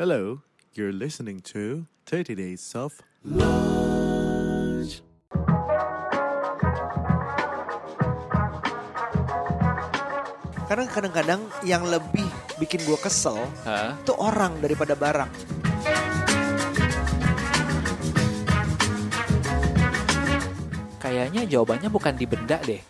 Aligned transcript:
Hello, 0.00 0.40
you're 0.72 0.96
listening 0.96 1.44
to 1.44 1.84
30 2.08 2.32
Days 2.32 2.72
of 2.72 3.04
Lunch. 3.20 5.04
Karena 10.64 10.88
kadang-kadang 10.88 11.44
yang 11.68 11.84
lebih 11.84 12.24
bikin 12.56 12.80
gue 12.88 12.96
kesel 12.96 13.44
Hah? 13.68 13.92
itu 14.00 14.16
orang 14.16 14.56
daripada 14.64 14.96
barang. 14.96 15.28
Kayaknya 20.96 21.44
jawabannya 21.44 21.92
bukan 21.92 22.16
di 22.16 22.24
benda 22.24 22.56
deh. 22.64 22.80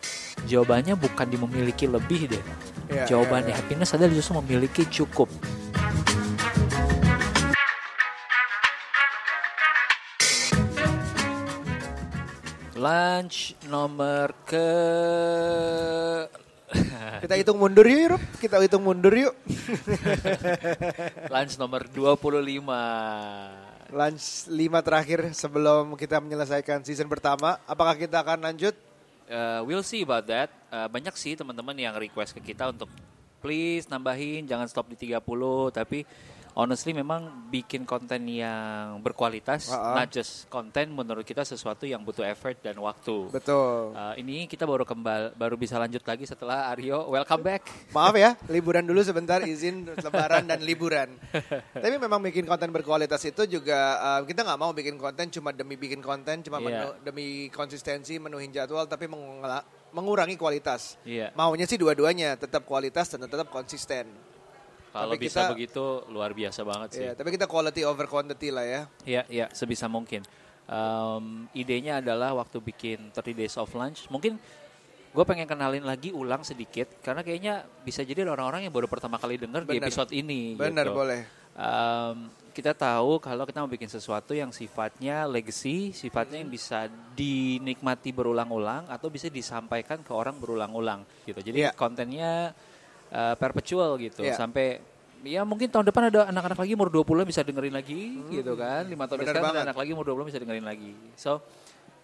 Jawabannya 0.46 0.94
bukan 0.94 1.26
di 1.26 1.34
memiliki 1.42 1.90
lebih 1.90 2.30
deh. 2.30 2.44
Ya, 2.86 3.10
Jawabannya 3.10 3.50
ya, 3.50 3.58
ya. 3.58 3.66
happiness 3.66 3.98
adalah 3.98 4.14
justru 4.14 4.38
memiliki 4.38 4.86
cukup. 4.86 5.26
Lunch 13.10 13.58
nomor 13.66 14.30
ke 14.46 14.70
Kita 17.26 17.34
hitung 17.34 17.58
mundur 17.58 17.82
yuk, 17.82 18.14
Rup. 18.14 18.22
Kita 18.38 18.62
hitung 18.62 18.86
mundur 18.86 19.10
yuk. 19.10 19.34
lunch 21.34 21.58
nomor 21.58 21.90
25. 21.90 22.62
Lunch 23.90 24.46
5 24.46 24.86
terakhir 24.86 25.34
sebelum 25.34 25.98
kita 25.98 26.22
menyelesaikan 26.22 26.86
season 26.86 27.10
pertama. 27.10 27.58
Apakah 27.66 27.98
kita 27.98 28.22
akan 28.22 28.46
lanjut? 28.46 28.78
Uh, 29.26 29.66
we'll 29.66 29.82
see 29.82 30.06
about 30.06 30.30
that. 30.30 30.46
Uh, 30.70 30.86
banyak 30.86 31.18
sih 31.18 31.34
teman-teman 31.34 31.74
yang 31.74 31.98
request 31.98 32.30
ke 32.30 32.54
kita 32.54 32.70
untuk 32.70 32.86
please 33.42 33.90
nambahin, 33.90 34.46
jangan 34.46 34.70
stop 34.70 34.86
di 34.86 34.94
30. 34.94 35.18
Tapi 35.74 36.06
honestly 36.60 36.92
memang 36.92 37.48
bikin 37.48 37.82
konten 37.82 38.28
yang 38.28 39.00
berkualitas, 39.00 39.72
Ah, 39.72 39.80
ah. 39.80 39.94
not 39.96 40.08
just 40.08 40.44
konten 40.46 40.92
menurut 40.92 41.22
kita 41.22 41.40
sesuatu 41.42 41.82
yang 41.82 42.00
butuh 42.00 42.20
effort 42.22 42.60
dan 42.60 42.76
waktu. 42.76 43.32
Betul. 43.32 43.92
Uh, 43.92 44.12
ini 44.14 44.44
kita 44.44 44.62
baru 44.62 44.84
kembali, 44.84 45.32
baru 45.32 45.56
bisa 45.56 45.74
lanjut 45.74 46.04
lagi 46.04 46.24
setelah 46.24 46.68
Aryo 46.68 47.08
welcome 47.08 47.40
back. 47.40 47.64
Maaf 47.96 48.12
ya, 48.14 48.36
liburan 48.46 48.84
dulu 48.84 49.00
sebentar, 49.00 49.40
izin 49.40 49.88
lebaran 49.88 50.44
dan 50.44 50.60
liburan. 50.60 51.08
Tapi 51.82 51.96
memang 51.96 52.20
bikin 52.20 52.44
konten 52.44 52.68
berkualitas 52.68 53.24
itu 53.24 53.48
juga 53.48 53.80
uh, 53.96 54.20
kita 54.22 54.44
nggak 54.44 54.60
mau 54.60 54.70
bikin 54.70 54.94
konten 54.94 55.32
cuma 55.32 55.50
demi 55.50 55.74
bikin 55.74 55.98
konten, 55.98 56.44
cuma 56.44 56.60
Iya. 56.60 56.66
menu- 56.92 56.96
demi 57.02 57.26
konsistensi 57.48 58.20
menuhin 58.20 58.52
jadwal, 58.52 58.84
tapi 58.84 59.08
mengurangi 59.90 60.36
kualitas. 60.36 61.00
Iya. 61.02 61.32
Maunya 61.32 61.64
sih 61.64 61.74
dua-duanya, 61.74 62.36
tetap 62.36 62.62
kualitas 62.62 63.08
dan 63.08 63.24
tetap 63.24 63.48
konsisten. 63.48 64.10
Kalau 64.90 65.14
Tapi 65.14 65.22
bisa 65.22 65.46
kita- 65.46 65.52
begitu 65.54 65.84
luar 66.10 66.34
biasa 66.34 66.60
banget 66.66 66.88
sih. 66.90 67.02
Iya, 67.06 67.12
tapi 67.14 67.30
kita 67.30 67.46
quality 67.46 67.86
over 67.86 68.10
quantity 68.10 68.50
lah 68.50 68.66
ya. 68.66 68.82
Iya, 69.06 69.22
iya, 69.30 69.46
sebisa 69.54 69.86
mungkin. 69.86 70.26
Um, 70.66 71.46
idenya 71.50 71.98
adalah 71.98 72.34
waktu 72.34 72.58
bikin 72.58 73.10
30 73.10 73.34
Days 73.34 73.54
of 73.54 73.70
Lunch, 73.74 74.06
mungkin 74.06 74.38
gue 75.10 75.24
pengen 75.26 75.46
kenalin 75.46 75.82
lagi 75.82 76.10
ulang 76.10 76.42
sedikit, 76.42 76.90
karena 77.02 77.22
kayaknya 77.22 77.66
bisa 77.82 78.02
jadi 78.02 78.22
orang-orang 78.22 78.66
yang 78.66 78.74
baru 78.74 78.86
pertama 78.86 79.18
kali 79.18 79.38
denger 79.38 79.66
di 79.66 79.78
episode 79.78 80.10
ini. 80.10 80.54
Benar 80.54 80.86
gitu. 80.86 80.94
boleh. 80.94 81.20
Um, 81.54 82.30
kita 82.50 82.74
tahu 82.74 83.18
kalau 83.18 83.46
kita 83.46 83.62
mau 83.62 83.70
bikin 83.70 83.86
sesuatu 83.86 84.34
yang 84.34 84.50
sifatnya 84.50 85.26
legacy, 85.26 85.90
sifatnya 85.90 86.38
yang 86.42 86.50
bisa 86.50 86.86
dinikmati 87.14 88.10
berulang-ulang 88.10 88.86
atau 88.86 89.06
bisa 89.06 89.26
disampaikan 89.26 90.02
ke 90.02 90.10
orang 90.10 90.38
berulang-ulang 90.38 91.02
gitu. 91.26 91.38
Jadi 91.42 91.66
Iya. 91.66 91.74
kontennya 91.74 92.54
uh, 93.10 93.34
perpetual 93.36 93.98
gitu 93.98 94.22
Iya. 94.22 94.38
sampai 94.38 94.80
ya 95.20 95.44
mungkin 95.44 95.68
tahun 95.68 95.84
depan 95.84 96.08
ada 96.08 96.32
anak-anak 96.32 96.58
lagi 96.64 96.72
umur 96.72 96.88
20 96.88 97.28
bisa 97.28 97.44
dengerin 97.44 97.76
lagi 97.76 98.24
gitu 98.32 98.56
kan. 98.56 98.88
Lima 98.88 99.04
tahun 99.04 99.20
Bener 99.20 99.36
sekarang 99.36 99.52
ada 99.52 99.62
anak 99.68 99.76
lagi 99.76 99.90
umur 99.92 100.06
20 100.08 100.28
bisa 100.32 100.38
dengerin 100.40 100.64
lagi. 100.64 100.96
So 101.12 101.44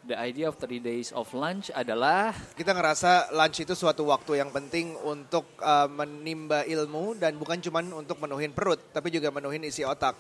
the 0.05 0.15
idea 0.15 0.47
of 0.47 0.61
30 0.61 0.85
days 0.85 1.11
of 1.11 1.27
lunch 1.33 1.73
adalah 1.73 2.31
Kita 2.55 2.77
ngerasa 2.77 3.33
lunch 3.33 3.65
itu 3.65 3.73
suatu 3.73 4.05
waktu 4.07 4.39
yang 4.39 4.53
penting 4.53 4.95
untuk 5.01 5.49
uh, 5.59 5.89
menimba 5.89 6.63
ilmu 6.63 7.17
dan 7.17 7.35
bukan 7.35 7.57
cuma 7.59 7.81
untuk 7.83 8.21
menuhin 8.21 8.53
perut, 8.53 8.79
tapi 8.93 9.09
juga 9.09 9.33
menuhin 9.33 9.65
isi 9.65 9.81
otak. 9.83 10.15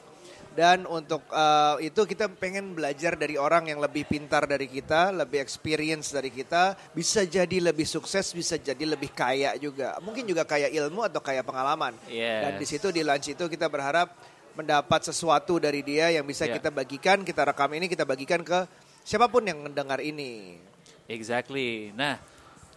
Dan 0.57 0.89
untuk 0.89 1.21
uh, 1.29 1.77
itu 1.85 2.09
kita 2.09 2.33
pengen 2.33 2.73
belajar 2.73 3.13
dari 3.13 3.37
orang 3.37 3.69
yang 3.69 3.77
lebih 3.77 4.09
pintar 4.09 4.49
dari 4.49 4.65
kita, 4.65 5.13
lebih 5.13 5.45
experience 5.45 6.17
dari 6.17 6.33
kita, 6.33 6.73
bisa 6.97 7.29
jadi 7.29 7.61
lebih 7.61 7.85
sukses, 7.85 8.33
bisa 8.33 8.57
jadi 8.57 8.97
lebih 8.97 9.13
kaya 9.13 9.53
juga. 9.61 10.01
Mungkin 10.01 10.25
juga 10.25 10.49
kaya 10.49 10.73
ilmu 10.73 11.05
atau 11.05 11.21
kaya 11.21 11.45
pengalaman. 11.45 11.93
Yes. 12.09 12.41
Dan 12.41 12.53
di 12.57 12.67
situ 12.67 12.89
di 12.89 13.05
lunch 13.05 13.29
itu 13.29 13.45
kita 13.53 13.69
berharap 13.69 14.17
mendapat 14.57 15.05
sesuatu 15.13 15.61
dari 15.61 15.85
dia 15.85 16.09
yang 16.09 16.25
bisa 16.25 16.49
Yeah. 16.49 16.57
kita 16.57 16.73
bagikan, 16.73 17.21
kita 17.21 17.45
rekam 17.45 17.69
ini, 17.77 17.93
kita 17.93 18.09
bagikan 18.09 18.41
ke 18.41 18.65
siapa 19.05 19.29
pun 19.29 19.45
yang 19.45 19.61
mendengar 19.61 20.01
ini. 20.01 20.57
Exactly. 21.05 21.93
Nah, 21.93 22.17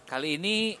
kali 0.04 0.36
ini 0.36 0.76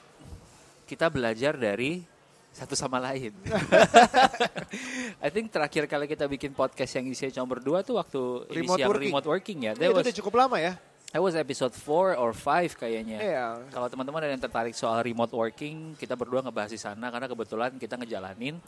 kita 0.84 1.08
belajar 1.08 1.56
dari 1.56 2.04
satu 2.50 2.74
sama 2.74 2.98
lain. 2.98 3.30
I 5.24 5.28
think 5.30 5.50
terakhir 5.50 5.86
kali 5.86 6.06
kita 6.06 6.26
bikin 6.26 6.52
podcast 6.52 6.92
yang 6.94 7.06
isinya 7.06 7.32
cuma 7.32 7.46
berdua 7.48 7.80
tuh 7.80 7.96
waktu 7.96 8.20
Remote 8.50 8.80
working. 8.80 9.10
remote 9.10 9.26
working 9.28 9.58
ya. 9.64 9.72
Ini 9.72 9.78
That 9.78 9.86
itu 9.86 9.96
was, 9.96 10.04
udah 10.06 10.16
cukup 10.22 10.34
lama 10.36 10.56
ya. 10.58 10.72
that 11.10 11.18
was 11.18 11.34
episode 11.34 11.74
4 11.74 12.14
or 12.16 12.30
5 12.30 12.74
kayaknya. 12.76 13.18
Iya. 13.18 13.46
Kalau 13.68 13.86
teman-teman 13.86 14.20
ada 14.22 14.30
yang 14.30 14.42
tertarik 14.42 14.74
soal 14.74 15.02
remote 15.02 15.30
working, 15.30 15.94
kita 15.94 16.14
berdua 16.14 16.40
ngebahas 16.40 16.70
di 16.70 16.78
sana 16.78 17.10
karena 17.10 17.26
kebetulan 17.26 17.70
kita 17.76 17.94
ngejalanin. 17.96 18.58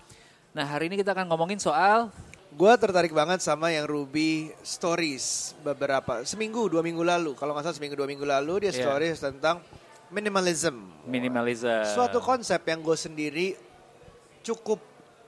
Nah, 0.52 0.64
hari 0.66 0.86
ini 0.86 0.98
kita 0.98 1.12
akan 1.12 1.26
ngomongin 1.30 1.58
soal 1.58 2.10
Gue 2.52 2.68
tertarik 2.76 3.16
banget 3.16 3.40
sama 3.40 3.72
yang 3.72 3.88
Ruby 3.88 4.52
Stories 4.60 5.56
beberapa 5.64 6.20
seminggu 6.22 6.68
dua 6.68 6.84
minggu 6.84 7.00
lalu. 7.00 7.32
Kalau 7.32 7.56
nggak 7.56 7.64
salah 7.64 7.76
seminggu 7.80 7.96
dua 7.96 8.04
minggu 8.04 8.28
lalu 8.28 8.68
dia 8.68 8.76
Iya. 8.76 8.84
stories 8.84 9.18
tentang 9.24 9.64
minimalism. 10.12 10.76
minimalism. 11.08 11.80
Suatu 11.88 12.20
konsep 12.20 12.60
yang 12.60 12.84
gue 12.84 12.92
sendiri 12.92 13.56
cukup 14.42 14.82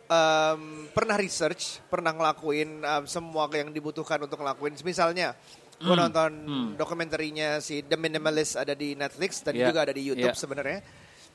um, 0.09 0.89
pernah 0.93 1.17
research, 1.17 1.81
pernah 1.89 2.13
ngelakuin 2.13 2.83
um, 2.85 3.05
semua 3.09 3.49
yang 3.53 3.71
dibutuhkan 3.73 4.21
untuk 4.21 4.41
ngelakuin. 4.41 4.77
Misalnya, 4.85 5.33
mm. 5.79 5.85
gue 5.85 5.97
nonton 5.97 6.31
hmm. 6.33 6.69
dokumenterinya 6.77 7.59
si 7.63 7.83
The 7.85 7.97
Minimalist 7.97 8.59
ada 8.59 8.77
di 8.77 8.99
Netflix 8.99 9.41
dan 9.43 9.57
yeah. 9.57 9.69
juga 9.71 9.89
ada 9.89 9.95
di 9.95 10.03
YouTube 10.05 10.35
yeah. 10.35 10.43
sebenarnya. 10.43 10.81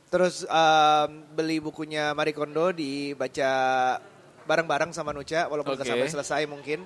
Terus 0.09 0.41
um, 0.49 1.09
beli 1.37 1.61
bukunya 1.61 2.17
Marie 2.17 2.33
Kondo 2.33 2.73
dibaca 2.73 3.51
bareng-bareng 4.49 4.89
sama 4.89 5.13
Nucha 5.13 5.45
walaupun 5.45 5.77
okay. 5.77 5.85
sampai 5.85 6.09
selesai 6.09 6.43
mungkin. 6.49 6.81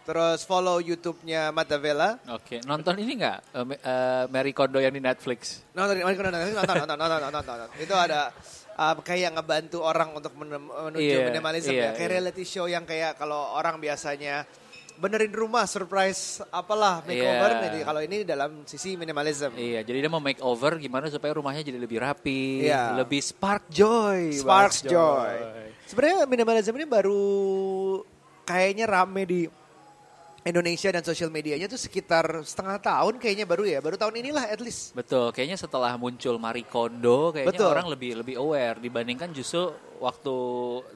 Terus 0.00 0.42
follow 0.42 0.82
YouTube-nya 0.82 1.54
Matavela. 1.54 2.18
Oke, 2.34 2.58
okay. 2.58 2.60
nonton 2.66 2.98
ini 2.98 3.22
nggak 3.22 3.38
uh, 3.54 3.62
uh, 3.62 3.66
eh, 3.78 4.24
Mary 4.26 4.50
Kondo 4.50 4.82
yang 4.82 4.90
di 4.90 4.98
Netflix? 4.98 5.62
Nonton, 5.70 6.02
Kondo 6.02 6.34
nonton, 6.34 6.40
nonton, 6.50 6.74
nonton, 6.82 6.98
nonton, 6.98 7.20
nonton, 7.30 7.44
nonton. 7.46 7.68
Itu 7.78 7.94
ada 7.94 8.34
uh, 8.76 8.94
kayak 9.00 9.34
ngebantu 9.38 9.82
orang 9.82 10.14
untuk 10.14 10.34
menuju 10.36 11.00
Iya, 11.00 11.26
minimalism 11.30 11.72
iya, 11.72 11.80
ya. 11.80 11.90
Kayak 11.96 12.08
iya. 12.10 12.14
reality 12.18 12.44
show 12.44 12.66
yang 12.70 12.84
kayak 12.84 13.18
kalau 13.18 13.54
orang 13.56 13.80
biasanya 13.80 14.44
benerin 15.00 15.32
rumah, 15.32 15.64
surprise 15.64 16.44
apalah 16.52 17.00
makeover. 17.08 17.50
Iya. 17.56 17.60
Jadi 17.72 17.78
kalau 17.88 18.00
ini 18.04 18.16
dalam 18.20 18.50
sisi 18.68 19.00
minimalism. 19.00 19.56
Iya, 19.56 19.80
jadi 19.80 20.04
dia 20.04 20.10
mau 20.12 20.20
make 20.20 20.44
over 20.44 20.76
gimana 20.76 21.08
supaya 21.08 21.32
rumahnya 21.32 21.64
jadi 21.64 21.80
lebih 21.80 22.04
rapi, 22.04 22.68
Iya. 22.68 23.00
lebih 23.00 23.24
spark 23.24 23.72
joy. 23.72 24.36
Spark 24.36 24.84
joy. 24.84 25.34
Sebenarnya 25.88 26.28
minimalism 26.28 26.76
ini 26.76 26.86
baru 26.86 27.24
kayaknya 28.44 28.84
rame 28.86 29.22
di 29.24 29.40
Indonesia 30.40 30.88
dan 30.88 31.04
sosial 31.04 31.28
medianya 31.28 31.68
tuh 31.68 31.76
sekitar 31.76 32.24
setengah 32.42 32.80
tahun 32.80 33.20
kayaknya 33.20 33.44
baru 33.44 33.64
ya. 33.68 33.78
Baru 33.78 34.00
tahun 34.00 34.16
inilah 34.18 34.48
at 34.48 34.56
least. 34.58 34.96
Betul, 34.96 35.30
kayaknya 35.30 35.60
setelah 35.60 35.92
muncul 35.94 36.40
Marie 36.40 36.64
Kondo, 36.64 37.28
kayaknya 37.30 37.52
Betul. 37.52 37.68
orang 37.68 37.86
lebih 37.88 38.10
lebih 38.16 38.34
aware 38.40 38.80
dibandingkan 38.80 39.28
justru 39.30 39.68
waktu 40.00 40.32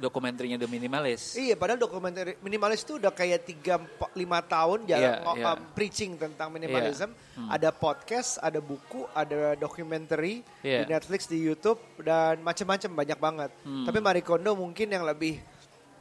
dokumenterinya 0.01 0.57
The 0.57 0.65
Minimalist. 0.65 1.37
Iya, 1.37 1.61
padahal 1.61 1.77
dokumenter 1.77 2.41
minimalis 2.41 2.89
itu 2.89 2.97
udah 2.97 3.13
kayak 3.13 3.45
3 3.45 3.77
5 4.17 4.17
tahun 4.49 4.79
jalan 4.89 5.13
Iya, 5.13 5.21
ngo- 5.21 5.37
iya. 5.37 5.53
um, 5.53 5.59
preaching 5.77 6.17
tentang 6.17 6.49
minimalism. 6.49 7.13
Hmm. 7.37 7.53
Ada 7.53 7.69
podcast, 7.69 8.41
ada 8.41 8.65
buku, 8.65 9.05
ada 9.13 9.61
documentary 9.61 10.41
di 10.65 10.73
Iya. 10.73 10.89
Netflix, 10.89 11.29
di 11.29 11.37
YouTube 11.37 11.77
dan 12.01 12.41
macam-macam 12.41 12.91
banyak 12.97 13.19
banget. 13.21 13.51
Hmm. 13.61 13.85
Tapi 13.85 13.99
Marie 14.01 14.25
Kondo 14.25 14.57
mungkin 14.57 14.89
yang 14.89 15.05
lebih 15.05 15.37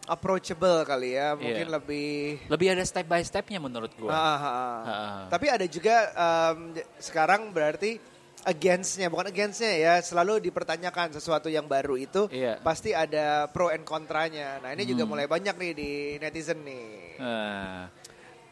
approachable 0.05 0.83
kali 0.83 1.15
ya, 1.15 1.33
mungkin 1.33 1.67
Iya. 1.67 1.75
lebih 1.79 2.11
Lebih 2.47 2.67
ada 2.75 2.83
step 2.83 3.07
by 3.07 3.23
stepnya 3.23 3.59
menurut 3.59 3.91
gua. 3.95 4.11
Ah, 4.11 4.19
ah, 4.19 4.35
ah. 4.37 4.51
Ah. 4.51 5.21
Tapi 5.31 5.47
ada 5.47 5.63
juga 5.63 5.95
um, 6.13 6.75
sekarang 6.99 7.49
berarti 7.49 7.97
against-nya, 8.43 9.07
bukan 9.07 9.31
against-nya 9.31 9.71
ya, 9.71 9.93
selalu 10.03 10.43
dipertanyakan 10.43 11.15
sesuatu 11.15 11.47
yang 11.47 11.63
baru 11.63 11.95
itu 11.95 12.27
Iya. 12.27 12.59
pasti 12.59 12.91
ada 12.91 13.47
pro 13.47 13.71
and 13.71 13.87
kontranya. 13.87 14.59
Nah 14.59 14.75
ini 14.75 14.83
juga 14.83 15.07
Hmm. 15.07 15.15
mulai 15.15 15.25
banyak 15.25 15.55
nih 15.55 15.71
di 15.71 15.91
netizen 16.19 16.59
nih. 16.61 17.19
Ah, 17.19 17.87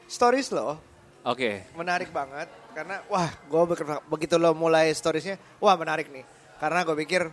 Stories 0.08 0.52
loh, 0.52 0.76
Oke, 1.22 1.70
menarik 1.72 2.10
banget 2.10 2.50
karena 2.74 3.00
wah 3.06 3.30
gue 3.30 3.64
begitu 4.10 4.36
lo 4.36 4.52
mulai 4.52 4.90
storiesnya, 4.92 5.38
wah 5.62 5.78
menarik 5.78 6.10
nih. 6.10 6.26
Karena 6.58 6.82
gue 6.82 6.96
pikir 6.98 7.30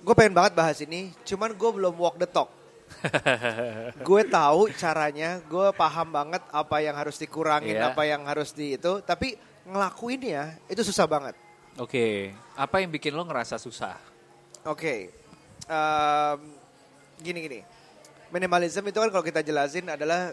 gue 0.00 0.14
pengen 0.14 0.32
banget 0.32 0.54
bahas 0.54 0.78
ini, 0.78 1.10
cuman 1.24 1.50
gue 1.50 1.70
belum 1.72 1.98
walk 1.98 2.14
the 2.16 2.24
talk. 2.24 2.46
gue 4.08 4.22
tahu 4.26 4.70
caranya, 4.74 5.42
gue 5.42 5.66
paham 5.74 6.08
banget 6.10 6.42
apa 6.50 6.76
yang 6.80 6.96
harus 6.96 7.16
dikurangin, 7.18 7.76
Iya. 7.76 7.92
apa 7.92 8.02
yang 8.06 8.22
harus 8.24 8.54
di 8.54 8.78
itu, 8.78 9.02
tapi 9.02 9.34
ngelakuinnya 9.66 10.58
itu 10.70 10.82
susah 10.86 11.06
banget. 11.06 11.34
Oke, 11.76 12.32
apa 12.56 12.80
yang 12.80 12.88
bikin 12.88 13.12
lo 13.12 13.26
ngerasa 13.26 13.60
susah? 13.60 13.98
Oke, 14.64 15.12
Em, 15.66 16.38
gini 17.18 17.38
gini, 17.42 17.60
minimalism 18.30 18.86
itu 18.86 19.02
kan 19.02 19.10
kalau 19.10 19.24
kita 19.26 19.42
jelasin 19.42 19.90
adalah 19.90 20.30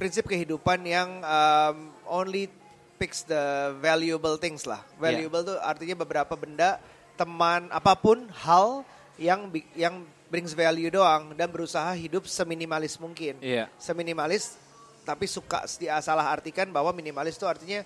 prinsip 0.00 0.24
kehidupan 0.24 0.80
yang 0.88 1.20
em, 1.20 1.92
only 2.08 2.48
picks 2.96 3.28
the 3.28 3.76
valuable 3.84 4.40
things 4.40 4.64
lah. 4.64 4.80
Valuable 4.96 5.44
tuh 5.44 5.58
artinya 5.60 6.00
beberapa 6.00 6.32
benda, 6.32 6.80
teman, 7.20 7.68
apa 7.68 7.92
pun 7.92 8.24
hal 8.32 8.88
yang 9.20 9.52
yang 9.76 10.00
brings 10.28 10.52
value 10.56 10.90
doang 10.90 11.36
dan 11.36 11.48
berusaha 11.52 11.92
hidup 11.94 12.24
seminimalis 12.26 12.96
mungkin. 12.98 13.38
Iya. 13.40 13.68
Seminimalis 13.76 14.56
tapi 15.04 15.28
suka 15.28 15.68
salah 16.00 16.32
artikan 16.32 16.72
bahwa 16.72 16.88
minimalis 16.96 17.36
itu 17.36 17.44
artinya 17.44 17.84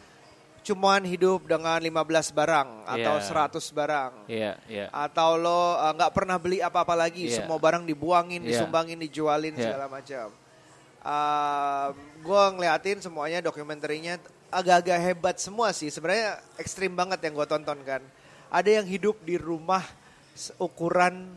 cuman 0.63 1.03
hidup 1.07 1.49
dengan 1.49 1.79
15 1.81 2.31
barang 2.35 2.69
atau 2.87 3.15
Iya. 3.19 3.27
100 3.27 3.67
barang 3.73 4.13
Iya, 4.29 4.53
iya. 4.69 4.87
atau 4.93 5.39
lo 5.39 5.75
uh, 5.81 5.93
nggak 5.97 6.13
pernah 6.13 6.37
beli 6.37 6.59
apa-apa 6.61 6.95
lagi, 6.99 7.31
Iya. 7.31 7.43
semua 7.43 7.57
barang 7.57 7.87
dibuangin, 7.89 8.43
Iya. 8.45 8.63
disumbangin, 8.63 8.99
dijualin 9.01 9.55
Iya. 9.57 9.63
segala 9.65 9.87
macam. 9.89 10.29
Um, 10.99 11.91
gue 12.21 12.43
ngeliatin 12.59 12.99
semuanya 13.01 13.39
dokumenterinya 13.41 14.19
agak-agak 14.51 14.99
hebat 14.99 15.37
semua 15.41 15.71
sih. 15.73 15.89
Sebenarnya 15.89 16.37
ekstrim 16.59 16.93
banget 16.93 17.23
yang 17.25 17.39
gue 17.39 17.47
tonton 17.49 17.79
kan. 17.87 18.03
Ada 18.53 18.83
yang 18.83 18.87
hidup 18.87 19.23
di 19.25 19.39
rumah 19.41 19.85
ukuran 20.61 21.33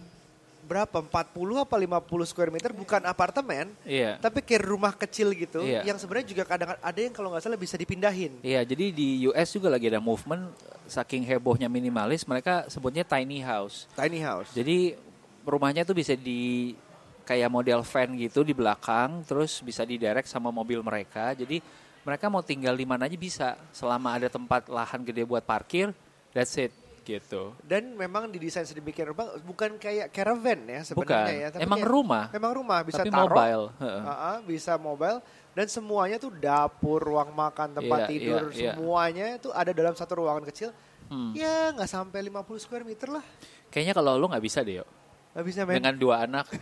berapa? 0.63 1.01
40 1.03 1.61
apa 1.61 1.75
50 1.77 2.25
square 2.25 2.51
meter 2.53 2.71
bukan 2.71 3.01
apartemen, 3.03 3.73
Iya. 3.83 4.17
tapi 4.17 4.41
kayak 4.41 4.63
rumah 4.63 4.93
kecil 4.93 5.33
gitu 5.33 5.61
Iya. 5.61 5.83
yang 5.85 5.97
sebenarnya 5.97 6.27
juga 6.31 6.43
kadang 6.45 6.77
ada 6.77 6.99
yang 6.99 7.13
kalau 7.13 7.29
nggak 7.33 7.43
salah 7.43 7.59
bisa 7.59 7.75
dipindahin. 7.75 8.39
Iya, 8.41 8.61
jadi 8.63 8.93
di 8.93 9.25
US 9.27 9.49
juga 9.51 9.67
lagi 9.69 9.89
ada 9.89 9.99
movement 9.99 10.53
saking 10.85 11.23
hebohnya 11.23 11.67
minimalis, 11.67 12.23
mereka 12.23 12.65
sebutnya 12.67 13.01
tiny 13.03 13.41
house. 13.41 13.85
Tiny 13.93 14.19
house. 14.21 14.51
Jadi 14.51 14.95
rumahnya 15.43 15.83
tuh 15.83 15.97
bisa 15.97 16.13
di 16.13 16.73
kayak 17.21 17.47
model 17.47 17.85
van 17.85 18.09
gitu 18.17 18.41
di 18.41 18.51
belakang, 18.51 19.23
terus 19.23 19.61
bisa 19.61 19.85
diderek 19.85 20.25
sama 20.27 20.49
mobil 20.49 20.81
mereka. 20.81 21.31
Jadi 21.31 21.61
mereka 22.01 22.33
mau 22.33 22.41
tinggal 22.41 22.73
di 22.73 22.83
mana 22.83 23.05
aja 23.05 23.13
bisa, 23.15 23.53
selama 23.69 24.17
ada 24.17 24.27
tempat 24.27 24.65
lahan 24.65 25.05
gede 25.05 25.21
buat 25.21 25.45
parkir, 25.45 25.93
that's 26.33 26.57
it 26.57 26.73
gitu. 27.03 27.51
Dan 27.59 27.93
memang 27.93 28.27
didesain 28.27 28.63
sedemikian 28.63 29.09
rupa 29.09 29.35
bukan 29.39 29.75
kayak 29.75 30.09
caravan 30.09 30.59
ya 30.63 30.81
sebenarnya 30.81 30.95
Bukan, 30.95 31.25
ya. 31.35 31.47
tapi 31.49 31.61
emang 31.61 31.79
kayak- 31.79 31.91
rumah. 31.91 32.23
Memang 32.29 32.51
rumah 32.53 32.79
bisa 32.81 33.01
Tapi 33.01 33.09
taruh. 33.09 33.25
mobile. 33.27 33.65
heeh. 33.75 34.01
uh-uh, 34.03 34.37
bisa 34.43 34.73
mobile 34.75 35.17
dan 35.51 35.67
semuanya 35.67 36.17
tuh 36.17 36.31
dapur, 36.31 36.97
ruang 36.97 37.29
makan, 37.29 37.73
tempat 37.73 37.99
Iya, 37.99 38.07
tidur, 38.07 38.41
iya, 38.47 38.55
iya. 38.55 38.71
semuanya 38.71 39.25
itu 39.35 39.49
ada 39.51 39.71
dalam 39.71 39.91
satu 39.91 40.13
ruangan 40.17 40.45
kecil. 40.45 40.69
Hmm. 41.07 41.33
Ya 41.33 41.69
nggak 41.71 41.87
sampai 41.87 42.23
50 42.23 42.31
square 42.57 42.83
meter 42.83 43.09
lah. 43.09 43.25
Kayaknya 43.67 43.93
kalau 43.93 44.15
lu 44.15 44.25
nggak 44.25 44.41
bisa 44.41 44.61
deh, 44.61 44.79
yo. 44.79 44.85
Nggak 45.31 45.45
bisa 45.45 45.59
men. 45.63 45.75
Dengan 45.77 45.95
dua 45.95 46.15
anak. 46.23 46.47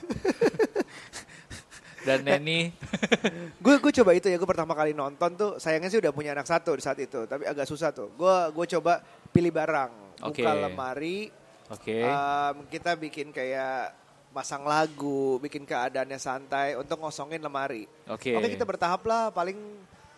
Dan 2.00 2.24
Neni, 2.24 2.72
Gue 3.64 3.76
gue 3.76 3.92
coba 3.92 4.16
itu 4.16 4.26
ya 4.26 4.40
gue 4.40 4.48
pertama 4.48 4.72
kali 4.72 4.96
nonton 4.96 5.36
tuh 5.36 5.52
sayangnya 5.60 5.92
sih 5.92 6.00
udah 6.00 6.16
punya 6.16 6.32
anak 6.32 6.48
satu 6.48 6.72
di 6.72 6.80
saat 6.80 6.96
itu 6.96 7.28
tapi 7.28 7.44
agak 7.44 7.68
susah 7.68 7.92
tuh. 7.92 8.16
Gue 8.16 8.32
gue 8.50 8.66
coba 8.74 9.04
pilih 9.30 9.52
barang, 9.52 10.09
Oke. 10.24 10.44
buka 10.44 10.51
lemari, 10.56 11.31
oke. 11.71 11.98
Um, 12.04 12.56
kita 12.68 12.95
bikin 12.95 13.31
kayak 13.31 13.95
pasang 14.30 14.62
lagu, 14.63 15.42
bikin 15.42 15.66
keadaannya 15.66 16.19
santai 16.21 16.77
untuk 16.77 17.01
ngosongin 17.01 17.42
lemari. 17.42 17.89
Oke. 18.06 18.38
Oke 18.38 18.48
kita 18.54 18.66
bertahap 18.68 19.01
lah, 19.07 19.33
paling 19.33 19.57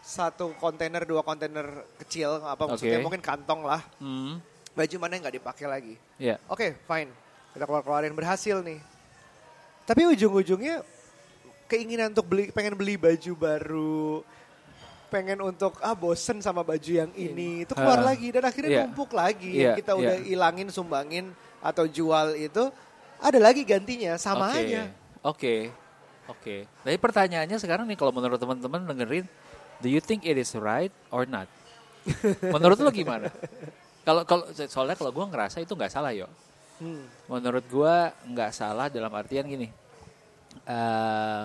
satu 0.01 0.57
kontainer, 0.57 1.05
dua 1.05 1.21
kontainer 1.21 1.85
kecil, 2.01 2.41
apa 2.41 2.65
maksudnya 2.65 2.99
mungkin 2.99 3.21
kantong 3.21 3.61
lah. 3.63 3.81
Hmm, 4.01 4.41
Baju 4.71 4.95
mana 4.97 5.19
yang 5.19 5.23
nggak 5.27 5.37
dipakai 5.37 5.65
lagi? 5.67 5.95
ya. 6.17 6.39
Oke, 6.47 6.79
fine. 6.87 7.11
Kita 7.51 7.67
keluar 7.67 7.83
keluarin 7.83 8.15
berhasil 8.15 8.63
nih. 8.63 8.79
Tapi 9.83 10.01
ujung-ujungnya 10.15 10.81
keinginan 11.67 12.15
untuk 12.15 12.27
beli, 12.27 12.47
pengen 12.51 12.75
beli 12.79 12.95
baju 12.95 13.31
baru, 13.35 14.23
pengen 15.11 15.43
untuk 15.43 15.75
ah 15.83 15.91
bosen 15.91 16.39
sama 16.39 16.63
baju 16.63 16.87
yang 16.87 17.11
ini, 17.13 17.67
itu 17.67 17.75
keluar 17.75 17.99
Ah, 17.99 18.15
lagi 18.15 18.31
dan 18.31 18.47
akhirnya 18.47 18.71
iya. 18.71 18.81
numpuk 18.87 19.11
lagi. 19.11 19.51
Iya, 19.51 19.75
Kita 19.75 19.99
udah 19.99 20.15
iya. 20.23 20.31
ilangin, 20.31 20.71
sumbangin 20.71 21.35
atau 21.59 21.83
jual 21.83 22.39
itu, 22.39 22.71
ada 23.19 23.39
lagi 23.43 23.67
gantinya, 23.67 24.15
sama 24.15 24.55
Oke, 24.55 24.59
aja. 24.63 24.81
Oke. 25.21 25.55
Oke. 26.31 26.55
Tapi 26.87 26.95
pertanyaannya 26.95 27.59
sekarang 27.59 27.83
nih 27.91 27.99
kalau 27.99 28.15
menurut 28.15 28.39
teman-teman 28.39 28.87
dengerin, 28.87 29.27
do 29.83 29.91
you 29.91 29.99
think 29.99 30.23
it 30.23 30.39
is 30.39 30.55
right 30.55 30.95
or 31.11 31.27
not? 31.27 31.51
menurut 32.55 32.79
lo 32.79 32.89
gimana? 32.89 33.27
Kalau 34.01 34.23
kalau 34.23 34.47
soalnya 34.55 34.95
kalau 34.95 35.11
gue 35.11 35.25
ngerasa 35.27 35.61
itu 35.61 35.75
nggak 35.75 35.91
salah 35.91 36.15
yo. 36.15 36.25
Hmm. 36.79 37.05
Menurut 37.29 37.61
gue 37.67 37.95
nggak 38.31 38.51
salah 38.55 38.87
dalam 38.87 39.11
artian 39.11 39.45
gini. 39.45 39.67
eh 40.65 41.43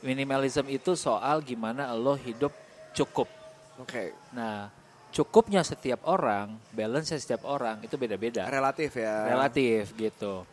minimalism 0.00 0.66
itu 0.68 0.92
soal 0.94 1.40
gimana 1.40 1.90
lo 1.96 2.14
hidup 2.14 2.52
cukup. 2.96 3.28
Oke, 3.76 4.16
Nah, 4.32 4.72
cukupnya 5.12 5.60
setiap 5.60 6.08
orang, 6.08 6.56
balance 6.72 7.12
setiap 7.12 7.44
orang 7.44 7.84
itu 7.84 8.00
beda-beda 8.00 8.48
relatif 8.48 8.96
ya. 8.96 9.28
relatif 9.28 9.92
gitu. 9.96 10.48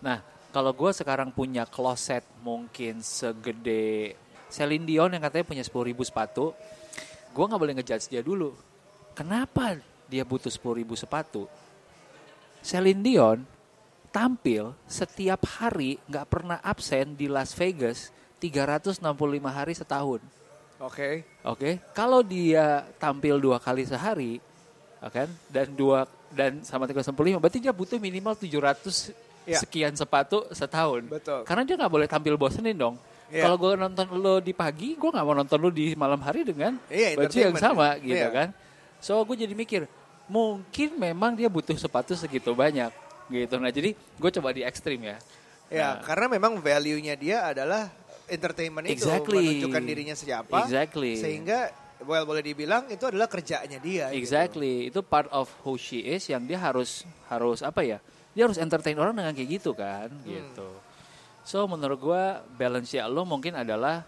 Nah, 0.00 0.24
kalau 0.52 0.72
gue 0.72 0.90
sekarang 0.92 1.32
punya 1.32 1.68
kloset 1.68 2.24
mungkin 2.40 3.04
segede 3.04 4.16
Celine 4.52 4.84
Dion 4.84 5.12
yang 5.12 5.24
katanya 5.24 5.48
punya 5.48 5.64
10.000 5.64 5.96
sepatu, 6.04 6.52
gue 7.32 7.44
nggak 7.44 7.60
boleh 7.60 7.74
ngejudge 7.80 8.08
dia 8.12 8.20
dulu. 8.20 8.52
Kenapa 9.16 9.80
dia 10.08 10.24
butuh 10.28 10.52
10.000 10.52 10.84
sepatu? 10.96 11.48
Celine 12.60 13.00
Dion 13.00 13.38
tampil 14.12 14.76
setiap 14.84 15.40
hari 15.56 15.96
nggak 16.04 16.28
pernah 16.28 16.60
absen 16.60 17.16
di 17.16 17.32
Las 17.32 17.56
Vegas 17.56 18.12
365 18.44 19.00
hari 19.48 19.72
setahun. 19.72 20.20
Oke, 20.82 21.22
Oke, 21.46 21.78
kalau 21.94 22.26
dia 22.26 22.82
tampil 22.98 23.38
dua 23.38 23.62
kali 23.62 23.86
sehari, 23.86 24.42
ya 24.98 25.08
kan, 25.14 25.28
dan 25.46 25.70
dua 25.70 26.10
dan 26.34 26.58
sama 26.66 26.90
365, 26.90 27.38
berarti 27.38 27.62
dia 27.62 27.70
butuh 27.70 28.02
minimal 28.02 28.34
700 28.34 29.14
Iya. 29.42 29.58
sekian 29.58 29.94
sepatu 29.94 30.46
setahun. 30.54 31.02
betul. 31.06 31.42
Karena 31.42 31.62
dia 31.66 31.74
nggak 31.74 31.90
boleh 31.90 32.06
tampil 32.06 32.34
bosenin 32.38 32.78
dong. 32.78 32.94
Iya. 33.26 33.46
Kalau 33.46 33.56
gue 33.58 33.74
nonton 33.74 34.06
lo 34.14 34.38
di 34.38 34.54
pagi, 34.54 34.94
gue 34.94 35.10
nggak 35.10 35.26
mau 35.26 35.34
nonton 35.34 35.58
lo 35.58 35.70
di 35.70 35.94
malam 35.94 36.18
hari 36.22 36.46
dengan 36.46 36.78
Iya, 36.86 37.18
baju 37.18 37.34
yang 37.34 37.58
sama 37.58 37.98
gitu 37.98 38.22
Iya. 38.22 38.30
kan. 38.30 38.48
So 39.02 39.18
gue 39.22 39.34
jadi 39.34 39.50
mikir, 39.54 39.90
mungkin 40.30 40.94
memang 40.94 41.34
dia 41.34 41.50
butuh 41.50 41.74
sepatu 41.74 42.14
segitu 42.14 42.54
banyak 42.54 42.90
gitu. 43.30 43.58
Nah 43.58 43.70
jadi 43.70 43.94
gue 43.94 44.30
coba 44.38 44.54
di 44.54 44.62
ekstrim 44.62 45.02
ya. 45.02 45.18
Ya, 45.72 45.98
Nah. 45.98 46.06
karena 46.06 46.26
memang 46.30 46.62
value-nya 46.62 47.14
dia 47.16 47.42
adalah 47.42 47.90
entertainment 48.32 48.88
itu, 48.88 49.04
Exactly. 49.04 49.44
menunjukkan 49.60 49.82
dirinya 49.84 50.16
siapa. 50.16 50.64
Exactly. 50.64 51.14
Sehingga 51.14 51.68
well 52.02 52.24
boleh 52.24 52.42
dibilang 52.42 52.88
itu 52.88 53.04
adalah 53.04 53.28
kerjanya 53.28 53.78
dia. 53.78 54.08
gitu. 54.10 54.18
Exactly, 54.18 54.88
itu 54.88 55.00
part 55.00 55.28
of 55.30 55.46
who 55.62 55.76
she 55.76 56.02
is 56.02 56.24
yang 56.26 56.42
dia 56.42 56.56
harus 56.56 57.04
harus 57.28 57.60
apa 57.60 57.84
ya? 57.84 57.98
Dia 58.32 58.48
harus 58.48 58.56
entertain 58.56 58.96
orang 58.96 59.12
dengan 59.12 59.30
kayak 59.30 59.50
gitu 59.52 59.70
kan, 59.72 60.08
Hmm. 60.08 60.24
gitu. 60.26 60.68
So 61.44 61.66
menurut 61.66 61.98
gua 61.98 62.22
balance 62.54 62.90
ya 62.90 63.04
lo 63.04 63.22
mungkin 63.22 63.52
adalah 63.52 64.06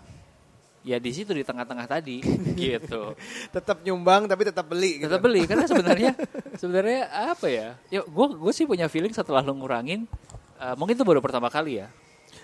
ya 0.80 0.98
di 0.98 1.10
situ 1.10 1.32
di 1.32 1.42
tengah-tengah 1.42 1.86
tadi 1.86 2.18
gitu. 2.58 3.14
Tetap 3.50 3.82
nyumbang 3.82 4.26
tapi 4.26 4.42
tetap 4.44 4.64
beli. 4.64 4.98
Gitu. 4.98 5.06
Tetap 5.06 5.20
beli 5.20 5.42
karena 5.44 5.64
sebenarnya 5.64 6.12
sebenarnya 6.60 7.00
apa 7.30 7.46
ya? 7.46 7.68
Ya 7.90 8.00
gua 8.04 8.30
gue 8.30 8.52
sih 8.52 8.64
punya 8.64 8.86
feeling 8.86 9.10
setelah 9.10 9.40
lo 9.40 9.54
ngurangin 9.54 10.06
eh, 10.56 10.74
mungkin 10.74 10.94
itu 10.94 11.02
baru 11.02 11.18
pertama 11.18 11.46
kali 11.46 11.78
ya. 11.78 11.88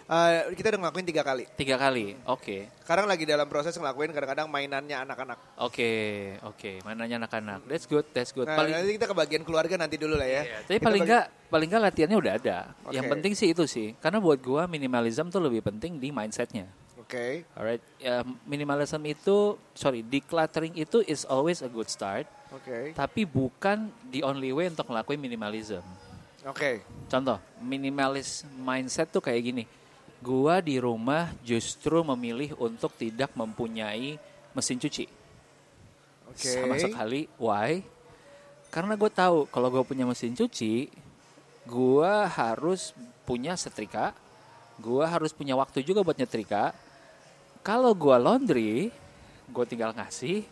Eh, 0.06 0.54
kita 0.54 0.74
udah 0.74 0.80
ngelakuin 0.86 1.06
tiga 1.06 1.22
kali. 1.22 1.44
Tiga 1.54 1.76
kali. 1.76 2.18
Oke. 2.26 2.66
Sekarang 2.82 3.06
lagi 3.06 3.22
dalam 3.22 3.46
proses 3.46 3.74
ngelakuin 3.74 4.10
kadang-kadang 4.10 4.50
mainannya 4.50 4.96
anak-anak. 5.02 5.38
Oke, 5.60 5.90
oke. 6.42 6.82
Mananya 6.82 7.22
anak-anak. 7.22 7.62
That's 7.70 7.86
good, 7.86 8.06
that's 8.10 8.34
good. 8.34 8.50
Nah, 8.50 8.58
Paling 8.58 8.74
nanti 8.74 8.98
kita 8.98 9.06
ke 9.06 9.14
bagian 9.14 9.42
keluarga 9.46 9.78
nanti 9.78 9.94
dulu 9.94 10.18
lah 10.18 10.26
ya. 10.26 10.42
Iya, 10.42 10.58
tapi 10.66 10.76
Kita 10.76 10.86
paling 10.86 11.02
bagi- 11.02 11.10
enggak 11.14 11.26
paling 11.46 11.68
enggak 11.70 11.82
latihannya 11.86 12.18
udah 12.18 12.32
ada. 12.34 12.58
Yang 12.90 13.04
Oke. 13.06 13.12
penting 13.14 13.32
sih 13.38 13.48
itu 13.50 13.64
sih. 13.70 13.88
Karena 13.98 14.18
buat 14.18 14.42
gua 14.42 14.66
minimalism 14.66 15.30
tuh 15.30 15.38
lebih 15.38 15.62
penting 15.62 16.02
di 16.02 16.10
mindsetnya. 16.10 16.66
Oke. 16.98 17.42
Alright, 17.54 17.82
ya, 17.98 18.22
minimalism 18.46 19.02
itu 19.02 19.58
sorry, 19.74 20.02
decluttering 20.02 20.74
itu 20.74 21.02
is 21.04 21.26
always 21.26 21.58
a 21.58 21.66
good 21.66 21.90
start, 21.90 22.22
Oke. 22.50 22.94
tapi 22.94 23.26
bukan 23.26 23.90
the 24.10 24.22
only 24.22 24.54
way 24.54 24.66
untuk 24.66 24.86
ngelakuin 24.86 25.18
minimalism. 25.18 25.82
Oke. 26.46 26.86
Contoh, 27.06 27.42
minimalis 27.58 28.46
mindset 28.54 29.10
tuh 29.10 29.18
kayak 29.18 29.42
gini. 29.42 29.64
Gua 30.20 30.60
di 30.60 30.76
rumah 30.76 31.32
justru 31.40 32.04
memilih 32.04 32.52
untuk 32.60 32.92
tidak 32.96 33.32
mempunyai 33.32 34.20
mesin 34.52 34.76
cuci. 34.76 35.08
Oke. 36.30 36.50
Sama 36.50 36.76
sekali. 36.76 37.26
Why? 37.40 37.82
Karena 38.70 38.94
gue 38.94 39.10
tahu 39.10 39.50
kalau 39.50 39.66
gue 39.66 39.82
punya 39.82 40.06
mesin 40.06 40.30
cuci, 40.30 40.86
gue 41.66 42.12
harus 42.30 42.94
punya 43.26 43.58
setrika, 43.58 44.14
gue 44.78 45.02
harus 45.02 45.34
punya 45.34 45.58
waktu 45.58 45.82
juga 45.82 46.06
buat 46.06 46.14
nyetrika. 46.14 46.70
Kalau 47.66 47.90
gue 47.98 48.16
laundry, 48.16 48.94
gue 49.50 49.64
tinggal 49.66 49.90
ngasih, 49.90 50.46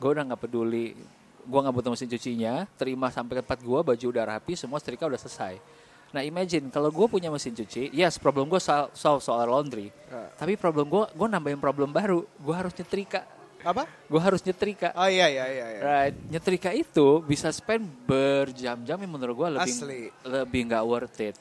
gue 0.00 0.08
udah 0.08 0.24
nggak 0.32 0.48
peduli, 0.48 0.96
gue 1.44 1.58
nggak 1.60 1.74
butuh 1.76 1.92
mesin 1.92 2.08
cucinya, 2.08 2.64
terima 2.80 3.12
sampai 3.12 3.38
ke 3.38 3.42
tempat 3.44 3.60
gue, 3.60 3.80
baju 3.84 4.06
udah 4.16 4.24
rapi, 4.24 4.56
semua 4.56 4.80
setrika 4.80 5.04
udah 5.04 5.20
selesai. 5.20 5.60
Nah 6.08 6.24
imagine 6.24 6.72
kalau 6.72 6.88
gue 6.88 7.04
punya 7.04 7.28
mesin 7.28 7.52
cuci, 7.52 7.92
yes 7.92 8.16
problem 8.16 8.48
gue 8.48 8.56
soal, 8.56 8.88
soal 8.96 9.20
soal 9.20 9.44
laundry, 9.44 9.92
Ya. 10.08 10.32
tapi 10.40 10.56
problem 10.56 10.88
gue, 10.88 11.04
gue 11.04 11.28
nambahin 11.28 11.60
problem 11.60 11.92
baru, 11.92 12.24
gue 12.24 12.54
harus 12.56 12.72
nyetrika, 12.72 13.28
Apa? 13.60 13.84
gue 13.84 14.16
harus 14.16 14.40
nyetrika. 14.40 14.96
Oh 14.96 15.04
iya 15.04 15.28
iya 15.28 15.44
iya. 15.52 15.66
iya. 15.68 15.80
Right, 15.84 16.16
nyetrika 16.32 16.72
itu 16.72 17.20
bisa 17.20 17.52
spend 17.52 17.84
berjam-jam 18.08 18.96
yang 18.96 19.12
menurut 19.12 19.36
gue 19.36 19.48
lebih 19.60 19.74
Asli. 19.76 20.02
lebih 20.24 20.60
nggak 20.72 20.84
worth 20.88 21.20
it, 21.20 21.36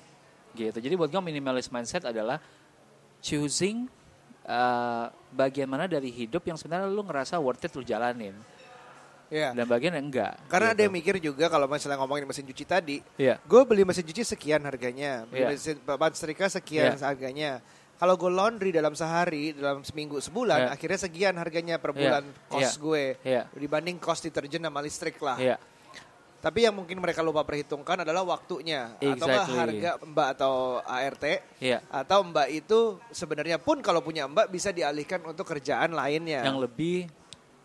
gitu. 0.52 0.78
Jadi 0.84 0.94
buat 1.00 1.08
gue 1.08 1.22
minimalist 1.24 1.72
mindset 1.72 2.04
adalah 2.04 2.36
choosing 3.24 3.88
uh, 4.44 5.08
bagian 5.32 5.72
mana 5.72 5.88
dari 5.88 6.12
hidup 6.12 6.44
yang 6.44 6.60
sebenarnya 6.60 6.92
lu 6.92 7.08
ngerasa 7.08 7.40
worth 7.40 7.64
it 7.64 7.72
lu 7.72 7.84
jalanin 7.84 8.36
Iya. 9.28 9.52
dan 9.52 9.66
bagian 9.68 9.94
yang 9.96 10.08
enggak. 10.08 10.40
Karena 10.48 10.72
ada 10.72 10.80
gitu. 10.80 10.84
yang 10.88 10.94
mikir 10.96 11.16
juga 11.20 11.46
kalau 11.48 11.68
misalnya 11.68 12.00
ngomongin 12.00 12.24
mesin 12.24 12.48
cuci 12.48 12.64
tadi, 12.64 12.98
Iya. 13.20 13.40
gue 13.44 13.62
beli 13.68 13.84
mesin 13.84 14.08
cuci 14.08 14.24
sekian 14.24 14.64
harganya, 14.64 15.28
beli 15.28 15.44
Iya. 15.44 15.50
mesin 15.52 15.76
bahan 15.84 16.14
setrika 16.16 16.48
sekian 16.48 16.96
Iya. 16.96 17.04
harganya. 17.04 17.52
Kalau 17.98 18.14
gue 18.14 18.30
laundry 18.30 18.70
dalam 18.70 18.94
sehari, 18.94 19.58
dalam 19.58 19.82
seminggu, 19.82 20.22
sebulan, 20.22 20.70
Iya. 20.70 20.70
akhirnya 20.78 21.00
sekian 21.02 21.36
harganya 21.36 21.76
per 21.82 21.92
Iya. 21.92 21.98
bulan 21.98 22.24
kos 22.48 22.62
Iya. 22.62 22.72
gue 22.78 23.04
Iya. 23.26 23.42
dibanding 23.58 23.98
kos 23.98 24.22
deterjen 24.22 24.62
sama 24.62 24.80
listrik 24.80 25.18
lah. 25.18 25.36
Iya. 25.42 25.58
Tapi 26.38 26.70
yang 26.70 26.78
mungkin 26.78 27.02
mereka 27.02 27.26
lupa 27.26 27.42
perhitungkan 27.42 28.06
adalah 28.06 28.22
waktunya 28.22 28.94
atau 28.96 29.26
Exactly. 29.26 29.58
harga 29.58 29.92
mbak 30.06 30.28
atau 30.38 30.54
ART 30.86 31.26
Iya. 31.58 31.82
atau 31.90 32.22
mbak 32.24 32.48
itu 32.54 33.02
sebenarnya 33.10 33.58
pun 33.58 33.82
kalau 33.82 34.06
punya 34.06 34.30
mbak 34.30 34.54
bisa 34.54 34.70
dialihkan 34.70 35.18
untuk 35.26 35.50
kerjaan 35.50 35.98
lainnya. 35.98 36.46
Yang 36.46 36.70
lebih 36.70 36.98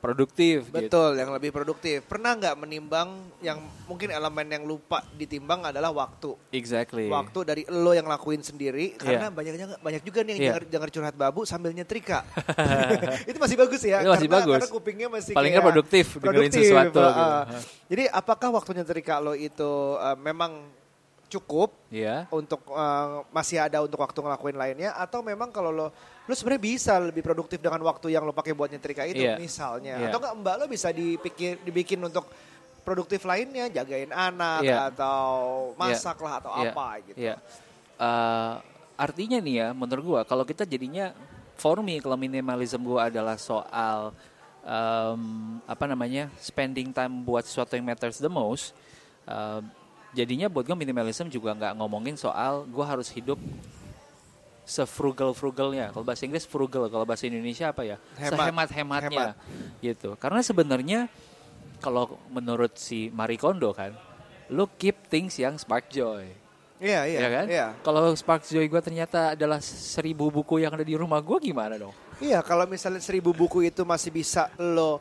produktif 0.02 0.66
gitu. 0.66 0.74
Betul, 0.74 1.14
yang 1.14 1.30
lebih 1.30 1.54
produktif. 1.54 2.02
Pernah 2.10 2.34
nggak 2.34 2.58
menimbang 2.58 3.22
yang 3.38 3.62
mungkin 3.86 4.10
elemen 4.10 4.50
yang 4.50 4.66
lupa 4.66 4.98
ditimbang 5.14 5.62
adalah 5.62 5.94
waktu. 5.94 6.34
Exactly. 6.50 7.06
Waktu 7.06 7.38
dari 7.46 7.62
lo 7.70 7.94
yang 7.94 8.10
lakuin 8.10 8.42
sendiri 8.42 8.98
karena 8.98 9.30
Iya. 9.30 9.32
banyak 9.32 9.54
banyak 9.78 10.02
juga 10.02 10.26
nih 10.26 10.30
yang 10.34 10.40
Iya. 10.42 10.50
denger, 10.58 10.64
denger 10.66 10.90
curhat 10.90 11.14
babu 11.14 11.46
sambil 11.46 11.70
nyetrika. 11.70 12.26
itu 13.30 13.38
masih 13.38 13.54
bagus 13.54 13.82
ya. 13.86 14.02
Itu 14.02 14.10
masih 14.10 14.26
karena, 14.26 14.38
bagus. 14.42 14.58
Karena 14.58 14.74
kupingnya 14.74 15.08
masih 15.08 15.32
Paling 15.38 15.54
kayak 15.54 15.62
nggak 15.62 15.70
produktif 15.70 16.06
dengerin 16.18 16.50
sesuatu 16.50 16.98
uh, 16.98 17.06
gitu. 17.06 17.22
uh. 17.22 17.42
Jadi 17.86 18.04
apakah 18.10 18.48
waktu 18.58 18.70
nyetrika 18.74 19.22
lo 19.22 19.38
itu 19.38 19.70
uh, 20.02 20.18
memang 20.18 20.82
cukup 21.30 21.72
Iya. 21.88 22.26
untuk 22.28 22.60
uh, 22.74 23.24
masih 23.30 23.62
ada 23.62 23.80
untuk 23.80 24.02
waktu 24.02 24.18
ngelakuin 24.18 24.58
lainnya 24.58 24.90
atau 24.98 25.24
memang 25.24 25.48
kalau 25.48 25.70
lo 25.70 25.88
lo 26.22 26.32
sebenarnya 26.32 26.62
bisa 26.62 26.92
lebih 26.98 27.20
produktif 27.20 27.58
dengan 27.58 27.82
waktu 27.82 28.14
yang 28.14 28.22
lo 28.22 28.30
pakai 28.30 28.54
buat 28.54 28.70
nyetrika 28.70 29.02
itu 29.04 29.18
Iya. 29.20 29.34
misalnya 29.36 29.98
Iya. 29.98 30.06
atau 30.08 30.18
enggak 30.22 30.34
mbak 30.38 30.54
lo 30.56 30.64
bisa 30.66 30.88
dipikir 30.88 31.58
dibikin 31.60 31.98
untuk 31.98 32.30
produktif 32.82 33.22
lainnya 33.22 33.66
jagain 33.68 34.10
anak 34.10 34.62
Iya. 34.62 34.90
atau 34.90 35.26
masak 35.74 36.18
lah 36.18 36.38
atau 36.38 36.50
Iya, 36.52 36.70
apa 36.70 36.86
gitu. 37.04 37.16
Iya. 37.18 37.34
Eh, 37.96 38.52
artinya 38.94 39.38
nih 39.38 39.54
ya, 39.56 39.68
menurut 39.70 40.02
gua 40.04 40.20
kalau 40.22 40.42
kita 40.42 40.62
jadinya 40.62 41.10
for 41.54 41.78
me 41.78 41.98
kalau 41.98 42.14
minimalism 42.14 42.82
gua 42.82 43.06
adalah 43.06 43.34
soal 43.34 44.10
em, 44.62 45.20
apa 45.64 45.84
namanya 45.86 46.30
spending 46.38 46.90
time 46.90 47.22
buat 47.22 47.42
sesuatu 47.42 47.74
yang 47.74 47.82
matters 47.84 48.18
the 48.18 48.30
most. 48.30 48.70
eh, 49.22 49.60
jadinya 50.12 50.46
buat 50.46 50.62
gua 50.62 50.74
minimalism 50.74 51.26
juga 51.26 51.50
nggak 51.52 51.78
ngomongin 51.78 52.14
soal 52.14 52.66
gua 52.66 52.86
harus 52.88 53.06
hidup 53.08 53.38
sefrugal 54.72 55.36
frugalnya. 55.36 55.92
Kalau 55.92 56.00
bahasa 56.00 56.24
Inggris 56.24 56.48
frugal, 56.48 56.88
kalau 56.88 57.04
bahasa 57.04 57.28
Indonesia 57.28 57.68
apa 57.68 57.84
ya? 57.84 57.96
Hemat. 58.16 58.36
Sehemat 58.40 58.68
hematnya, 58.72 59.28
gitu. 59.84 60.16
Karena 60.16 60.40
sebenarnya 60.40 61.00
kalau 61.84 62.16
menurut 62.32 62.72
si 62.80 63.12
Marie 63.12 63.36
Kondo 63.36 63.76
kan, 63.76 63.92
lu 64.48 64.64
keep 64.80 65.12
things 65.12 65.36
yang 65.36 65.60
spark 65.60 65.92
joy. 65.92 66.40
Iya 66.82 67.06
iya 67.06 67.18
ya 67.22 67.28
kan? 67.30 67.46
iya. 67.46 67.66
Kalau 67.86 68.10
Spark 68.18 68.42
Joy 68.42 68.66
gue 68.66 68.82
ternyata 68.82 69.38
adalah 69.38 69.62
seribu 69.62 70.34
buku 70.34 70.58
yang 70.66 70.74
ada 70.74 70.82
di 70.82 70.98
rumah 70.98 71.22
gue 71.22 71.38
gimana 71.38 71.78
dong? 71.78 71.94
Iya 72.18 72.42
kalau 72.42 72.66
misalnya 72.66 72.98
seribu 72.98 73.30
buku 73.30 73.62
itu 73.62 73.86
masih 73.86 74.10
bisa 74.10 74.50
lo 74.58 74.98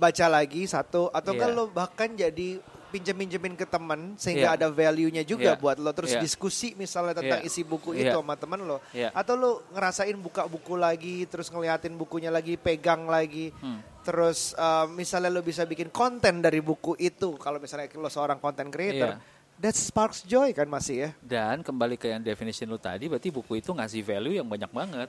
baca 0.00 0.24
lagi 0.24 0.64
satu 0.64 1.12
atau 1.12 1.36
kan 1.36 1.52
Iya. 1.52 1.56
lo 1.60 1.68
bahkan 1.68 2.08
jadi 2.16 2.64
pinjem-pinjemin 2.88 3.54
ke 3.54 3.66
teman 3.66 4.14
sehingga 4.14 4.54
Iya. 4.54 4.56
ada 4.56 4.66
value-nya 4.70 5.22
juga 5.22 5.54
Iya. 5.54 5.60
buat 5.60 5.76
lo 5.76 5.90
terus 5.90 6.14
Iya. 6.14 6.22
diskusi 6.22 6.72
misalnya 6.74 7.18
tentang 7.18 7.42
Iya. 7.42 7.48
isi 7.48 7.62
buku 7.62 7.92
itu 7.92 8.08
Iya. 8.08 8.18
sama 8.18 8.34
teman 8.34 8.60
lo 8.62 8.78
Iya. 8.90 9.10
atau 9.10 9.34
lo 9.34 9.50
ngerasain 9.70 10.16
buka 10.16 10.46
buku 10.46 10.74
lagi 10.74 11.26
terus 11.26 11.50
ngeliatin 11.50 11.94
bukunya 11.94 12.30
lagi 12.30 12.54
pegang 12.54 13.06
lagi 13.06 13.50
Hmm. 13.58 13.82
terus 14.02 14.54
uh, 14.54 14.86
misalnya 14.86 15.28
lo 15.28 15.42
bisa 15.42 15.62
bikin 15.62 15.90
konten 15.90 16.38
dari 16.40 16.62
buku 16.62 16.94
itu 16.96 17.34
kalau 17.36 17.58
misalnya 17.58 17.90
lo 17.94 18.06
seorang 18.06 18.38
content 18.38 18.70
creator 18.70 19.18
Iya. 19.18 19.22
that 19.56 19.74
sparks 19.74 20.22
joy 20.22 20.52
kan 20.52 20.68
masih 20.68 20.96
ya 20.96 21.10
Dan 21.18 21.64
kembali 21.64 21.96
ke 21.96 22.12
yang 22.12 22.20
definition 22.20 22.68
lu 22.68 22.76
tadi, 22.76 23.08
berarti 23.08 23.32
buku 23.32 23.58
itu 23.58 23.72
ngasih 23.72 24.04
value 24.04 24.36
yang 24.36 24.46
banyak 24.46 24.68
banget. 24.68 25.08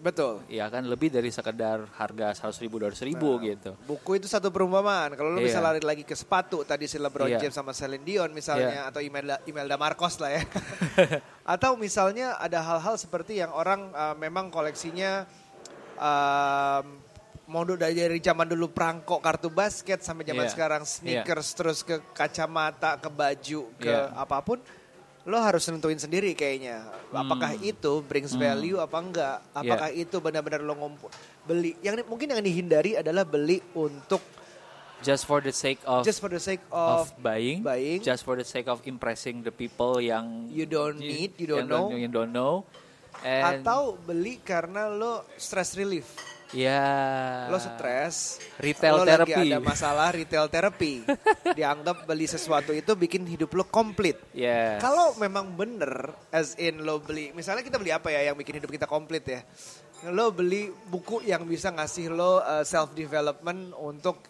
Betul 0.00 0.40
Ya 0.48 0.66
kan 0.66 0.82
lebih 0.82 1.08
dari 1.08 1.28
sekedar 1.28 1.84
harga 1.94 2.32
100 2.48 2.56
ribu, 2.58 2.80
200 2.80 3.04
ribu 3.04 3.36
Nah, 3.36 3.44
gitu. 3.46 3.70
Buku 3.84 4.16
itu 4.16 4.26
satu 4.26 4.48
perumpamaan. 4.48 5.12
Kalau 5.14 5.30
lu 5.30 5.38
Iya. 5.38 5.46
bisa 5.46 5.60
lari 5.60 5.78
lagi 5.78 6.02
ke 6.02 6.16
sepatu 6.16 6.64
tadi 6.64 6.88
si 6.88 6.96
LeBron 6.96 7.28
Iya. 7.28 7.38
James 7.38 7.54
sama 7.54 7.70
Celine 7.70 8.02
Dion 8.02 8.32
misalnya 8.32 8.84
Iya. 8.84 8.90
atau 8.90 9.00
Imelda, 9.00 9.36
Imelda 9.44 9.76
Marcos 9.76 10.16
lah 10.18 10.34
ya. 10.34 10.42
atau 11.54 11.76
misalnya 11.76 12.34
ada 12.36 12.60
hal-hal 12.60 12.96
seperti 12.96 13.38
yang 13.38 13.52
orang 13.52 13.92
uh, 13.92 14.16
memang 14.16 14.48
koleksinya 14.48 15.28
um, 15.96 16.84
mau 17.50 17.66
dari 17.66 17.98
dari 17.98 18.18
zaman 18.22 18.46
dulu 18.46 18.70
perangko 18.70 19.18
kartu 19.18 19.50
basket 19.50 20.00
sampai 20.00 20.22
zaman 20.22 20.46
Iya. 20.46 20.52
sekarang 20.54 20.82
sneakers 20.86 21.48
terus 21.52 21.82
ke 21.82 21.98
kacamata 22.14 22.94
ke 22.96 23.10
baju 23.10 23.60
ke 23.74 23.90
Iya. 23.90 24.14
apa 24.14 24.38
pun 24.40 24.62
lo 25.22 25.36
harus 25.36 25.68
nentuin 25.68 26.00
sendiri 26.00 26.32
kayaknya 26.32 26.80
apakah 27.10 27.52
Hmm. 27.52 27.64
itu 27.66 27.92
brings 28.02 28.32
value 28.32 28.80
apa 28.80 28.96
enggak 28.96 29.36
apakah 29.52 29.88
itu 29.92 30.16
benar-benar 30.16 30.60
lo 30.60 30.72
ngumpul 30.74 31.12
beli 31.44 31.76
yang 31.80 32.00
mungkin 32.06 32.32
yang 32.32 32.40
dihindari 32.40 32.96
adalah 32.96 33.22
beli 33.22 33.60
untuk 33.72 34.20
Just 35.00 35.24
for 35.24 35.40
the 35.40 35.48
sake 35.48 35.80
of 35.88 36.04
just 36.04 36.20
for 36.20 36.28
the 36.28 36.36
sake 36.36 36.60
of 36.68 37.08
of, 37.08 37.16
buying, 37.16 37.64
buying. 37.64 38.04
just 38.04 38.20
for 38.20 38.36
the 38.36 38.44
sake 38.44 38.68
of 38.68 38.84
impressing 38.84 39.40
the 39.40 39.48
people 39.48 39.96
yang 39.96 40.44
You 40.52 40.68
don't 40.68 41.00
need, 41.00 41.40
you 41.40 41.48
don't 41.48 41.72
know. 41.72 41.88
you 41.88 42.04
don't 42.04 42.36
know. 42.36 42.68
And, 43.24 43.64
atau 43.64 43.96
beli 43.96 44.40
karena 44.40 44.92
lo 44.92 45.24
stress 45.36 45.72
relief 45.72 46.04
ya 46.50 46.82
lo 47.46 47.56
stres 47.56 48.42
Retail 48.58 48.94
lo 48.96 49.04
therapy. 49.06 49.32
lagi 49.32 49.48
ada 49.48 49.58
masalah 49.58 50.08
retail 50.10 50.46
therapy 50.46 51.06
dianggap 51.58 52.04
beli 52.04 52.26
sesuatu 52.26 52.70
itu 52.70 52.92
bikin 52.92 53.22
hidup 53.24 53.54
lo 53.54 53.64
komplit 53.64 54.18
Yes. 54.30 54.80
Kalau 54.80 55.12
memang 55.16 55.52
bener, 55.52 56.10
as 56.30 56.54
in 56.56 56.80
lo 56.80 56.98
beli, 56.98 57.30
misalnya 57.30 57.60
kita 57.60 57.76
beli 57.76 57.90
apa 57.90 58.08
ya 58.08 58.30
yang 58.30 58.36
bikin 58.36 58.56
hidup 58.56 58.70
kita 58.70 58.86
komplit 58.86 59.20
ya? 59.26 59.40
Lo 60.08 60.32
beli 60.32 60.70
buku 60.88 61.20
yang 61.22 61.44
bisa 61.44 61.68
ngasih 61.68 62.08
lo 62.08 62.40
uh, 62.40 62.64
self 62.64 62.94
development 62.94 63.76
untuk 63.76 64.22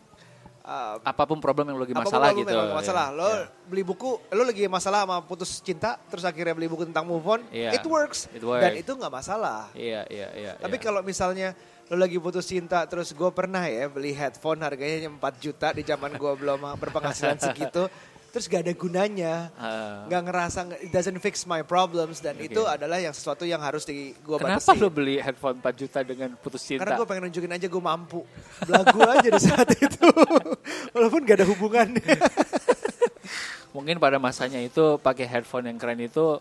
uh, 0.64 0.98
apa 0.98 1.22
pun 1.24 1.38
problem 1.38 1.70
yang 1.70 1.76
lo 1.78 1.84
lagi 1.84 1.94
masalah 1.94 2.32
gitu. 2.34 2.48
memang 2.48 2.74
masalah. 2.74 3.06
Ya, 3.12 3.16
Lo 3.16 3.28
ya. 3.28 3.46
beli 3.70 3.82
buku, 3.86 4.10
lo 4.30 4.42
lagi 4.42 4.64
masalah 4.66 5.06
sama 5.06 5.16
putus 5.22 5.62
cinta, 5.62 5.94
terus 6.10 6.24
akhirnya 6.26 6.54
beli 6.56 6.66
buku 6.66 6.82
tentang 6.88 7.06
move 7.06 7.22
on, 7.28 7.40
Iya. 7.54 7.76
it 7.76 7.84
works. 7.86 8.26
It 8.34 8.42
works. 8.42 8.64
Dan 8.66 8.80
itu 8.80 8.90
nggak 8.90 9.12
masalah. 9.12 9.70
Iya, 9.72 10.10
iya, 10.10 10.28
iya. 10.34 10.52
Tapi 10.58 10.76
iya. 10.76 10.82
kalau 10.82 11.00
misalnya 11.06 11.54
lo 11.90 11.98
lagi 11.98 12.16
putus 12.16 12.46
cinta, 12.46 12.86
terus 12.86 13.10
gue 13.10 13.30
pernah 13.30 13.66
ya 13.66 13.90
beli 13.90 14.14
headphone 14.14 14.62
harganya 14.62 15.10
4 15.10 15.18
juta 15.36 15.74
di 15.74 15.82
zaman 15.82 16.14
gue 16.14 16.32
belum 16.32 16.78
berpenghasilan 16.78 17.34
segitu, 17.36 17.90
terus 18.30 18.46
gak 18.46 18.62
ada 18.62 18.70
gunanya 18.72 19.34
Ah. 19.52 20.06
nggak 20.06 20.22
ngerasa 20.22 20.58
nggak- 20.64 20.80
it 20.80 20.90
doesn't 20.90 21.18
fix 21.18 21.42
my 21.44 21.60
problems 21.60 22.22
dan 22.22 22.38
Oke. 22.38 22.46
itu 22.46 22.62
adalah 22.62 22.94
yang 22.96 23.10
sesuatu 23.10 23.42
yang 23.42 23.58
harus 23.58 23.82
di 23.82 24.14
gue 24.16 24.36
Kenapa 24.38 24.62
batasi. 24.62 24.78
lo 24.78 24.86
beli 24.86 25.18
headphone 25.18 25.58
4 25.58 25.74
juta 25.76 25.98
dengan 26.00 26.30
putus 26.36 26.62
cinta? 26.62 26.86
Karena 26.86 26.94
gue 26.94 27.06
pengen 27.10 27.22
nunjukin 27.26 27.50
aja 27.50 27.66
gue 27.66 27.82
mampu. 27.82 28.22
Belagu 28.62 29.00
aja 29.02 29.26
di 29.28 29.42
saat 29.42 29.68
itu. 29.74 30.06
Walaupun 30.94 31.20
gak 31.26 31.42
ada 31.42 31.46
hubungannya. 31.48 32.06
Mungkin 33.74 33.98
pada 33.98 34.18
masanya 34.18 34.58
itu 34.58 34.98
pakai 34.98 35.26
headphone 35.26 35.66
yang 35.66 35.78
keren 35.78 35.98
itu 35.98 36.38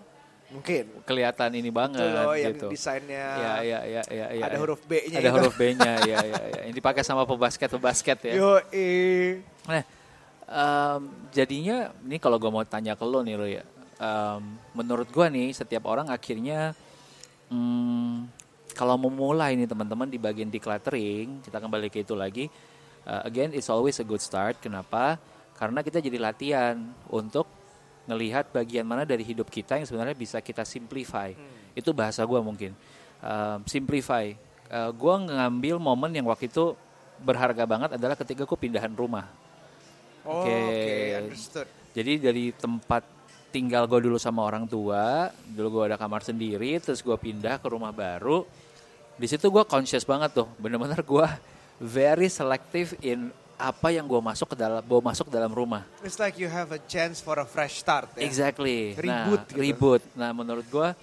Mungkin. 0.49 0.83
kelihatan 1.05 1.49
ini 1.53 1.69
banget 1.69 2.01
Itu 2.01 2.09
loh 2.11 2.33
yang 2.33 2.53
gitu. 2.57 2.67
desainnya 2.69 3.25
Ya, 3.37 3.53
ya, 3.61 3.79
ya, 3.85 4.01
ya, 4.03 4.25
ya, 4.33 4.43
ada 4.43 4.55
ya. 4.55 4.59
huruf 4.59 4.81
B-nya 4.83 5.17
Ada 5.17 5.29
itu. 5.29 5.35
huruf 5.37 5.53
B-nya, 5.53 5.91
ya, 6.09 6.17
ya, 6.19 6.41
ya. 6.41 6.59
Yang 6.65 6.75
dipakai 6.75 7.01
sama 7.01 7.23
pebasket, 7.23 7.69
pebasket 7.69 8.17
ya. 8.25 8.33
Yo. 8.35 8.57
Nah, 9.65 9.83
em, 10.43 11.01
jadinya 11.29 11.77
ini 12.01 12.17
kalau 12.17 12.37
gue 12.37 12.49
mau 12.49 12.63
tanya 12.63 12.93
ke 12.93 13.03
lo 13.03 13.21
nih 13.21 13.35
lo 13.35 13.45
ya, 13.45 13.61
em, 13.95 14.41
menurut 14.73 15.05
gue 15.07 15.25
nih 15.27 15.53
setiap 15.53 15.85
orang 15.85 16.09
akhirnya 16.09 16.73
hmm, 17.47 18.25
kalau 18.73 18.95
mau 18.95 19.11
mulai 19.11 19.53
nih 19.53 19.67
teman-teman 19.67 20.07
di 20.07 20.17
bagian 20.17 20.47
decluttering, 20.47 21.43
kita 21.43 21.57
kembali 21.57 21.87
ke 21.87 22.01
itu 22.01 22.13
lagi. 22.13 22.47
eh, 23.01 23.21
again, 23.23 23.49
it's 23.51 23.69
always 23.69 23.97
a 23.97 24.05
good 24.05 24.19
start. 24.19 24.57
Kenapa? 24.57 25.17
Karena 25.53 25.81
kita 25.81 25.97
jadi 25.97 26.17
latihan 26.17 26.77
untuk 27.07 27.49
ngelihat 28.09 28.49
bagian 28.49 28.83
mana 28.83 29.05
dari 29.05 29.21
hidup 29.21 29.47
kita 29.47 29.77
yang 29.77 29.85
sebenarnya 29.85 30.17
bisa 30.17 30.41
kita 30.41 30.65
simplify. 30.65 31.29
Itu 31.77 31.93
bahasa 31.93 32.25
gue 32.25 32.39
mungkin. 32.41 32.73
Um, 33.21 33.61
simplify. 33.69 34.33
Uh, 34.69 34.89
gue 34.89 35.15
ngambil 35.29 35.77
momen 35.77 36.11
yang 36.13 36.25
waktu 36.25 36.49
itu 36.49 36.73
berharga 37.21 37.63
banget 37.69 37.95
adalah 38.01 38.17
ketika 38.17 38.49
gue 38.49 38.57
pindahan 38.57 38.91
rumah. 38.97 39.29
Oh, 40.25 40.41
Oke. 40.41 40.49
Oke, 40.49 40.97
understood. 41.21 41.67
Jadi 41.93 42.11
dari 42.21 42.45
tempat 42.53 43.03
tinggal 43.49 43.89
gue 43.89 43.99
dulu 44.09 44.17
sama 44.21 44.45
orang 44.45 44.69
tua, 44.69 45.33
dulu 45.45 45.81
gue 45.81 45.93
ada 45.93 45.97
kamar 45.97 46.21
sendiri, 46.21 46.77
terus 46.77 47.01
gue 47.01 47.17
pindah 47.17 47.57
ke 47.57 47.67
rumah 47.69 47.89
baru. 47.89 48.45
Di 49.19 49.27
situ 49.27 49.49
gue 49.49 49.63
conscious 49.65 50.05
banget 50.05 50.31
tuh, 50.37 50.47
bener-bener 50.61 51.01
gue 51.01 51.27
very 51.99 52.29
selective 52.29 52.95
in 53.01 53.33
apa 53.59 53.91
yang 53.91 54.07
gue 54.07 54.21
masuk 54.23 54.55
ke 54.55 54.57
dalam, 54.57 54.79
bawa 54.79 55.11
masuk 55.11 55.27
ke 55.27 55.33
dalam 55.35 55.51
rumah. 55.51 55.83
It's 55.99 56.15
like 56.15 56.39
you 56.39 56.47
have 56.47 56.71
a 56.71 56.79
chance 56.87 57.19
for 57.19 57.35
a 57.35 57.43
fresh 57.43 57.83
start 57.83 58.07
ya. 58.15 58.23
Exactly. 58.23 58.95
Reboot 58.95 59.43
nah, 59.43 59.51
gitu. 59.51 59.59
reboot. 59.59 60.01
Nah, 60.15 60.31
menurut 60.31 60.63
gua 60.71 60.95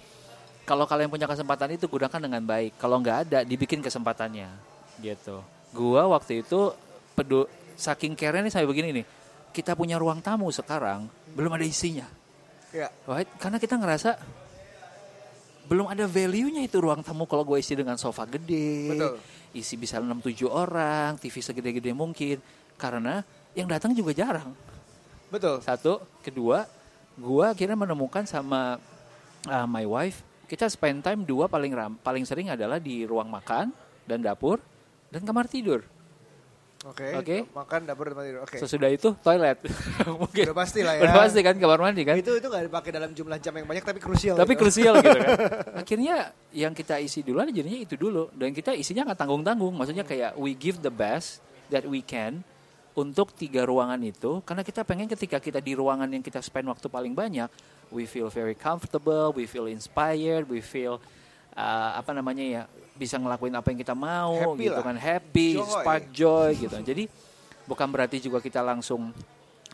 kalau 0.65 0.89
kalian 0.89 1.07
punya 1.07 1.29
kesempatan 1.29 1.77
itu 1.77 1.85
gunakan 1.85 2.17
dengan 2.17 2.41
baik. 2.41 2.75
Kalau 2.81 2.97
nggak 2.97 3.17
ada, 3.29 3.39
dibikin 3.45 3.79
kesempatannya. 3.79 4.49
Gitu. 4.97 5.37
Gua 5.71 6.09
waktu 6.09 6.41
itu 6.41 6.73
pedu 7.13 7.45
saking 7.77 8.17
care 8.17 8.41
nih 8.41 8.49
sampai 8.49 8.65
begini 8.65 8.89
nih. 9.01 9.05
Kita 9.53 9.77
punya 9.77 10.01
ruang 10.01 10.17
tamu 10.19 10.49
sekarang, 10.49 11.05
belum 11.37 11.53
ada 11.53 11.65
isinya. 11.65 12.09
Ya. 12.73 12.89
Right? 13.05 13.29
Karena 13.37 13.61
kita 13.61 13.77
ngerasa 13.77 14.17
belum 15.67 15.91
ada 15.91 16.07
value-nya 16.07 16.63
itu 16.63 16.79
ruang 16.79 17.03
tamu 17.03 17.27
kalau 17.27 17.43
gue 17.43 17.59
isi 17.59 17.75
dengan 17.75 17.99
sofa 17.99 18.23
gede. 18.23 18.87
Betul. 18.95 19.15
Isi 19.51 19.75
bisa 19.75 19.99
6-7 19.99 20.47
orang, 20.47 21.19
TV 21.19 21.43
segede-gede 21.43 21.91
mungkin. 21.91 22.39
Karena 22.79 23.19
yang 23.51 23.67
datang 23.67 23.91
juga 23.91 24.15
jarang. 24.15 24.55
Betul. 25.27 25.59
Satu, 25.59 25.99
kedua, 26.23 26.63
gua 27.19 27.51
akhirnya 27.51 27.75
menemukan 27.75 28.23
sama 28.23 28.79
uh, 29.49 29.67
my 29.67 29.83
wife, 29.83 30.23
kita 30.47 30.71
spend 30.71 31.03
time 31.03 31.27
dua 31.27 31.51
paling 31.51 31.73
ram, 31.75 31.93
paling 31.99 32.23
sering 32.23 32.47
adalah 32.47 32.79
di 32.79 33.03
ruang 33.03 33.27
makan 33.27 33.73
dan 34.07 34.23
dapur 34.23 34.63
dan 35.11 35.27
kamar 35.27 35.51
tidur. 35.51 35.83
Oke. 36.87 37.07
Oke. 37.19 37.37
Makan 37.51 37.79
dapur 37.83 38.15
tempat 38.15 38.23
tidur. 38.23 38.41
Oke. 38.47 38.57
Sesudah 38.63 38.87
itu 38.87 39.11
toilet. 39.19 39.59
Mungkin. 40.21 40.43
Udah 40.47 40.57
pasti 40.57 40.79
lah 40.87 40.95
ya. 40.95 41.01
Udah 41.03 41.15
pasti 41.19 41.39
kan 41.43 41.55
kamar 41.59 41.79
mandi 41.83 42.07
kan. 42.07 42.15
Itu 42.15 42.39
itu 42.39 42.47
nggak 42.47 42.71
dipakai 42.71 42.91
dalam 42.95 43.11
jumlah 43.11 43.37
jam 43.43 43.53
yang 43.59 43.67
banyak 43.67 43.83
tapi 43.83 43.99
krusial. 43.99 44.35
Tapi 44.39 44.53
gitu. 44.55 44.61
krusial 44.63 44.93
gitu 45.03 45.19
kan. 45.19 45.37
Akhirnya 45.83 46.15
yang 46.55 46.71
kita 46.71 46.95
isi 47.03 47.27
duluan 47.27 47.51
jadinya 47.51 47.79
itu 47.83 47.99
dulu 47.99 48.31
dan 48.31 48.55
kita 48.55 48.71
isinya 48.71 49.11
nggak 49.11 49.19
tanggung-tanggung. 49.19 49.75
Maksudnya 49.75 50.07
kayak 50.07 50.39
we 50.39 50.55
give 50.55 50.79
the 50.79 50.93
best 50.93 51.43
that 51.67 51.83
we 51.83 51.99
can 51.99 52.39
untuk 52.95 53.35
tiga 53.35 53.67
ruangan 53.67 53.99
itu 54.01 54.41
karena 54.41 54.63
kita 54.65 54.81
pengen 54.81 55.05
ketika 55.11 55.37
kita 55.37 55.59
di 55.61 55.77
ruangan 55.77 56.09
yang 56.09 56.23
kita 56.23 56.39
spend 56.39 56.71
waktu 56.71 56.87
paling 56.87 57.13
banyak, 57.13 57.51
we 57.91 58.07
feel 58.07 58.31
very 58.31 58.55
comfortable, 58.55 59.35
we 59.35 59.43
feel 59.45 59.67
inspired, 59.67 60.47
we 60.47 60.63
feel 60.63 60.97
uh, 61.53 61.99
apa 61.99 62.15
namanya 62.15 62.41
ya 62.41 62.63
bisa 62.97 63.15
ngelakuin 63.15 63.53
apa 63.53 63.67
yang 63.69 63.79
kita 63.79 63.93
mau 63.93 64.33
Happy 64.57 64.65
gitu 64.65 64.75
lah. 64.75 64.85
kan 64.85 64.97
happy, 64.97 65.47
Joy. 65.53 65.69
spark 65.71 66.03
joy 66.11 66.49
gitu. 66.57 66.75
Jadi 66.75 67.03
bukan 67.63 67.87
berarti 67.87 68.17
juga 68.19 68.41
kita 68.41 68.59
langsung 68.59 69.13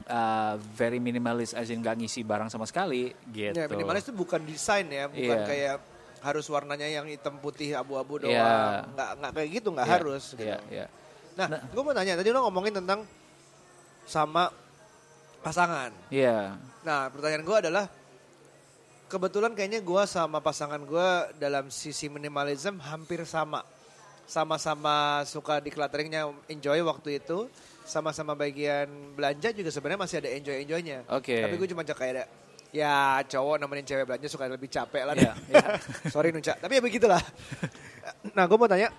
uh, 0.05 0.53
very 0.73 0.97
minimalis 0.97 1.53
as 1.53 1.69
in 1.69 1.79
gak 1.79 1.95
ngisi 1.95 2.21
barang 2.21 2.47
sama 2.47 2.67
sekali 2.67 3.15
gitu. 3.31 3.55
Ya, 3.55 3.65
minimalis 3.65 4.03
itu 4.03 4.13
bukan 4.13 4.43
desain 4.43 4.85
ya, 4.85 5.07
bukan 5.07 5.39
Iya. 5.39 5.47
kayak 5.47 5.75
harus 6.19 6.47
warnanya 6.47 6.87
yang 6.87 7.03
hitam 7.03 7.35
putih 7.37 7.73
abu-abu 7.73 8.19
doang. 8.19 8.31
Iya. 8.31 8.87
Nggak 8.89 9.09
nggak 9.17 9.31
kayak 9.33 9.49
gitu, 9.51 9.67
nggak 9.71 9.87
Iya, 9.87 9.95
harus. 9.95 10.23
Gitu. 10.33 10.43
Iya, 10.43 10.57
iya. 10.71 10.85
Nah, 11.33 11.47
Nah. 11.49 11.61
gue 11.65 11.81
mau 11.81 11.91
tanya 11.91 12.13
tadi 12.13 12.29
lo 12.29 12.39
ngomongin 12.43 12.73
tentang 12.77 12.99
sama 14.03 14.51
pasangan. 15.39 15.91
Iya. 16.07 16.55
Nah, 16.83 17.07
pertanyaan 17.11 17.43
gue 17.43 17.57
adalah 17.59 17.85
kebetulan 19.13 19.53
kayaknya 19.53 19.85
gue 19.85 20.03
sama 20.09 20.41
pasangan 20.41 20.81
gue 20.81 21.09
dalam 21.37 21.69
sisi 21.69 22.09
minimalism 22.09 22.81
hampir 22.81 23.21
sama. 23.29 23.61
Sama-sama 24.25 25.21
suka 25.29 25.61
declutteringnya 25.61 26.33
enjoy 26.49 26.81
waktu 26.81 27.21
itu. 27.21 27.45
Sama-sama 27.85 28.33
bagian 28.33 28.87
belanja 29.13 29.53
juga 29.53 29.69
sebenarnya 29.69 30.01
masih 30.01 30.17
ada 30.23 30.29
enjoy-enjoynya. 30.33 31.05
Oke. 31.13 31.45
Tapi 31.45 31.55
gue 31.59 31.67
cuma 31.69 31.83
kayak 31.83 32.11
ada, 32.15 32.23
ya 32.73 33.21
cowok 33.27 33.59
nemenin 33.61 33.85
cewek 33.85 34.07
belanja 34.07 34.27
suka 34.31 34.49
lebih 34.49 34.71
capek 34.71 35.03
lah. 35.05 35.13
Iya, 35.13 35.35
deh. 35.37 35.63
Sorry 36.09 36.31
Nunca, 36.33 36.55
tapi 36.57 36.79
ya 36.79 36.81
begitulah. 36.81 37.21
Nah, 38.33 38.47
gue 38.49 38.57
mau 38.57 38.65
tanya, 38.65 38.89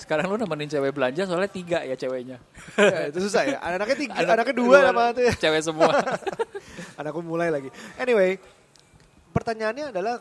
Sekarang 0.00 0.32
lu 0.32 0.40
nemenin 0.40 0.64
cewek 0.70 0.96
belanja 0.96 1.28
soalnya 1.28 1.50
tiga 1.52 1.84
ya 1.84 1.92
ceweknya. 1.92 2.40
ya, 2.78 3.12
itu 3.12 3.20
susah 3.20 3.44
ya. 3.44 3.58
Anaknya 3.60 3.98
tiga, 4.00 4.16
Anak- 4.16 4.32
anaknya 4.48 4.54
dua 4.56 4.78
apa 4.88 5.02
tuh 5.12 5.22
ya? 5.28 5.32
Cewek 5.36 5.60
semua. 5.60 5.92
Anakku 7.02 7.20
mulai 7.20 7.52
lagi. 7.52 7.68
Anyway, 8.00 8.40
pertanyaannya 9.30 9.90
adalah 9.90 10.16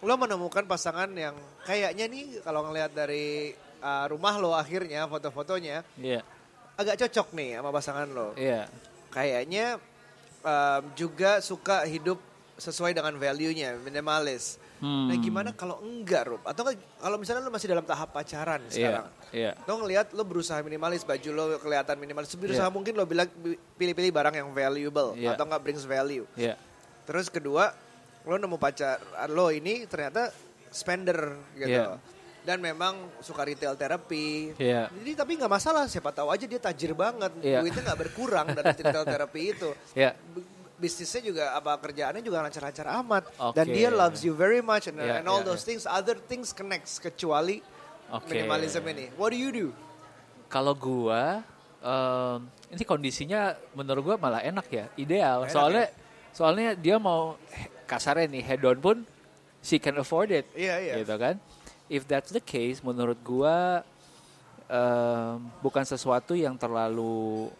lo 0.00 0.14
menemukan 0.16 0.64
pasangan 0.64 1.12
yang 1.12 1.36
kayaknya 1.62 2.08
nih 2.08 2.24
kalau 2.40 2.64
ngelihat 2.64 2.92
dari 2.92 3.52
uh, 3.80 4.08
rumah 4.08 4.40
lo 4.40 4.56
akhirnya 4.56 5.04
foto-fotonya 5.04 5.84
Iya. 6.00 6.24
agak 6.80 6.96
cocok 7.04 7.36
nih 7.36 7.60
sama 7.60 7.70
pasangan 7.70 8.08
lo. 8.08 8.32
Iya. 8.32 8.64
Kayaknya 9.12 9.76
um, 10.40 10.82
juga 10.96 11.44
suka 11.44 11.84
hidup 11.84 12.16
sesuai 12.56 12.92
dengan 12.92 13.16
value-nya, 13.16 13.76
minimalis. 13.80 14.60
Hmm. 14.80 15.08
Nah, 15.12 15.16
gimana 15.20 15.52
kalau 15.52 15.80
enggak, 15.80 16.28
Rup? 16.28 16.44
Atau 16.44 16.68
kalau 16.72 17.16
misalnya 17.16 17.44
lo 17.44 17.52
masih 17.52 17.68
dalam 17.68 17.84
tahap 17.84 18.12
pacaran 18.16 18.60
sekarang? 18.72 19.08
Iya. 19.32 19.52
Lo 19.68 19.80
ngelihat 19.80 20.12
lo 20.16 20.24
berusaha 20.24 20.60
minimalis, 20.64 21.04
baju 21.04 21.28
lo 21.32 21.44
kelihatan 21.60 21.96
minimalis. 22.00 22.32
Berusaha 22.36 22.68
Iya. 22.68 22.72
mungkin 22.72 22.96
lo 22.96 23.04
bilang 23.04 23.28
pilih-pilih 23.76 24.12
barang 24.12 24.40
yang 24.40 24.48
valuable 24.52 25.12
Iya. 25.16 25.36
atau 25.36 25.44
nggak 25.44 25.60
brings 25.60 25.84
value. 25.84 26.24
Iya. 26.36 26.56
Terus 27.04 27.28
kedua, 27.28 27.72
lo 28.24 28.36
nemu 28.36 28.56
pacar 28.56 29.00
lo 29.28 29.48
ini 29.48 29.84
ternyata 29.86 30.28
spender 30.68 31.36
gitu. 31.56 31.70
Iya. 31.72 31.96
Dan 32.40 32.64
memang 32.64 33.20
suka 33.20 33.44
retail 33.44 33.76
terapi. 33.76 34.56
Iya. 34.56 34.88
Jadi 34.88 35.12
tapi 35.12 35.36
nggak 35.36 35.52
masalah, 35.52 35.84
siapa 35.84 36.08
tahu 36.08 36.32
aja 36.32 36.48
dia 36.48 36.56
tajir 36.56 36.96
banget, 36.96 37.28
Iya. 37.44 37.60
duitnya 37.60 37.92
nggak 37.92 38.00
berkurang 38.00 38.46
dari 38.56 38.72
retail 38.80 39.04
terapi 39.04 39.40
itu. 39.52 39.70
Iya. 39.92 40.16
B- 40.16 40.46
Bisnisnya 40.80 41.20
juga 41.20 41.44
apa 41.52 41.76
kerjaannya 41.76 42.24
juga 42.24 42.40
lancar-lancar 42.40 42.88
amat. 43.04 43.28
Oke. 43.36 43.52
Dan 43.52 43.68
dia 43.68 43.92
loves 43.92 44.24
you 44.24 44.32
very 44.32 44.64
much 44.64 44.88
and, 44.88 44.96
Iya, 44.96 45.20
and 45.20 45.28
all 45.28 45.44
iya, 45.44 45.52
those 45.52 45.60
things, 45.60 45.84
other 45.84 46.16
things 46.16 46.56
connects 46.56 46.96
kecuali 46.96 47.60
Oke. 48.08 48.32
minimalism 48.32 48.80
ini. 48.88 49.12
What 49.20 49.36
do 49.36 49.38
you 49.38 49.52
do? 49.52 49.68
Kalau 50.48 50.72
gua 50.72 51.44
em, 51.84 52.48
ini 52.72 52.84
kondisinya 52.88 53.60
menurut 53.76 54.00
gua 54.00 54.16
malah 54.16 54.40
enak 54.40 54.66
ya, 54.72 54.88
ideal. 54.96 55.44
Enak 55.44 55.52
soalnya 55.52 55.84
ya? 55.84 56.32
soalnya 56.32 56.68
dia 56.72 56.96
mau 56.96 57.36
kasarnya 57.90 58.30
nih 58.30 58.42
head 58.46 58.62
on 58.62 58.78
pun 58.78 58.98
she 59.58 59.82
can 59.82 59.98
afford 59.98 60.30
it. 60.30 60.46
Iya, 60.54 60.78
iya. 60.78 60.94
Gitu 61.02 61.14
kan? 61.18 61.42
If 61.90 62.06
that's 62.06 62.30
the 62.30 62.38
case 62.38 62.78
menurut 62.80 63.18
gua 63.20 63.82
em, 64.70 65.36
bukan 65.58 65.82
sesuatu 65.82 66.38
yang 66.38 66.54
terlalu 66.54 67.50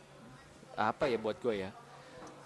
apa 0.78 1.10
ya 1.10 1.18
buat 1.18 1.34
gua 1.38 1.54
ya. 1.58 1.70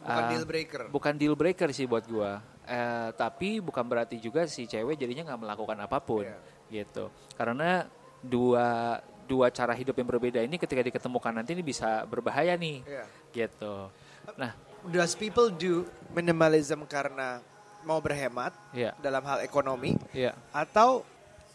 Bukan 0.01 0.21
Ah, 0.21 0.31
deal 0.33 0.45
breaker. 0.45 0.83
bukan 0.89 1.15
deal 1.15 1.37
breaker 1.37 1.69
sih 1.71 1.85
buat 1.85 2.05
gua. 2.05 2.41
Eh, 2.65 3.09
tapi 3.13 3.61
bukan 3.61 3.85
berarti 3.85 4.17
juga 4.17 4.49
si 4.49 4.65
cewek 4.65 4.97
jadinya 4.97 5.29
nggak 5.29 5.41
melakukan 5.45 5.77
apa 5.81 6.01
pun 6.01 6.25
Iya. 6.25 6.37
gitu. 6.73 7.13
Karena 7.37 7.85
dua 8.25 8.97
dua 9.25 9.49
cara 9.49 9.73
hidup 9.73 9.97
yang 9.97 10.09
berbeda 10.09 10.41
ini 10.41 10.57
ketika 10.57 10.81
diketemukan 10.81 11.33
nanti 11.33 11.53
ini 11.53 11.61
bisa 11.61 12.05
berbahaya 12.05 12.57
nih 12.57 12.81
Iya. 12.85 13.05
gitu. 13.33 13.89
Nah, 14.37 14.53
Does 14.85 15.17
people 15.17 15.49
do 15.49 15.89
minimalism 16.13 16.85
karena 16.85 17.41
mau 17.85 18.01
berhemat 18.01 18.53
ya, 18.73 18.93
dalam 18.99 19.23
hal 19.25 19.41
ekonomi? 19.41 19.95
ya, 20.11 20.33
Atau 20.51 21.05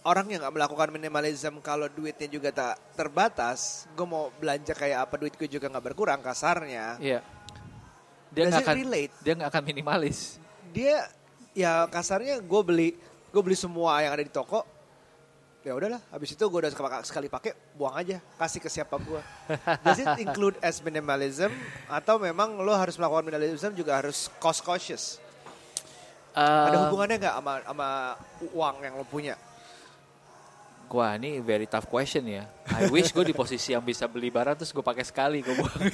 orang 0.02 0.32
yang 0.32 0.40
nggak 0.42 0.56
melakukan 0.56 0.90
minimalism 0.90 1.60
kalau 1.60 1.86
duitnya 1.86 2.26
juga 2.26 2.50
tak 2.50 2.80
terbatas, 2.96 3.90
gue 3.92 4.08
mau 4.08 4.32
belanja 4.38 4.72
kayak 4.72 5.10
apa 5.10 5.16
duit 5.18 5.36
gue 5.36 5.50
juga 5.50 5.68
nggak 5.68 5.86
berkurang 5.92 6.22
kasarnya. 6.22 6.96
ya. 7.02 7.20
Dia 8.30 8.44
nggak 8.46 8.62
akan 8.64 8.78
relate? 8.78 9.14
dia 9.26 9.34
nggak 9.34 9.50
akan 9.50 9.64
minimalis. 9.66 10.38
Dia 10.70 11.10
ya 11.58 11.90
kasarnya 11.90 12.38
gue 12.40 12.62
beli 12.62 12.90
gue 13.30 13.42
beli 13.42 13.58
semua 13.58 14.00
yang 14.00 14.14
ada 14.14 14.22
di 14.22 14.30
toko. 14.30 14.62
Ya 15.60 15.76
udahlah, 15.76 16.00
habis 16.08 16.32
itu 16.32 16.40
gue 16.40 16.60
udah 16.64 16.72
sekali- 16.72 17.04
sekali 17.04 17.28
pakai, 17.28 17.52
buang 17.76 17.92
aja, 17.92 18.24
kasih 18.40 18.64
ke 18.64 18.72
siapa 18.72 18.96
gue. 18.96 19.20
Does 19.84 20.00
it 20.00 20.08
include 20.18 20.56
as 20.64 20.80
minimalism 20.80 21.52
atau 21.92 22.16
memang 22.16 22.64
lo 22.64 22.72
harus 22.72 22.96
melakukan 22.96 23.28
minimalism 23.28 23.76
juga 23.76 24.00
harus 24.00 24.32
cost 24.40 24.64
cautious? 24.64 25.20
Ada 26.36 26.76
Eh, 26.76 26.82
hubungannya 26.88 27.18
nggak 27.18 27.36
sama 27.42 27.54
sama 27.66 27.90
uang 28.54 28.76
yang 28.86 28.94
lo 28.98 29.06
punya? 29.06 29.36
Wah 30.90 31.14
ini 31.22 31.38
very 31.46 31.70
tough 31.70 31.86
question 31.86 32.26
ya. 32.26 32.50
I 32.74 32.90
wish 32.90 33.14
gue 33.14 33.22
di 33.22 33.36
posisi 33.38 33.78
yang 33.78 33.86
bisa 33.86 34.10
beli 34.10 34.34
barang 34.34 34.58
terus 34.58 34.74
gue 34.74 34.82
pakai 34.82 35.06
sekali 35.06 35.46
gue 35.46 35.54
buang. 35.54 35.78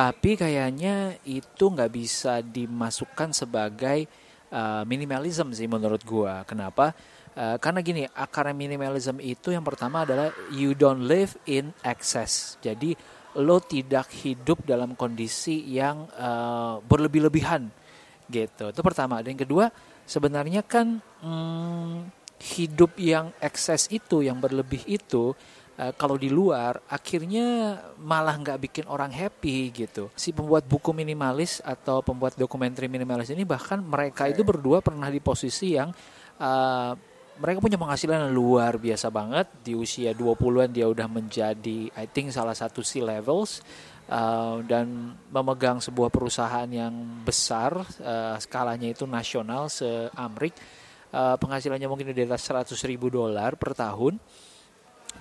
Tapi 0.00 0.30
kayaknya 0.40 1.20
itu 1.28 1.64
nggak 1.68 1.92
bisa 1.92 2.40
dimasukkan 2.40 3.36
sebagai 3.36 4.08
uh, 4.48 4.88
minimalism 4.88 5.52
sih 5.52 5.68
menurut 5.68 6.00
gue. 6.00 6.32
Kenapa? 6.48 6.96
Uh, 7.36 7.60
karena 7.60 7.80
gini, 7.84 8.02
akar 8.10 8.48
minimalism 8.56 9.20
itu 9.20 9.52
yang 9.52 9.62
pertama 9.62 10.08
adalah 10.08 10.32
you 10.50 10.72
don't 10.72 11.04
live 11.04 11.36
in 11.44 11.76
excess. 11.84 12.56
Jadi 12.64 12.96
lo 13.38 13.62
tidak 13.62 14.10
hidup 14.26 14.66
dalam 14.66 14.98
kondisi 14.98 15.62
yang 15.70 16.10
uh, 16.18 16.82
berlebih-lebihan 16.82 17.70
gitu. 18.26 18.74
Itu 18.74 18.82
pertama. 18.82 19.22
Dan 19.22 19.38
yang 19.38 19.42
kedua, 19.46 19.66
sebenarnya 20.02 20.66
kan 20.66 20.98
hmm, 21.22 22.10
hidup 22.58 22.98
yang 22.98 23.30
ekses 23.38 23.86
itu, 23.92 24.26
yang 24.26 24.42
berlebih 24.42 24.82
itu, 24.90 25.30
uh, 25.78 25.92
kalau 25.94 26.18
di 26.18 26.26
luar 26.26 26.82
akhirnya 26.90 27.78
malah 28.02 28.34
nggak 28.34 28.58
bikin 28.66 28.84
orang 28.90 29.14
happy 29.14 29.70
gitu. 29.70 30.10
Si 30.18 30.34
pembuat 30.34 30.66
buku 30.66 30.90
minimalis 30.90 31.62
atau 31.62 32.02
pembuat 32.02 32.34
dokumenter 32.34 32.90
minimalis 32.90 33.30
ini 33.30 33.46
bahkan 33.46 33.78
mereka 33.78 34.26
itu 34.26 34.42
berdua 34.42 34.82
pernah 34.82 35.06
di 35.06 35.22
posisi 35.22 35.78
yang 35.78 35.94
uh, 36.42 37.09
mereka 37.40 37.58
punya 37.64 37.80
penghasilan 37.80 38.28
yang 38.28 38.34
luar 38.36 38.76
biasa 38.76 39.08
banget. 39.08 39.48
Di 39.64 39.72
usia 39.72 40.12
20-an 40.12 40.68
dia 40.68 40.84
udah 40.84 41.08
menjadi 41.08 41.88
I 41.96 42.06
think 42.12 42.36
salah 42.36 42.52
satu 42.52 42.84
C 42.84 43.00
levels 43.00 43.64
uh, 44.12 44.60
dan 44.60 45.16
memegang 45.32 45.80
sebuah 45.80 46.12
perusahaan 46.12 46.68
yang 46.68 46.92
besar 47.24 47.80
uh, 47.80 48.36
skalanya 48.36 48.92
itu 48.92 49.08
nasional 49.08 49.72
se-Amrik. 49.72 50.52
Uh, 51.10 51.34
penghasilannya 51.40 51.88
mungkin 51.90 52.12
di 52.12 52.22
atas 52.22 52.44
100 52.44 52.76
ribu 52.84 53.08
dolar 53.08 53.56
per 53.56 53.72
tahun. 53.72 54.20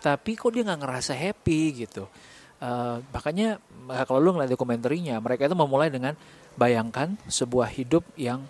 Tapi 0.04 0.36
kok 0.36 0.52
dia 0.54 0.68
nggak 0.68 0.80
ngerasa 0.86 1.16
happy 1.16 1.88
gitu? 1.88 2.04
Uh, 2.60 3.00
makanya 3.16 3.64
kalau 4.04 4.20
lu 4.20 4.36
ngeliat 4.36 4.52
dokumenterinya 4.52 5.16
mereka 5.24 5.48
itu 5.48 5.56
memulai 5.56 5.88
dengan 5.88 6.12
bayangkan 6.60 7.16
sebuah 7.32 7.72
hidup 7.72 8.04
yang 8.20 8.44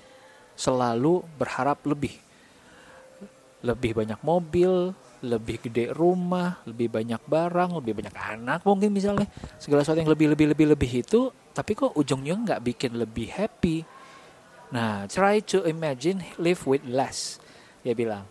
selalu 0.58 1.22
berharap 1.38 1.86
lebih 1.86 2.18
lebih 3.60 3.92
banyak 3.92 4.20
mobil, 4.24 4.96
lebih 5.20 5.60
gede 5.68 5.92
rumah, 5.92 6.64
lebih 6.64 6.88
banyak 6.88 7.20
barang, 7.28 7.76
lebih 7.84 7.94
banyak 8.00 8.16
anak 8.16 8.64
mungkin 8.64 8.96
misalnya 8.96 9.28
segala 9.60 9.84
sesuatu 9.84 10.00
yang 10.00 10.12
lebih 10.12 10.32
lebih 10.32 10.56
lebih 10.56 10.68
lebih 10.76 10.92
itu, 11.04 11.28
tapi 11.52 11.76
kok 11.76 11.92
ujungnya 12.00 12.40
nggak 12.40 12.62
bikin 12.64 12.96
lebih 12.96 13.28
happy. 13.28 13.84
Nah, 14.72 15.10
try 15.12 15.44
to 15.44 15.66
imagine 15.68 16.24
live 16.40 16.64
with 16.64 16.86
less, 16.88 17.42
dia 17.84 17.92
bilang 17.92 18.24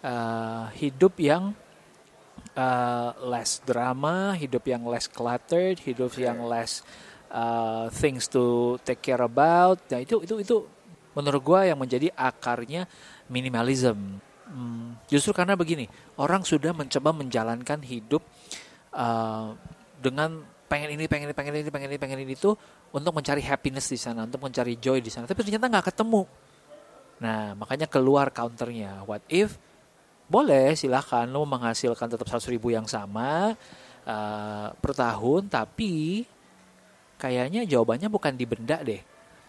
uh, 0.00 0.72
hidup 0.72 1.18
yang 1.20 1.52
uh, 2.56 3.10
less 3.20 3.60
drama, 3.64 4.32
hidup 4.32 4.64
yang 4.64 4.84
less 4.88 5.08
cluttered, 5.10 5.80
hidup 5.84 6.14
yang 6.16 6.40
less 6.44 6.80
uh, 7.32 7.92
things 7.92 8.28
to 8.32 8.76
take 8.84 9.04
care 9.04 9.20
about. 9.20 9.76
Nah 9.90 10.00
itu 10.00 10.22
itu 10.24 10.40
itu 10.40 10.56
menurut 11.12 11.42
gue 11.42 11.60
yang 11.68 11.78
menjadi 11.78 12.08
akarnya 12.14 12.88
minimalism 13.28 14.20
Hmm, 14.44 15.00
justru 15.08 15.32
karena 15.32 15.56
begini, 15.56 15.88
orang 16.20 16.44
sudah 16.44 16.76
mencoba 16.76 17.16
menjalankan 17.16 17.80
hidup 17.80 18.20
uh, 18.92 19.56
dengan 19.96 20.44
pengen 20.68 21.00
ini, 21.00 21.08
pengen 21.08 21.32
ini, 21.32 21.34
pengen 21.34 21.54
ini, 21.64 21.70
pengen 21.72 21.88
ini, 21.88 21.98
pengen 22.00 22.18
ini 22.20 22.32
itu 22.36 22.52
untuk 22.92 23.12
mencari 23.16 23.40
happiness 23.40 23.88
di 23.88 23.96
sana, 23.96 24.28
untuk 24.28 24.44
mencari 24.44 24.76
joy 24.76 25.00
di 25.00 25.08
sana. 25.08 25.24
Tapi 25.24 25.40
ternyata 25.40 25.72
nggak 25.72 25.86
ketemu. 25.88 26.28
Nah, 27.24 27.56
makanya 27.56 27.88
keluar 27.88 28.28
counternya. 28.28 29.00
What 29.08 29.24
if? 29.32 29.56
Boleh, 30.28 30.76
silahkan 30.76 31.24
lo 31.24 31.44
menghasilkan 31.48 32.12
tetap 32.12 32.28
100 32.28 32.52
ribu 32.52 32.68
yang 32.68 32.84
sama 32.84 33.56
uh, 34.04 34.68
per 34.76 34.92
tahun, 34.92 35.48
tapi 35.48 36.24
kayaknya 37.16 37.64
jawabannya 37.64 38.12
bukan 38.12 38.32
di 38.36 38.44
benda 38.44 38.76
deh. 38.84 39.00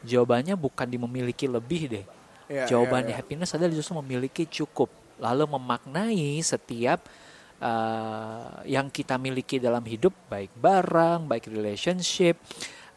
Jawabannya 0.07 0.55
bukan 0.55 0.87
di 0.87 0.95
memiliki 0.95 1.51
lebih 1.51 1.83
deh 1.91 2.05
Yeah, 2.45 2.69
Jawabannya 2.69 3.09
yeah, 3.09 3.17
yeah. 3.17 3.25
happiness 3.25 3.53
adalah 3.57 3.73
justru 3.73 3.97
memiliki 3.97 4.45
cukup, 4.45 4.89
lalu 5.17 5.49
memaknai 5.49 6.37
setiap 6.45 7.09
uh, 7.57 8.61
yang 8.69 8.89
kita 8.93 9.17
miliki 9.17 9.57
dalam 9.57 9.81
hidup, 9.81 10.13
baik 10.29 10.53
barang, 10.53 11.25
baik 11.25 11.49
relationship, 11.49 12.37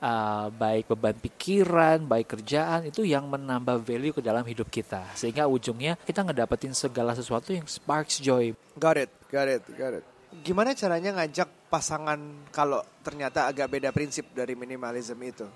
uh, 0.05 0.53
baik 0.53 0.93
beban 0.93 1.17
pikiran, 1.17 2.05
baik 2.05 2.39
kerjaan 2.39 2.93
itu 2.93 3.09
yang 3.09 3.25
menambah 3.25 3.81
value 3.81 4.15
ke 4.15 4.21
dalam 4.21 4.45
hidup 4.45 4.69
kita, 4.69 5.05
sehingga 5.17 5.49
ujungnya 5.49 5.97
kita 6.05 6.21
ngedapetin 6.21 6.77
segala 6.77 7.17
sesuatu 7.17 7.49
yang 7.55 7.65
sparks 7.65 8.21
joy. 8.21 8.53
Got 8.77 9.01
it, 9.01 9.11
got 9.33 9.49
it, 9.49 9.65
got 9.81 9.97
it. 9.97 10.05
Gimana 10.45 10.77
caranya 10.77 11.17
ngajak 11.19 11.73
pasangan 11.73 12.21
kalau 12.53 12.85
ternyata 13.01 13.49
agak 13.49 13.69
beda 13.73 13.91
prinsip 13.97 14.29
dari 14.37 14.53
minimalism 14.53 15.17
itu? 15.25 15.49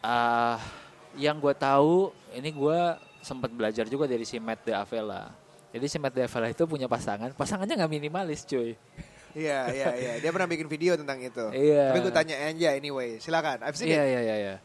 Uh, 0.00 0.56
yang 1.16 1.36
gue 1.36 1.52
tahu, 1.52 2.12
ini 2.32 2.48
gue 2.52 2.80
sempat 3.26 3.50
belajar 3.50 3.90
juga 3.90 4.06
dari 4.06 4.22
si 4.22 4.38
Matt 4.38 4.62
De 4.62 4.70
Avella. 4.70 5.34
Jadi 5.74 5.86
si 5.90 5.98
Matt 5.98 6.14
De 6.14 6.22
Avella 6.22 6.46
itu 6.46 6.62
punya 6.70 6.86
pasangan, 6.86 7.34
pasangannya 7.34 7.74
nggak 7.74 7.90
minimalis 7.90 8.46
cuy. 8.46 8.78
Iya 9.36 9.68
iya 9.74 9.90
iya, 9.98 10.12
dia 10.22 10.30
pernah 10.30 10.46
bikin 10.46 10.70
video 10.70 10.94
tentang 10.94 11.18
itu. 11.18 11.50
Iya. 11.50 11.90
Tapi 11.90 11.98
gue 12.06 12.14
tanya 12.14 12.38
aja 12.46 12.68
anyway, 12.72 13.18
silakan. 13.18 13.66
I've 13.66 13.74
seen 13.74 13.90
iya, 13.90 14.06
iya 14.06 14.20
iya 14.22 14.36
iya. 14.38 14.56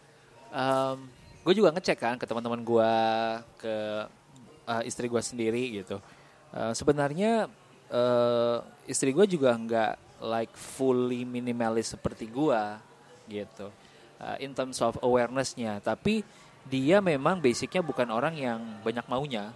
Um, 0.53 1.09
gue 1.41 1.57
juga 1.57 1.73
ngecek 1.73 1.97
kan 1.97 2.15
ke 2.21 2.23
teman-teman 2.29 2.61
gue, 2.61 2.93
ke 3.59 3.75
uh, 4.69 4.81
istri 4.85 5.09
gue 5.09 5.19
sendiri 5.19 5.81
gitu. 5.81 5.97
Uh, 6.53 6.71
sebenarnya 6.71 7.49
uh, 7.91 8.63
istri 8.87 9.11
gue 9.11 9.25
juga 9.25 9.51
nggak 9.57 10.21
like 10.21 10.53
fully 10.53 11.25
minimalis 11.25 11.97
seperti 11.97 12.29
gue 12.29 12.61
gitu. 13.27 13.73
Uh, 14.21 14.37
in 14.37 14.53
terms 14.53 14.77
of 14.79 14.95
awarenessnya, 15.01 15.81
tapi 15.81 16.21
dia 16.67 17.01
memang 17.01 17.41
basicnya 17.41 17.81
bukan 17.81 18.07
orang 18.13 18.37
yang 18.37 18.59
banyak 18.85 19.05
maunya. 19.09 19.49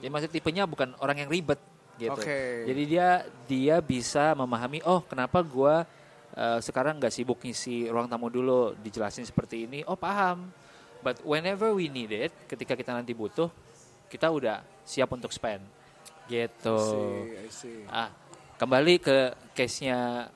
Jadi 0.00 0.08
maksud 0.08 0.30
tipenya 0.32 0.64
bukan 0.68 0.92
orang 1.00 1.24
yang 1.24 1.30
ribet 1.30 1.60
gitu. 2.00 2.20
Okay. 2.20 2.64
Jadi 2.68 2.82
dia 2.88 3.08
dia 3.44 3.76
bisa 3.84 4.32
memahami 4.32 4.80
oh 4.84 5.04
kenapa 5.04 5.44
gue 5.44 5.74
uh, 6.36 6.58
sekarang 6.62 6.96
nggak 6.96 7.12
sibuk 7.12 7.40
ngisi 7.42 7.88
ruang 7.88 8.08
tamu 8.08 8.32
dulu 8.32 8.76
dijelasin 8.80 9.24
seperti 9.26 9.68
ini. 9.68 9.80
Oh 9.84 9.96
paham. 9.96 10.48
But 11.00 11.24
whenever 11.24 11.72
we 11.72 11.88
need 11.88 12.12
it, 12.12 12.32
ketika 12.44 12.76
kita 12.76 12.92
nanti 12.92 13.16
butuh, 13.16 13.48
kita 14.12 14.28
udah 14.28 14.60
siap 14.84 15.08
untuk 15.16 15.32
spend. 15.32 15.64
Gitu. 16.28 16.76
I 16.76 17.48
see, 17.48 17.48
I 17.48 17.48
see. 17.48 17.78
Ah, 17.88 18.12
kembali 18.60 19.00
ke 19.00 19.32
case-nya 19.56 20.28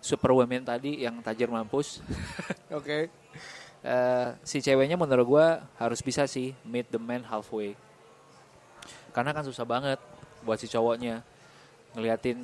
Superwoman 0.00 0.64
tadi 0.64 1.04
yang 1.04 1.20
tajir 1.20 1.52
mampus. 1.52 2.00
Oke. 2.72 2.80
okay 2.80 3.02
uh, 3.86 4.34
si 4.42 4.58
ceweknya 4.58 4.98
menurut 4.98 5.26
gue 5.26 5.46
harus 5.78 6.02
bisa 6.02 6.26
sih 6.26 6.52
meet 6.66 6.90
the 6.90 6.98
man 6.98 7.22
halfway 7.22 7.78
karena 9.14 9.32
kan 9.32 9.46
susah 9.46 9.64
banget 9.64 10.02
buat 10.42 10.58
si 10.58 10.66
cowoknya 10.66 11.22
ngeliatin 11.94 12.36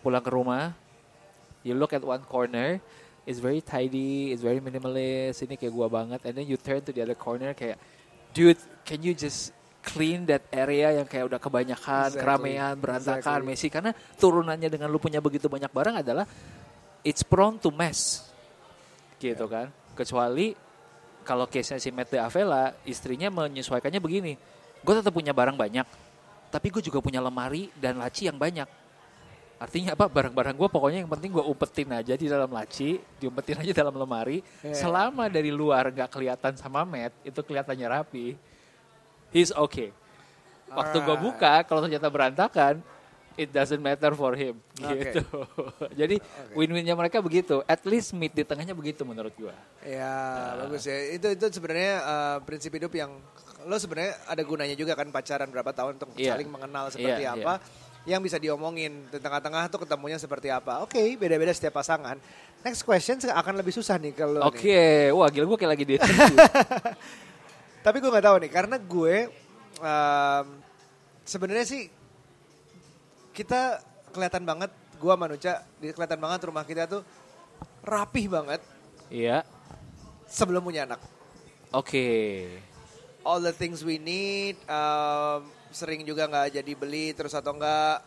pulang 0.00 0.24
ke 0.24 0.32
rumah 0.32 0.72
you 1.62 1.76
look 1.76 1.92
at 1.92 2.02
one 2.02 2.24
corner 2.24 2.80
it's 3.28 3.38
very 3.38 3.60
tidy 3.60 4.32
it's 4.32 4.42
very 4.42 4.58
minimalist 4.58 5.44
ini 5.44 5.54
kayak 5.54 5.70
gue 5.70 5.88
banget 5.92 6.20
and 6.24 6.34
then 6.34 6.46
you 6.48 6.56
turn 6.56 6.80
to 6.80 6.90
the 6.90 7.04
other 7.04 7.14
corner 7.14 7.52
kayak 7.52 7.76
dude 8.32 8.58
can 8.82 9.04
you 9.04 9.12
just 9.12 9.52
clean 9.80 10.28
that 10.28 10.44
area 10.52 11.00
yang 11.00 11.08
kayak 11.08 11.28
udah 11.28 11.40
kebanyakan 11.40 12.12
exactly. 12.12 12.20
keramaian 12.20 12.74
berantakan 12.76 13.40
exactly. 13.40 13.48
messy 13.48 13.68
karena 13.72 13.90
turunannya 14.20 14.68
dengan 14.68 14.88
lu 14.92 15.00
punya 15.00 15.22
begitu 15.24 15.48
banyak 15.48 15.72
barang 15.72 16.04
adalah 16.04 16.24
it's 17.00 17.24
prone 17.24 17.56
to 17.56 17.72
mess 17.72 18.28
gitu 19.20 19.48
yeah. 19.48 19.52
kan 19.52 19.66
kecuali 19.96 20.52
kalau 21.30 21.46
case-nya 21.46 21.78
si 21.78 21.94
Matt 21.94 22.10
De 22.10 22.18
Avella, 22.18 22.74
istrinya 22.82 23.30
menyesuaikannya 23.30 24.02
begini. 24.02 24.34
Gue 24.82 24.98
tetap 24.98 25.14
punya 25.14 25.30
barang 25.30 25.54
banyak, 25.54 25.86
tapi 26.50 26.74
gue 26.74 26.82
juga 26.82 26.98
punya 26.98 27.22
lemari 27.22 27.70
dan 27.78 28.02
laci 28.02 28.26
yang 28.26 28.34
banyak. 28.34 28.66
Artinya 29.62 29.94
apa? 29.94 30.10
Barang-barang 30.10 30.58
gue 30.58 30.68
pokoknya 30.72 31.06
yang 31.06 31.10
penting 31.14 31.30
gue 31.30 31.44
umpetin 31.46 31.86
aja 31.94 32.18
di 32.18 32.26
dalam 32.26 32.50
laci, 32.50 32.98
diumpetin 33.22 33.62
aja 33.62 33.70
dalam 33.70 33.94
lemari. 33.94 34.42
Yeah. 34.66 34.74
Selama 34.74 35.30
dari 35.30 35.54
luar 35.54 35.94
gak 35.94 36.10
kelihatan 36.10 36.58
sama 36.58 36.82
Matt, 36.82 37.14
itu 37.22 37.38
kelihatannya 37.46 37.86
rapi. 37.86 38.34
He's 39.30 39.54
okay. 39.54 39.94
Waktu 40.66 40.98
gue 40.98 41.16
buka, 41.30 41.62
kalau 41.62 41.86
ternyata 41.86 42.10
berantakan, 42.10 42.82
it 43.40 43.48
doesn't 43.48 43.80
matter 43.80 44.12
for 44.12 44.36
him 44.36 44.60
okay. 44.76 45.16
gitu. 45.16 45.24
Jadi 46.00 46.20
okay. 46.20 46.52
win-winnya 46.52 46.92
mereka 46.92 47.24
begitu. 47.24 47.64
At 47.64 47.88
least 47.88 48.12
meet 48.12 48.36
di 48.36 48.44
tengahnya 48.44 48.76
begitu 48.76 49.00
menurut 49.08 49.32
gua. 49.40 49.56
Ya, 49.80 50.04
uh, 50.60 50.68
bagus 50.68 50.84
ya. 50.84 51.16
Itu 51.16 51.32
itu 51.32 51.46
sebenarnya 51.48 51.94
uh, 52.04 52.36
prinsip 52.44 52.76
hidup 52.76 52.92
yang 52.92 53.16
lo 53.64 53.76
sebenarnya 53.80 54.20
ada 54.28 54.42
gunanya 54.44 54.76
juga 54.76 54.92
kan 54.92 55.08
pacaran 55.08 55.48
berapa 55.48 55.72
tahun 55.72 55.96
untuk 55.96 56.12
yeah. 56.20 56.36
saling 56.36 56.48
mengenal 56.52 56.92
seperti 56.92 57.24
yeah, 57.24 57.32
apa. 57.32 57.54
Yeah. 57.56 57.88
Yang 58.16 58.20
bisa 58.32 58.36
diomongin 58.40 59.08
di 59.12 59.18
tengah-tengah 59.20 59.72
tuh 59.72 59.84
ketemunya 59.88 60.16
seperti 60.20 60.48
apa. 60.52 60.84
Oke, 60.84 61.00
okay, 61.00 61.08
beda-beda 61.16 61.52
setiap 61.56 61.80
pasangan. 61.80 62.20
Next 62.60 62.84
question 62.84 63.16
akan 63.24 63.54
lebih 63.56 63.72
susah 63.72 63.96
nih 63.96 64.12
kalau 64.12 64.44
Oke, 64.44 64.68
okay. 64.68 65.00
wah 65.16 65.28
gila 65.32 65.48
gue 65.48 65.58
kayak 65.64 65.72
lagi 65.72 65.84
di 65.88 65.96
Tapi 67.84 67.96
gue 67.96 68.10
nggak 68.12 68.26
tahu 68.28 68.36
nih 68.44 68.52
karena 68.52 68.76
gue 68.76 69.16
um, 69.80 70.46
sebenarnya 71.24 71.64
sih 71.64 71.99
kita 73.40 73.80
kelihatan 74.12 74.44
banget 74.44 74.68
gua 75.00 75.16
manusia 75.16 75.64
kelihatan 75.80 76.20
banget 76.20 76.40
rumah 76.44 76.64
kita 76.68 76.84
tuh 76.84 77.00
rapih 77.80 78.28
banget. 78.28 78.60
Iya. 79.08 79.48
Sebelum 80.28 80.60
punya 80.60 80.84
anak. 80.84 81.00
Oke. 81.72 81.88
Okay. 81.88 82.28
All 83.24 83.40
the 83.40 83.56
things 83.56 83.80
we 83.80 83.96
need 83.96 84.60
um, 84.68 85.48
sering 85.72 86.04
juga 86.04 86.28
nggak 86.28 86.60
jadi 86.60 86.72
beli 86.76 87.16
terus 87.16 87.32
atau 87.32 87.56
enggak 87.56 88.04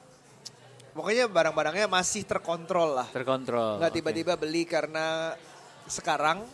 pokoknya 0.93 1.25
barang-barangnya 1.25 1.89
masih 1.89 2.23
terkontrol 2.29 3.01
lah. 3.01 3.09
Terkontrol. 3.09 3.81
Nggak 3.81 3.93
tiba-tiba 3.97 4.33
okay. 4.37 4.41
beli 4.45 4.63
karena 4.69 5.33
sekarang 5.89 6.45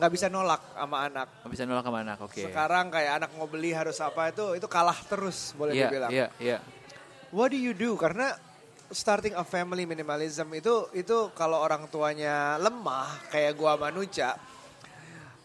nggak 0.00 0.10
bisa 0.12 0.26
nolak 0.32 0.62
sama 0.72 0.96
anak. 1.04 1.28
Nggak 1.44 1.52
bisa 1.52 1.64
nolak 1.68 1.84
sama 1.84 1.98
anak, 2.00 2.18
oke. 2.24 2.40
Sekarang 2.40 2.84
kayak 2.88 3.12
anak 3.22 3.30
mau 3.36 3.48
beli 3.50 3.70
harus 3.74 3.98
apa 4.00 4.32
itu 4.32 4.56
itu 4.56 4.66
kalah 4.70 4.96
terus 5.04 5.52
boleh 5.58 5.76
Iya, 5.76 5.88
dibilang. 5.90 6.10
iya, 6.10 6.26
iya. 6.40 6.58
What 7.30 7.54
do 7.54 7.58
you 7.58 7.72
do? 7.72 7.94
Karena 7.94 8.34
starting 8.90 9.38
a 9.38 9.46
family 9.46 9.86
minimalism 9.86 10.50
itu 10.50 10.90
itu 10.92 11.30
kalau 11.38 11.62
orang 11.62 11.86
tuanya 11.86 12.58
lemah 12.58 13.06
kayak 13.30 13.54
gua 13.54 13.78
manusia 13.78 14.34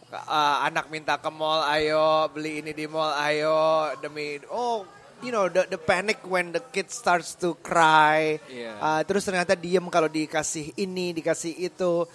uh, 0.10 0.58
anak 0.66 0.90
minta 0.90 1.22
ke 1.22 1.30
mall 1.30 1.62
ayo 1.70 2.26
beli 2.34 2.66
ini 2.66 2.74
di 2.74 2.90
mall 2.90 3.14
ayo 3.14 3.94
demi 4.02 4.42
oh 4.50 4.82
you 5.22 5.30
know 5.30 5.46
the 5.46 5.70
the 5.70 5.78
panic 5.78 6.26
when 6.26 6.50
the 6.50 6.62
kid 6.74 6.90
starts 6.90 7.38
to 7.38 7.54
cry 7.62 8.42
Iya. 8.50 8.74
Uh, 8.82 9.02
terus 9.06 9.22
ternyata 9.22 9.54
diem 9.54 9.86
kalau 9.94 10.10
dikasih 10.10 10.74
ini 10.82 11.14
dikasih 11.14 11.54
itu 11.70 12.10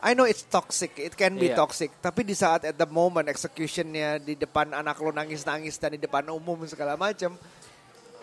I 0.00 0.16
know 0.16 0.24
it's 0.24 0.48
toxic, 0.48 0.96
it 0.96 1.12
can 1.12 1.36
be 1.36 1.52
Iya. 1.52 1.60
toxic. 1.60 1.92
Tapi 2.00 2.24
di 2.24 2.32
saat 2.32 2.64
at 2.64 2.72
the 2.72 2.88
moment 2.88 3.28
executionnya 3.28 4.16
di 4.16 4.32
depan 4.32 4.72
anak 4.72 4.96
lo 4.96 5.12
nangis-nangis 5.12 5.76
dan 5.76 5.92
di 5.92 6.00
depan 6.00 6.24
umum 6.32 6.64
segala 6.64 6.96
macam, 6.96 7.36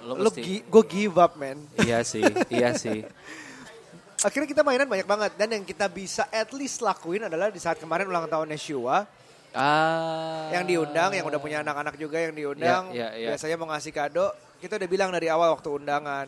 Lo 0.03 0.13
lo 0.15 0.29
gi- 0.29 0.63
gue 0.63 0.83
give 0.85 1.17
up 1.17 1.33
man. 1.35 1.57
Iya 1.77 2.03
sih, 2.03 2.23
iya 2.47 2.73
sih. 2.73 3.01
Akhirnya 4.25 4.49
kita 4.49 4.61
mainan 4.61 4.89
banyak 4.89 5.05
banget 5.05 5.31
dan 5.37 5.49
yang 5.51 5.61
kita 5.61 5.85
bisa 5.85 6.25
at 6.27 6.49
least 6.49 6.81
lakuin 6.81 7.25
adalah 7.25 7.49
di 7.49 7.61
saat 7.61 7.77
kemarin 7.77 8.09
ulang 8.09 8.25
tahunnya 8.25 8.57
Shua 8.57 9.05
Ah. 9.57 10.53
yang 10.53 10.65
diundang, 10.65 11.13
yang 11.13 11.25
udah 11.25 11.39
punya 11.39 11.61
anak-anak 11.61 11.97
juga 11.97 12.19
yang 12.19 12.35
diundang, 12.35 12.93
Ya, 12.93 13.09
ya, 13.13 13.17
ya. 13.17 13.27
biasanya 13.33 13.55
mau 13.57 13.65
ngasih 13.67 13.89
kado, 13.89 14.29
kita 14.57 14.77
udah 14.77 14.85
bilang 14.85 15.09
dari 15.09 15.29
awal 15.29 15.49
waktu 15.49 15.69
undangan. 15.71 16.27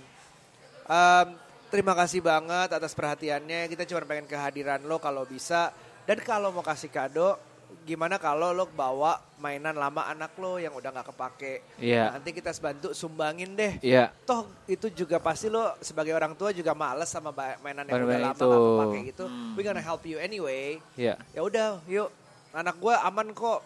Em, 0.85 1.27
terima 1.69 1.93
kasih 1.93 2.21
banget 2.21 2.73
atas 2.73 2.93
perhatiannya, 2.93 3.69
kita 3.69 3.85
cuma 3.85 4.01
pengen 4.01 4.25
kehadiran 4.25 4.81
lo 4.81 4.97
kalau 4.97 5.25
bisa 5.25 5.69
dan 6.09 6.17
kalau 6.21 6.49
mau 6.49 6.65
kasih 6.65 6.89
kado, 6.89 7.37
gimana 7.85 8.21
kalau 8.21 8.53
lo 8.53 8.69
bawa 8.69 9.17
mainan 9.41 9.73
lama 9.73 10.05
anak 10.05 10.37
lo 10.37 10.61
yang 10.61 10.73
udah 10.77 10.93
nggak 10.93 11.07
kepake, 11.09 11.53
Iya. 11.81 12.13
nanti 12.13 12.29
kita 12.33 12.53
bantu 12.61 12.93
sumbangin 12.93 13.57
deh. 13.57 13.81
Iya. 13.81 14.13
Toh 14.25 14.45
itu 14.69 14.93
juga 14.93 15.17
pasti 15.17 15.49
lo 15.49 15.73
sebagai 15.81 16.13
orang 16.13 16.37
tua 16.37 16.53
juga 16.53 16.77
males 16.77 17.09
sama 17.09 17.33
mainan 17.33 17.89
yang 17.89 18.05
udah 18.05 18.19
lama 18.29 18.37
itu. 18.37 18.45
gak 18.45 18.61
kepake 18.61 18.99
gitu. 19.13 19.25
Hmm. 19.25 19.53
We 19.57 19.61
gonna 19.65 19.81
help 19.81 20.05
you 20.05 20.21
anyway. 20.21 20.77
Iya. 20.93 21.17
Ya 21.33 21.41
udah, 21.41 21.81
yuk. 21.89 22.13
Anak 22.53 22.77
gue 22.77 22.93
aman 22.93 23.33
kok. 23.33 23.61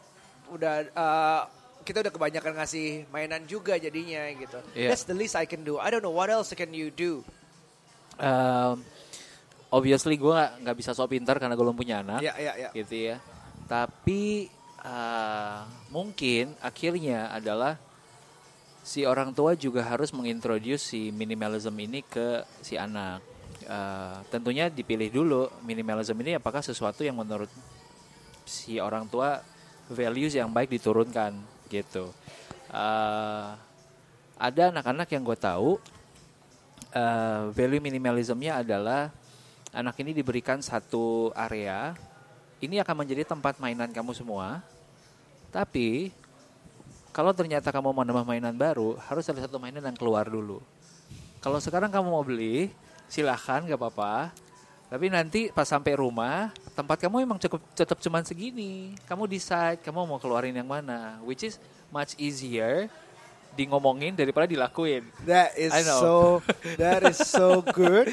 Udah 0.51 0.73
eh, 0.87 1.41
kita 1.83 1.99
udah 1.99 2.13
kebanyakan 2.15 2.53
ngasih 2.63 3.07
mainan 3.11 3.43
juga 3.43 3.75
jadinya 3.75 4.23
gitu. 4.31 4.59
Iya. 4.71 4.95
That's 4.95 5.03
the 5.03 5.15
least 5.15 5.35
I 5.35 5.43
can 5.43 5.67
do. 5.67 5.83
I 5.83 5.91
don't 5.91 6.03
know 6.03 6.15
what 6.15 6.31
else 6.31 6.55
can 6.55 6.71
you 6.71 6.87
do. 6.95 7.27
Um, 8.21 8.85
obviously 9.73 10.15
gue 10.15 10.31
gak, 10.31 10.63
nggak 10.63 10.75
bisa 10.79 10.93
so 10.95 11.03
pintar 11.09 11.41
karena 11.41 11.57
gue 11.59 11.65
belum 11.65 11.75
punya 11.75 11.99
anak. 11.99 12.23
Ya, 12.23 12.33
ya, 12.39 12.53
ya. 12.55 12.69
gitu 12.71 12.95
ya. 13.11 13.17
Tapi 13.73 14.53
uh, 14.86 15.65
mungkin 15.89 16.53
akhirnya 16.62 17.33
adalah 17.33 17.81
si 18.86 19.01
orang 19.01 19.33
tua 19.33 19.57
juga 19.57 19.81
harus 19.81 20.13
mengintroduce 20.13 20.93
si 20.93 21.09
minimalism 21.09 21.73
ini 21.81 22.05
ke 22.05 22.45
si 22.62 22.77
anak. 22.77 23.25
Uh, 23.65 24.21
tentunya 24.29 24.69
dipilih 24.69 25.09
dulu 25.09 25.49
minimalism 25.65 26.13
ini 26.21 26.38
apakah 26.38 26.62
sesuatu 26.62 27.01
yang 27.01 27.17
menurut 27.17 27.49
si 28.45 28.77
orang 28.77 29.09
tua 29.09 29.41
values 29.89 30.38
yang 30.38 30.53
baik 30.53 30.69
diturunkan 30.69 31.33
gitu. 31.73 32.13
Uh, 32.69 33.57
ada 34.38 34.69
anak-anak 34.69 35.09
yang 35.09 35.25
gue 35.25 35.38
tahu 35.41 35.81
uh, 36.93 37.49
value 37.49 37.81
minimalismnya 37.81 38.62
adalah 38.62 39.09
anak 39.73 39.97
ini 40.05 40.13
diberikan 40.13 40.62
satu 40.62 41.33
area 41.33 41.97
ini 42.63 42.80
akan 42.80 43.04
menjadi 43.04 43.28
tempat 43.28 43.60
mainan 43.60 43.91
kamu 43.91 44.15
semua. 44.15 44.63
Tapi 45.52 46.15
kalau 47.12 47.36
ternyata 47.36 47.69
kamu 47.69 47.91
mau 47.91 48.08
nambah 48.08 48.23
mainan 48.23 48.56
baru 48.56 48.95
harus 49.04 49.28
ada 49.28 49.43
satu 49.43 49.60
mainan 49.60 49.84
yang 49.84 49.97
keluar 49.99 50.26
dulu. 50.32 50.63
Kalau 51.43 51.60
sekarang 51.60 51.91
kamu 51.91 52.08
mau 52.08 52.23
beli 52.23 52.71
silahkan 53.12 53.67
gak 53.67 53.76
apa-apa. 53.76 54.32
Tapi 54.88 55.10
nanti 55.10 55.49
pas 55.52 55.67
sampai 55.67 55.97
rumah 55.97 56.54
tempat 56.78 57.02
kamu 57.04 57.26
emang 57.28 57.39
cukup 57.41 57.60
tetap 57.76 57.99
cuman 57.99 58.23
segini. 58.23 58.95
Kamu 59.10 59.28
decide 59.28 59.84
kamu 59.84 60.08
mau 60.08 60.17
keluarin 60.21 60.56
yang 60.56 60.69
mana 60.69 61.19
which 61.28 61.43
is 61.43 61.60
much 61.91 62.15
easier 62.15 62.88
di 63.54 63.67
ngomongin 63.67 64.15
daripada 64.15 64.47
dilakuin. 64.47 65.04
That 65.28 65.60
is 65.60 65.76
so 65.76 66.39
that 66.80 67.04
is 67.04 67.19
so 67.19 67.60
good 67.78 68.08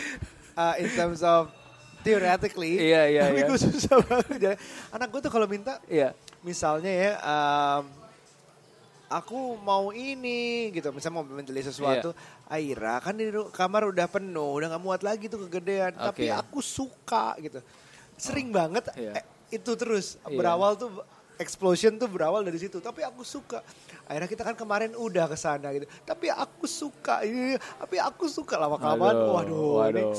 uh, 0.58 0.74
in 0.80 0.90
terms 0.92 1.22
of 1.22 1.52
theoretically. 2.00 2.80
Iya, 2.80 3.02
iya, 3.08 3.22
Tapi 3.28 3.40
iya. 3.42 3.48
gue 3.48 3.58
susah 3.60 3.96
banget. 4.04 4.56
Anak 4.90 5.08
gue 5.12 5.20
tuh 5.20 5.32
kalau 5.32 5.46
minta 5.46 5.76
Iya 5.86 6.12
misalnya 6.40 6.88
ya 6.88 7.12
um, 7.20 7.84
aku 9.10 9.58
mau 9.60 9.90
ini 9.92 10.70
gitu 10.72 10.88
misalnya 10.94 11.20
mau 11.20 11.24
membeli 11.26 11.60
sesuatu 11.60 12.14
Aira 12.48 12.96
kan 13.02 13.12
di 13.12 13.28
kamar 13.52 13.90
udah 13.90 14.06
penuh 14.08 14.56
udah 14.56 14.72
nggak 14.72 14.82
muat 14.82 15.02
lagi 15.04 15.28
tuh 15.28 15.44
kegedean 15.46 15.92
tapi 15.92 16.30
Oke. 16.30 16.38
aku 16.40 16.58
suka 16.64 17.36
gitu 17.42 17.60
sering 18.16 18.48
banget 18.54 18.88
Iya. 18.96 19.20
eh, 19.20 19.24
itu 19.52 19.74
terus 19.76 20.16
Iya. 20.24 20.38
berawal 20.38 20.80
tuh 20.80 20.90
explosion 21.36 22.00
tuh 22.00 22.08
berawal 22.08 22.40
dari 22.40 22.56
situ 22.56 22.80
tapi 22.80 23.04
aku 23.04 23.20
suka 23.20 23.60
akhirnya 24.08 24.28
kita 24.28 24.42
kan 24.44 24.56
kemarin 24.56 24.96
udah 24.96 25.28
ke 25.28 25.36
sana 25.36 25.76
gitu 25.76 25.84
tapi 26.06 26.32
aku 26.32 26.64
suka 26.64 27.20
ini 27.26 27.58
tapi 27.76 28.00
aku 28.00 28.28
suka 28.32 28.56
lama 28.56 28.80
kelamaan 28.80 29.16
Aduh, 29.16 29.32
waduh, 29.36 29.90
ini 29.92 30.04
waduh. 30.08 30.16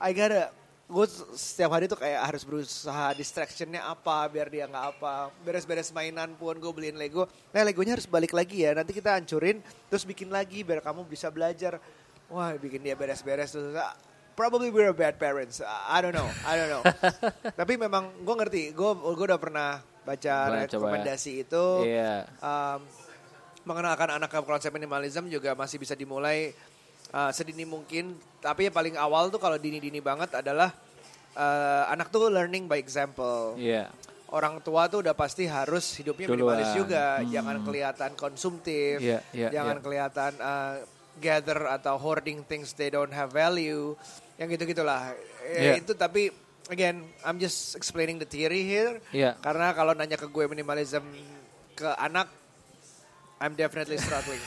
I 0.00 0.10
gotta 0.16 0.61
gue 0.92 1.06
setiap 1.32 1.72
hari 1.72 1.88
tuh 1.88 1.96
kayak 1.96 2.20
harus 2.20 2.44
berusaha 2.44 3.16
distractionnya 3.16 3.80
apa 3.80 4.28
biar 4.28 4.52
dia 4.52 4.68
nggak 4.68 4.86
apa. 4.96 5.32
Beres-beres 5.40 5.88
mainan 5.96 6.36
pun 6.36 6.52
gue 6.60 6.72
beliin 6.72 7.00
Lego. 7.00 7.24
Nah 7.56 7.64
Legonya 7.64 7.96
harus 7.96 8.04
balik 8.04 8.36
lagi 8.36 8.68
ya. 8.68 8.76
Nanti 8.76 8.92
kita 8.92 9.16
hancurin 9.16 9.64
terus 9.88 10.04
bikin 10.04 10.28
lagi 10.28 10.60
biar 10.60 10.84
kamu 10.84 11.08
bisa 11.08 11.32
belajar. 11.32 11.80
Wah 12.28 12.52
bikin 12.60 12.84
dia 12.84 12.92
beres-beres 12.92 13.56
terus 13.56 13.72
ah, 13.72 13.96
probably 14.36 14.68
we're 14.68 14.92
a 14.92 14.96
bad 14.96 15.16
parents. 15.16 15.64
I 15.64 16.04
don't 16.04 16.12
know 16.12 16.28
I 16.44 16.54
don't 16.60 16.68
know. 16.70 16.84
Tapi 17.60 17.80
memang 17.80 18.12
gue 18.20 18.34
ngerti 18.36 18.62
gue 18.76 18.90
gue 18.92 19.26
udah 19.32 19.40
pernah 19.40 19.80
baca 20.04 20.34
Boleh 20.52 20.68
coba. 20.68 20.76
rekomendasi 20.76 21.32
itu. 21.48 21.66
Iya. 21.88 22.28
Um, 22.44 22.84
mengenalkan 23.62 24.18
anak 24.18 24.30
ke 24.30 24.38
konsep 24.42 24.74
minimalism 24.74 25.30
juga 25.30 25.54
masih 25.54 25.78
bisa 25.78 25.94
dimulai 25.94 26.50
uh, 27.12 27.30
sedini 27.30 27.64
mungkin. 27.68 28.16
Tapi 28.42 28.68
yang 28.68 28.74
paling 28.74 28.96
awal 28.98 29.30
tuh 29.30 29.38
kalau 29.38 29.54
dini-dini 29.60 30.02
banget 30.02 30.34
adalah 30.34 30.74
uh, 31.36 31.84
anak 31.92 32.10
tuh 32.10 32.32
learning 32.32 32.66
by 32.66 32.80
example. 32.80 33.54
Iya 33.56 33.92
Orang 34.32 34.64
tua 34.64 34.88
tuh 34.88 35.04
udah 35.04 35.12
pasti 35.12 35.44
harus 35.44 35.92
hidupnya 36.00 36.24
Duluan. 36.24 36.56
minimalis 36.56 36.72
juga. 36.72 37.20
Hmm. 37.20 37.28
Jangan 37.28 37.56
kelihatan 37.68 38.10
konsumtif. 38.16 38.96
Iya, 39.04 39.20
iya, 39.36 39.52
jangan 39.52 39.76
iya. 39.76 39.84
kelihatan 39.84 40.32
uh, 40.40 40.74
gather 41.20 41.68
atau 41.68 42.00
hoarding 42.00 42.40
things 42.48 42.72
they 42.72 42.88
don't 42.88 43.12
have 43.12 43.28
value. 43.28 43.92
Yang 44.40 44.56
gitu-gitulah. 44.56 45.12
Eh, 45.52 45.76
Iya. 45.76 45.84
Itu 45.84 45.92
tapi 45.92 46.32
again, 46.72 47.04
I'm 47.28 47.36
just 47.36 47.76
explaining 47.76 48.16
the 48.16 48.24
theory 48.24 48.64
here. 48.64 49.04
Iya 49.12 49.36
Karena 49.44 49.76
kalau 49.76 49.92
nanya 49.92 50.16
ke 50.16 50.24
gue 50.24 50.48
minimalism 50.48 51.04
ke 51.76 51.92
anak, 52.00 52.32
I'm 53.42 53.58
definitely 53.58 53.98
struggling. 53.98 54.38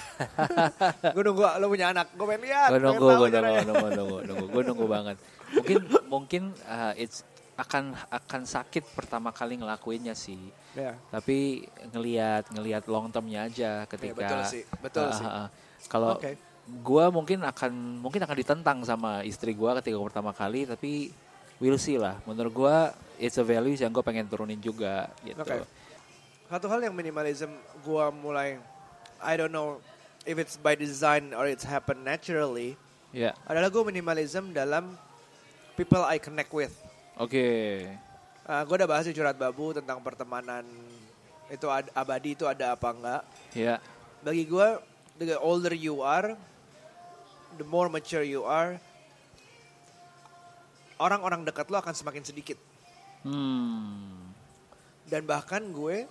gue 1.15 1.23
nunggu 1.27 1.43
lo 1.59 1.67
punya 1.67 1.91
anak, 1.91 2.15
gue 2.15 2.23
pengen 2.23 2.41
lihat. 2.47 2.69
gue 2.71 2.79
nunggu, 2.79 3.07
gue 3.11 3.27
nunggu, 3.27 3.59
nunggu, 3.67 3.87
nunggu, 3.91 4.17
nunggu, 4.23 4.45
gue 4.47 4.63
nunggu 4.71 4.85
banget. 4.87 5.17
Mungkin, 5.51 5.77
mungkin 6.13 6.43
uh, 6.63 6.95
it's 6.95 7.27
akan 7.55 7.95
akan 8.11 8.41
sakit 8.43 8.83
pertama 8.95 9.31
kali 9.31 9.59
ngelakuinnya 9.59 10.15
sih. 10.15 10.39
Ya. 10.75 10.95
Tapi 11.11 11.67
ngelihat 11.91 12.51
ngelihat 12.51 12.83
long 12.87 13.07
termnya 13.11 13.47
aja 13.47 13.83
ketika. 13.87 14.15
betul 14.15 14.41
sih, 14.47 14.63
betul 14.79 15.07
Ah, 15.07 15.15
sih. 15.15 15.27
ah, 15.27 15.35
ah. 15.43 15.47
Kalau 15.87 16.19
Oke. 16.19 16.35
gue 16.67 17.05
mungkin 17.11 17.39
akan 17.43 17.71
mungkin 18.03 18.23
akan 18.23 18.37
ditentang 18.39 18.77
sama 18.83 19.23
istri 19.23 19.55
gue 19.55 19.71
ketika 19.83 19.95
pertama 19.99 20.35
kali, 20.35 20.67
tapi 20.67 21.11
we'll 21.63 21.79
see 21.79 21.95
lah. 21.95 22.19
Menurut 22.27 22.51
gue 22.51 22.75
it's 23.19 23.39
a 23.39 23.43
values 23.47 23.79
yang 23.79 23.91
gue 23.95 24.03
pengen 24.03 24.27
turunin 24.27 24.59
juga 24.59 25.07
gitu. 25.23 25.39
Oke. 25.39 25.63
Satu 26.45 26.67
hal 26.69 26.83
yang 26.83 26.93
minimalism 26.93 27.49
gue 27.81 28.05
mulai, 28.19 28.59
I 29.19 29.35
don't 29.35 29.51
know 29.51 29.79
if 30.23 30.35
it's 30.35 30.57
by 30.57 30.73
design 30.73 31.31
or 31.31 31.45
it's 31.45 31.63
happen 31.63 32.01
naturally, 32.01 32.75
Ya, 33.15 33.31
adalah 33.47 33.71
gue 33.71 33.83
minimalism 33.87 34.51
dalam 34.51 34.91
people 35.75 36.03
I 36.03 36.19
connect 36.19 36.51
with. 36.51 36.73
oke. 37.15 37.47
gue 38.45 38.75
udah 38.77 38.85
bahas 38.85 39.07
di 39.07 39.15
curhat 39.15 39.39
babu 39.39 39.73
tentang 39.73 40.03
pertemanan 40.03 40.67
itu 41.47 41.65
ad- 41.65 41.89
abadi 41.95 42.35
itu 42.35 42.43
ada 42.43 42.75
apa 42.75 42.91
enggak. 42.91 43.21
Ya, 43.55 43.79
bagi 44.19 44.43
gue 44.43 44.67
the 45.17 45.39
older 45.39 45.71
you 45.71 46.03
are 46.03 46.35
the 47.55 47.63
more 47.63 47.87
mature 47.87 48.25
you 48.25 48.43
are 48.43 48.75
orang-orang 50.99 51.43
dekat 51.43 51.67
lo 51.71 51.79
akan 51.79 51.95
semakin 51.95 52.23
sedikit 52.23 52.59
hmm, 53.23 54.31
dan 55.07 55.23
bahkan 55.23 55.63
gue 55.71 56.03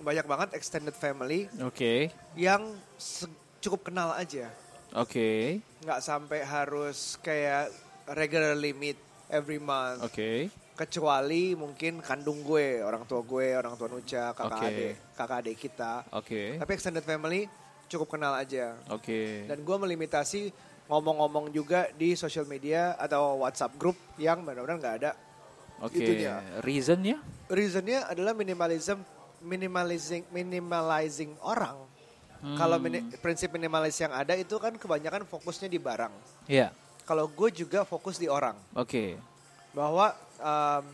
banyak 0.00 0.26
banget 0.26 0.48
extended 0.52 0.92
family 0.92 1.48
oke, 1.58 2.10
yang 2.34 2.62
se- 2.96 3.30
cukup 3.60 3.88
kenal 3.88 4.12
aja 4.12 4.48
oke, 4.92 5.60
nggak 5.82 6.00
sampai 6.00 6.44
harus 6.44 7.16
kayak 7.20 7.72
regularly 8.06 8.70
meet 8.70 8.98
every 9.26 9.58
month 9.58 10.04
oke. 10.04 10.48
kecuali 10.76 11.56
mungkin 11.56 12.04
kandung 12.04 12.44
gue, 12.44 12.84
orang 12.84 13.08
tua 13.08 13.24
gue, 13.24 13.56
orang 13.56 13.74
tua 13.74 13.88
Nuca, 13.88 14.36
kakak 14.36 14.60
Oke. 14.60 14.68
adik, 14.68 14.94
kakak 15.16 15.38
adik 15.40 15.56
kita. 15.56 15.92
Oke. 16.12 16.60
Tapi 16.60 16.70
extended 16.76 17.00
family 17.00 17.48
cukup 17.88 18.12
kenal 18.12 18.36
aja. 18.36 18.76
Oke. 18.92 19.48
Dan 19.48 19.64
gue 19.64 19.76
melimitasi 19.80 20.52
ngomong-ngomong 20.84 21.48
juga 21.48 21.88
di 21.96 22.12
social 22.12 22.44
media 22.44 22.92
atau 23.00 23.40
WhatsApp 23.40 23.72
group 23.80 23.96
yang 24.20 24.44
benar-benar 24.44 24.76
nggak 24.76 24.96
ada. 25.00 25.12
Oke. 25.80 25.96
itunya. 25.96 26.44
Reasonnya? 26.60 27.24
Reasonnya 27.48 28.04
adalah 28.12 28.36
minimalism, 28.36 29.00
minimalizing, 29.40 30.24
minimalizing 30.30 31.34
orang. 31.40 31.76
Hmm. 32.38 32.54
Kalau 32.54 32.76
mini- 32.76 33.04
prinsip 33.16 33.48
minimalis 33.48 33.96
yang 33.96 34.12
ada 34.12 34.32
itu 34.32 34.56
kan 34.56 34.72
kebanyakan 34.72 35.24
fokusnya 35.24 35.66
di 35.66 35.76
barang. 35.76 36.12
Iya. 36.46 36.70
Kalau 37.02 37.26
gue 37.26 37.48
juga 37.50 37.82
fokus 37.82 38.16
di 38.16 38.26
orang. 38.26 38.56
Oke. 38.72 39.16
bahwa 39.72 40.08
um, 40.38 40.84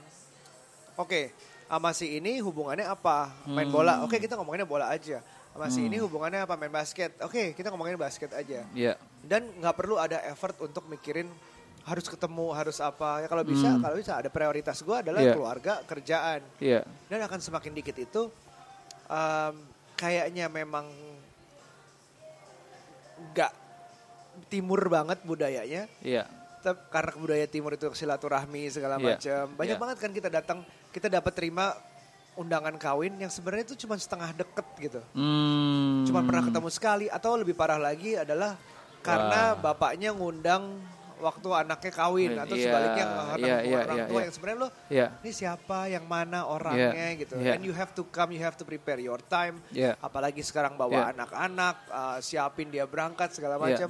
oke 0.98 1.30
sama 1.70 1.94
si 1.94 2.18
ini 2.18 2.42
hubungannya 2.42 2.82
apa 2.82 3.30
main 3.46 3.64
Hmm. 3.64 3.72
bola 3.72 4.02
oke 4.02 4.18
kita 4.18 4.34
ngomonginnya 4.34 4.66
bola 4.66 4.90
aja 4.90 5.22
sama 5.54 5.70
si 5.70 5.86
ini 5.86 6.02
hubungannya 6.02 6.42
apa 6.42 6.58
main 6.58 6.66
basket 6.68 7.14
oke 7.22 7.54
kita 7.54 7.70
ngomongin 7.70 7.94
basket 7.94 8.34
aja 8.34 8.66
Iya. 8.74 8.98
dan 9.22 9.46
nggak 9.54 9.72
perlu 9.72 9.96
ada 9.96 10.18
effort 10.26 10.58
untuk 10.58 10.82
mikirin 10.90 11.30
harus 11.82 12.06
ketemu 12.06 12.54
harus 12.54 12.78
apa 12.78 13.22
ya 13.22 13.26
kalau 13.26 13.42
bisa 13.42 13.68
Hmm. 13.68 13.82
kalau 13.82 13.96
bisa 13.98 14.14
ada 14.14 14.30
prioritas 14.30 14.78
gue 14.80 14.96
adalah 14.96 15.18
Iya. 15.18 15.34
keluarga 15.34 15.72
kerjaan 15.82 16.40
Iya. 16.58 16.86
dan 17.10 17.18
akan 17.22 17.38
semakin 17.38 17.72
dikit 17.72 17.96
itu 17.96 18.30
um, 19.06 19.54
kayaknya 19.94 20.46
memang 20.46 20.86
nggak 23.32 23.52
timur 24.48 24.80
banget 24.86 25.18
budayanya 25.22 25.86
Iya. 26.00 26.24
Tep- 26.62 26.86
karena 26.88 27.12
budaya 27.18 27.46
timur 27.46 27.74
itu 27.74 27.90
silaturahmi 27.90 28.70
segala 28.70 28.94
Iya, 28.94 29.02
macam. 29.04 29.42
Banyak 29.58 29.74
iya. 29.74 29.82
banget 29.82 29.96
kan 29.98 30.10
kita 30.14 30.28
datang, 30.30 30.58
kita 30.94 31.10
dapat 31.10 31.34
terima 31.34 31.74
undangan 32.32 32.78
kawin 32.78 33.18
yang 33.18 33.26
sebenarnya 33.28 33.66
itu 33.66 33.82
cuma 33.82 33.98
setengah 33.98 34.30
deket 34.32 34.66
gitu. 34.78 35.00
Hmm. 35.12 36.06
Cuma 36.06 36.22
pernah 36.22 36.46
ketemu 36.46 36.68
sekali 36.70 37.06
atau 37.10 37.34
lebih 37.34 37.52
parah 37.52 37.82
lagi 37.82 38.14
adalah 38.14 38.54
karena 39.02 39.58
Wah. 39.58 39.74
bapaknya 39.74 40.14
ngundang 40.14 40.78
waktu 41.22 41.48
anaknya 41.54 41.92
kawin 41.94 42.34
atau 42.34 42.56
Iya, 42.58 42.64
sebaliknya 42.66 43.04
karena 43.06 43.46
iya, 43.46 43.56
iya, 43.62 43.76
orang 43.78 43.96
iya, 43.96 44.04
tua 44.10 44.18
iya. 44.18 44.24
yang 44.26 44.34
sebenarnya 44.34 44.58
lo 44.58 44.68
Iya. 44.90 45.06
ini 45.22 45.30
siapa 45.30 45.78
yang 45.86 46.04
mana 46.04 46.38
orangnya 46.44 47.06
gitu. 47.14 47.34
iya. 47.38 47.54
And 47.54 47.62
you 47.62 47.72
have 47.72 47.94
to 47.94 48.02
come, 48.10 48.34
you 48.34 48.42
have 48.42 48.58
to 48.58 48.66
prepare 48.66 48.98
your 48.98 49.22
time. 49.22 49.62
Iya. 49.70 49.94
Apalagi 49.98 50.42
sekarang 50.42 50.74
bawa 50.74 50.90
Iya. 50.90 51.04
anak-anak, 51.14 51.76
uh, 51.88 52.18
siapin 52.18 52.68
dia 52.68 52.82
berangkat 52.84 53.30
segala 53.30 53.56
Iya. 53.56 53.62
macam. 53.62 53.88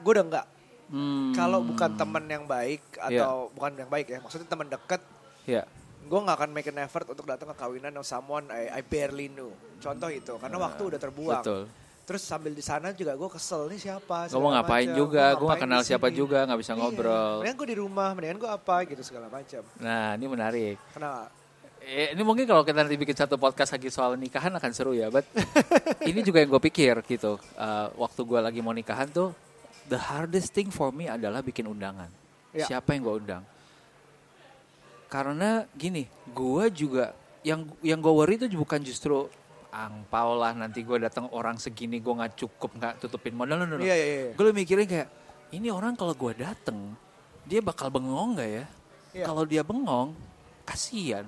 Gue 0.00 0.12
udah 0.16 0.24
enggak 0.24 0.46
Hmm. 0.88 1.36
kalau 1.36 1.60
bukan 1.60 1.90
teman 1.94 2.24
yang 2.24 2.48
baik 2.48 2.80
Iya. 2.96 3.20
atau 3.20 3.52
bukan 3.52 3.76
yang 3.76 3.92
baik 3.92 4.08
ya, 4.08 4.24
maksudnya 4.24 4.48
teman 4.48 4.72
dekat, 4.72 5.04
Iya. 5.44 5.68
gue 6.00 6.18
nggak 6.18 6.36
akan 6.40 6.50
make 6.50 6.72
an 6.72 6.80
effort 6.80 7.04
untuk 7.04 7.28
datang 7.28 7.52
ke 7.52 7.56
kawinan 7.60 7.92
of 7.92 8.08
someone 8.08 8.48
I, 8.48 8.72
I 8.72 8.80
barely 8.80 9.28
knew. 9.28 9.52
Contoh 9.78 10.08
itu, 10.08 10.32
karena 10.40 10.56
waktu 10.56 10.80
udah 10.88 10.96
terbuang. 10.96 11.38
Ah, 11.38 11.44
Betul. 11.44 11.62
Terus 12.08 12.24
sambil 12.24 12.56
di 12.56 12.64
sana 12.64 12.96
juga 12.96 13.12
gue 13.12 13.28
kesel 13.28 13.68
nih 13.68 13.80
siapa. 13.84 14.32
Gue 14.32 14.40
mau 14.40 14.48
ngapain 14.56 14.88
macam. 14.88 14.96
juga, 14.96 15.24
gue 15.36 15.44
gak 15.44 15.60
kenal 15.60 15.80
siapa 15.84 16.08
juga, 16.08 16.48
gak 16.48 16.56
bisa 16.56 16.72
Iya. 16.72 16.80
ngobrol. 16.80 17.44
Mendingan 17.44 17.56
gue 17.60 17.68
di 17.68 17.76
rumah, 17.76 18.08
mendingan 18.16 18.38
gue 18.40 18.48
apa 18.48 18.76
gitu 18.88 19.02
segala 19.04 19.28
macam. 19.28 19.60
Nah, 19.76 20.16
ini 20.16 20.24
menarik. 20.24 20.76
Kenapa? 20.96 21.28
Eh, 21.84 22.16
ini 22.16 22.22
mungkin 22.24 22.48
kalau 22.48 22.64
kita 22.64 22.80
nanti 22.80 22.96
bikin 22.96 23.12
satu 23.12 23.36
podcast 23.36 23.76
lagi 23.76 23.92
soal 23.92 24.16
nikahan 24.16 24.48
akan 24.56 24.70
seru 24.72 24.96
ya, 24.96 25.12
but 25.12 25.28
ini 26.08 26.24
juga 26.24 26.40
yang 26.40 26.48
gue 26.48 26.62
pikir 26.64 26.96
gitu. 27.04 27.36
Uh, 27.60 27.92
waktu 28.00 28.20
gue 28.24 28.40
lagi 28.40 28.60
mau 28.64 28.72
nikahan 28.72 29.08
tuh, 29.12 29.36
the 29.92 30.00
hardest 30.00 30.56
thing 30.56 30.72
for 30.72 30.88
me 30.88 31.12
adalah 31.12 31.44
bikin 31.44 31.68
undangan. 31.68 32.08
Ya. 32.56 32.64
Siapa 32.64 32.96
yang 32.96 33.04
gue 33.04 33.14
undang? 33.20 33.44
Karena 35.12 35.64
gini, 35.76 36.08
gue 36.32 36.64
juga 36.72 37.12
yang 37.44 37.68
yang 37.80 38.00
gue 38.00 38.12
worry 38.12 38.36
itu 38.36 38.48
bukan 38.56 38.80
justru 38.80 39.28
angpau 39.68 40.36
lah 40.36 40.56
nanti 40.56 40.80
gue 40.80 40.96
datang 40.96 41.28
orang 41.30 41.60
segini 41.60 42.00
gue 42.00 42.10
nggak 42.10 42.34
cukup 42.36 42.70
nggak 42.76 42.94
tutupin 43.04 43.36
modal, 43.36 43.60
no, 43.60 43.64
no, 43.68 43.76
no. 43.76 43.84
Iya, 43.84 43.94
iya, 43.94 44.06
iya. 44.06 44.32
Gue 44.32 44.50
mikirin 44.50 44.88
kayak 44.88 45.08
ini 45.52 45.68
orang 45.68 45.92
kalau 45.96 46.12
gue 46.16 46.32
dateng 46.36 46.96
dia 47.44 47.60
bakal 47.60 47.88
bengong 47.88 48.36
nggak 48.36 48.50
ya? 48.50 48.64
Iya. 49.16 49.24
Kalau 49.24 49.42
dia 49.48 49.62
bengong, 49.64 50.12
kasihan. 50.64 51.24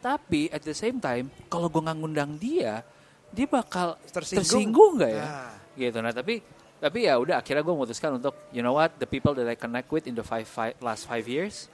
Tapi 0.00 0.52
at 0.52 0.60
the 0.60 0.76
same 0.76 1.00
time, 1.00 1.32
kalau 1.48 1.72
gue 1.72 1.80
nggak 1.80 1.96
ngundang 1.96 2.36
dia, 2.36 2.84
dia 3.32 3.46
bakal 3.48 3.96
Tersinggung. 4.12 5.00
nggak 5.00 5.12
ya? 5.12 5.24
Nah. 5.24 5.52
Gitu. 5.72 5.98
Nah 6.04 6.12
tapi 6.12 6.44
tapi 6.76 7.08
ya 7.08 7.16
udah 7.16 7.40
akhirnya 7.40 7.64
gue 7.64 7.72
memutuskan 7.72 8.20
untuk 8.20 8.36
you 8.52 8.60
know 8.60 8.76
what 8.76 8.92
the 9.00 9.08
people 9.08 9.32
that 9.32 9.48
I 9.48 9.56
connect 9.56 9.88
with 9.88 10.04
in 10.04 10.12
the 10.12 10.20
five, 10.20 10.44
five- 10.44 10.76
last 10.84 11.08
five 11.08 11.24
years 11.24 11.72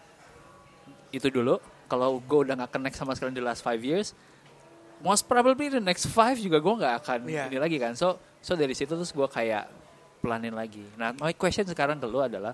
itu 1.11 1.27
dulu. 1.27 1.59
Kalau 1.91 2.23
gue 2.23 2.39
udah 2.47 2.55
nggak 2.55 2.71
connect 2.71 2.95
sama 2.95 3.19
sekali 3.19 3.35
in 3.35 3.43
the 3.43 3.47
last 3.47 3.67
five 3.67 3.83
years, 3.83 4.15
most 5.01 5.25
probably 5.25 5.69
the 5.69 5.81
next 5.81 6.09
five 6.09 6.37
juga 6.37 6.61
gue 6.61 6.75
nggak 6.81 6.95
akan 7.01 7.19
Iya. 7.29 7.49
ini 7.49 7.59
lagi 7.59 7.77
kan. 7.77 7.93
So 7.97 8.17
so 8.39 8.55
dari 8.55 8.73
situ 8.73 8.93
terus 8.93 9.11
gue 9.11 9.27
kayak 9.27 9.69
planin 10.21 10.53
lagi. 10.53 10.85
Nah 10.97 11.17
my 11.17 11.33
question 11.33 11.65
sekarang 11.65 11.97
ke 11.97 12.07
lu 12.09 12.21
adalah 12.21 12.53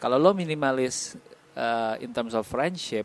kalau 0.00 0.16
lo 0.16 0.32
minimalis 0.32 1.16
uh, 1.52 1.94
in 2.00 2.08
terms 2.10 2.32
of 2.32 2.48
friendship, 2.48 3.04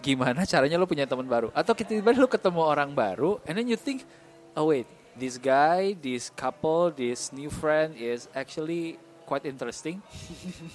gimana 0.00 0.44
caranya 0.50 0.80
lo 0.80 0.88
punya 0.88 1.04
teman 1.04 1.28
baru? 1.28 1.52
Atau 1.52 1.76
tiba-tiba 1.76 2.16
lo 2.16 2.28
ketemu 2.28 2.60
orang 2.64 2.96
baru, 2.96 3.36
and 3.44 3.60
then 3.60 3.68
you 3.68 3.76
think, 3.76 4.08
oh 4.56 4.72
wait, 4.72 4.88
this 5.12 5.36
guy, 5.36 5.92
this 6.00 6.32
couple, 6.32 6.88
this 6.88 7.28
new 7.28 7.52
friend 7.52 7.92
is 8.00 8.24
actually 8.32 8.96
quite 9.28 9.44
interesting. 9.44 10.00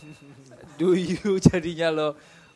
Do 0.80 0.94
you 0.94 1.42
jadinya 1.50 1.90
lo 1.90 2.08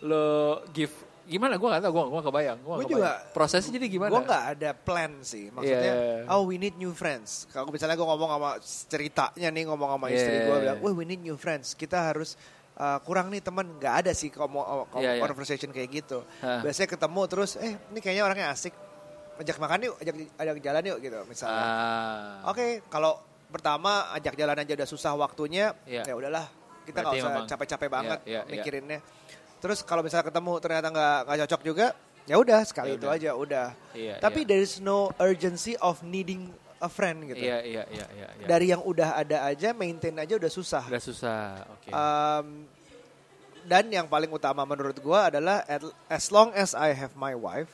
lo 0.05 0.23
give 0.69 0.93
gimana? 1.23 1.55
Gue 1.55 1.69
gak 1.71 1.81
tau, 1.81 1.91
gue 1.91 2.03
gak 2.03 2.27
kebayang. 2.27 2.59
Gue 2.61 2.85
juga 2.85 3.11
prosesnya 3.31 3.71
jadi 3.79 3.87
gimana? 3.87 4.11
Gue 4.11 4.21
nggak 4.23 4.45
ada 4.57 4.69
plan 4.75 5.11
sih. 5.23 5.47
Maksudnya, 5.49 5.93
Yeah. 6.27 6.33
oh 6.33 6.43
we 6.45 6.59
need 6.59 6.75
new 6.75 6.91
friends. 6.91 7.47
Kalau 7.49 7.71
misalnya 7.71 7.95
gue 7.95 8.07
ngomong 8.07 8.29
sama 8.29 8.51
ceritanya 8.63 9.49
nih 9.49 9.63
ngomong 9.67 9.89
sama 9.95 10.07
istri 10.11 10.33
Yeah. 10.33 10.47
gue 10.47 10.57
bilang, 10.63 10.77
wah 10.83 10.93
we 10.93 11.03
need 11.03 11.21
new 11.23 11.35
friends. 11.35 11.73
Kita 11.73 12.11
harus 12.11 12.35
uh, 12.75 12.99
kurang 13.01 13.31
nih 13.31 13.39
teman. 13.39 13.65
Nggak 13.79 13.95
ada 14.03 14.11
sih 14.11 14.29
ngomong 14.29 14.91
Yeah, 14.99 15.17
yeah. 15.17 15.23
conversation 15.23 15.69
kayak 15.71 15.89
gitu. 16.03 16.23
Hah. 16.43 16.61
Biasanya 16.61 16.89
ketemu 16.91 17.21
terus, 17.31 17.51
eh 17.55 17.73
ini 17.79 17.99
kayaknya 18.03 18.23
orangnya 18.23 18.47
asik. 18.51 18.73
Ajak 19.33 19.57
makan 19.57 19.89
yuk, 19.89 19.95
ajak 19.97 20.15
ajak 20.37 20.55
jalan 20.61 20.83
yuk 20.93 20.97
gitu 21.01 21.17
misalnya. 21.25 21.65
Ah, 21.65 22.53
Oke, 22.53 22.85
kalau 22.85 23.17
pertama 23.49 24.13
ajak 24.13 24.37
jalan 24.37 24.57
aja 24.61 24.73
udah 24.77 24.85
susah 24.85 25.13
waktunya, 25.17 25.73
Iya. 25.89 26.05
ya 26.05 26.13
udahlah 26.13 26.45
kita 26.83 26.99
nggak 27.01 27.15
usah 27.17 27.31
capek-capek 27.47 27.89
banget 27.89 28.19
Iya, 28.27 28.29
iya, 28.29 28.41
iya. 28.45 28.51
mikirinnya. 28.51 28.99
Terus 29.63 29.79
kalau 29.81 30.03
misalnya 30.03 30.27
ketemu 30.27 30.51
ternyata 30.59 30.87
nggak 30.91 31.17
nggak 31.23 31.37
cocok 31.47 31.61
juga, 31.63 31.87
ya 32.27 32.35
udah 32.35 32.59
sekali 32.67 32.91
Ya 32.91 32.95
itu 32.99 33.07
udah. 33.07 33.15
aja 33.15 33.29
udah. 33.31 33.67
Iya, 33.95 34.15
Tapi 34.19 34.43
iya. 34.43 34.47
there 34.51 34.59
is 34.61 34.83
no 34.83 35.07
urgency 35.15 35.79
of 35.79 36.03
needing 36.03 36.51
a 36.83 36.91
friend 36.91 37.23
gitu. 37.31 37.39
Iya, 37.39 37.63
iya, 37.63 37.83
iya, 37.87 38.05
iya. 38.11 38.27
iya. 38.35 38.45
Dari 38.45 38.75
yang 38.75 38.83
udah 38.83 39.15
ada 39.15 39.47
aja, 39.47 39.71
maintain 39.71 40.11
aja 40.19 40.35
udah 40.35 40.51
susah. 40.51 40.83
Udah 40.83 40.99
susah, 40.99 41.63
oke. 41.71 41.87
Um, 41.89 42.67
dan 43.63 43.87
yang 43.87 44.11
paling 44.11 44.27
utama 44.27 44.67
menurut 44.67 44.99
gua 44.99 45.31
adalah 45.31 45.63
at- 45.63 45.95
as 46.11 46.27
long 46.27 46.51
as 46.51 46.75
I 46.75 46.91
have 46.91 47.15
my 47.15 47.31
wife 47.31 47.71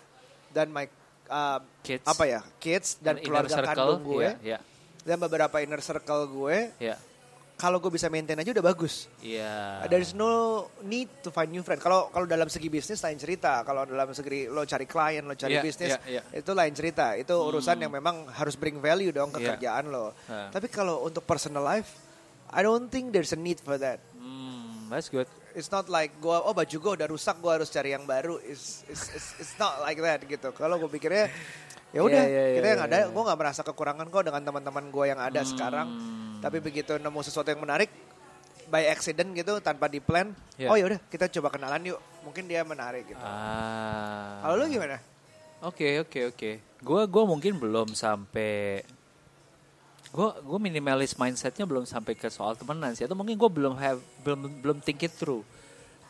dan 0.54 0.70
my 0.70 0.86
um, 1.26 1.62
Kids. 1.82 2.06
apa 2.06 2.24
ya 2.26 2.42
kids 2.62 2.98
dan 3.02 3.18
Inner 3.18 3.26
keluarga 3.26 3.56
circle, 3.58 3.70
kandung 3.74 4.02
gue 4.06 4.22
Iya, 4.22 4.34
iya, 4.46 4.60
dan 5.02 5.18
beberapa 5.18 5.58
inner 5.58 5.82
circle 5.82 6.30
gue 6.30 6.58
iya. 6.78 6.98
Kalau 7.60 7.84
gue 7.84 7.92
bisa 7.92 8.08
maintain 8.08 8.40
aja 8.40 8.56
udah 8.56 8.64
bagus. 8.64 9.12
Iya. 9.20 9.84
There 9.92 10.00
is 10.00 10.16
no 10.16 10.64
need 10.88 11.12
to 11.20 11.28
find 11.28 11.52
new 11.52 11.60
friend. 11.60 11.84
Kalau 11.84 12.08
kalau 12.08 12.24
dalam 12.24 12.48
segi 12.48 12.72
bisnis 12.72 13.04
lain 13.04 13.20
cerita. 13.20 13.68
Kalau 13.68 13.84
dalam 13.84 14.16
segi 14.16 14.48
lo 14.48 14.64
cari 14.64 14.88
klien, 14.88 15.28
lo 15.28 15.36
cari 15.36 15.60
Iya, 15.60 15.62
bisnis, 15.62 15.92
iya, 15.92 16.00
iya. 16.08 16.22
itu 16.32 16.56
lain 16.56 16.72
cerita. 16.72 17.20
Itu 17.20 17.36
urusan 17.36 17.84
yang 17.84 17.92
memang 17.92 18.32
harus 18.32 18.56
bring 18.56 18.80
value 18.80 19.12
dong 19.12 19.36
ke 19.36 19.44
Iya. 19.44 19.60
kerjaan 19.60 19.92
lo. 19.92 20.16
Tapi 20.26 20.72
kalau 20.72 21.04
untuk 21.04 21.28
personal 21.28 21.68
life, 21.68 22.00
I 22.48 22.64
don't 22.64 22.88
think 22.88 23.12
there's 23.12 23.36
a 23.36 23.40
need 23.40 23.60
for 23.60 23.76
that. 23.76 24.00
Hmm, 24.16 24.88
that's 24.88 25.12
good. 25.12 25.28
It's 25.52 25.68
not 25.68 25.92
like 25.92 26.16
gua 26.24 26.46
oh 26.46 26.56
baju 26.56 26.72
gue 26.72 26.92
udah 27.04 27.08
rusak, 27.12 27.44
gue 27.44 27.52
harus 27.52 27.68
cari 27.68 27.92
yang 27.92 28.08
baru. 28.08 28.40
It's, 28.40 28.88
it's, 28.88 29.12
it's, 29.12 29.30
it's 29.44 29.56
not 29.60 29.84
like 29.84 30.00
that 30.00 30.24
gitu. 30.24 30.56
Kalau 30.56 30.80
gue 30.80 30.88
pikirnya 30.88 31.28
ya 31.90 32.02
udah 32.06 32.22
Iya, 32.22 32.30
iya, 32.30 32.56
kita 32.60 32.68
iya, 32.68 32.74
yang 32.78 32.84
ada, 32.86 32.98
iya. 33.02 33.08
gue 33.10 33.24
nggak 33.26 33.40
merasa 33.40 33.62
kekurangan 33.66 34.06
kok 34.10 34.24
dengan 34.26 34.42
teman-teman 34.46 34.86
gue 34.94 35.06
yang 35.10 35.20
ada 35.20 35.42
sekarang. 35.42 35.88
Hmm. 35.90 36.40
Tapi 36.40 36.58
begitu 36.62 36.96
nemu 36.96 37.20
sesuatu 37.26 37.50
yang 37.50 37.62
menarik 37.62 37.90
by 38.70 38.86
accident 38.86 39.34
gitu 39.34 39.58
tanpa 39.60 39.90
di 39.90 39.98
plan, 39.98 40.30
Iya. 40.56 40.70
oh 40.70 40.78
ya 40.78 40.86
udah 40.86 41.00
kita 41.10 41.26
coba 41.34 41.50
kenalan 41.50 41.82
yuk. 41.90 42.00
Mungkin 42.22 42.46
dia 42.46 42.62
menarik 42.62 43.10
gitu. 43.10 43.20
Ah. 43.20 44.46
Kalau 44.46 44.56
lu 44.62 44.70
gimana? 44.70 45.02
Oke 45.66 46.00
oke 46.06 46.20
oke. 46.32 46.52
Gua 46.80 47.04
gua 47.10 47.24
mungkin 47.26 47.58
belum 47.58 47.98
sampai. 47.98 48.86
Gua 50.14 50.38
gua 50.46 50.60
minimalis 50.62 51.18
mindsetnya 51.18 51.66
belum 51.66 51.84
sampai 51.90 52.14
ke 52.14 52.30
soal 52.30 52.54
temenan 52.54 52.94
sih. 52.94 53.04
Atau 53.10 53.18
mungkin 53.18 53.36
gua 53.36 53.50
belum 53.50 53.74
have 53.76 54.00
belum 54.22 54.62
belum 54.62 54.78
think 54.86 55.04
it 55.04 55.12
through. 55.18 55.42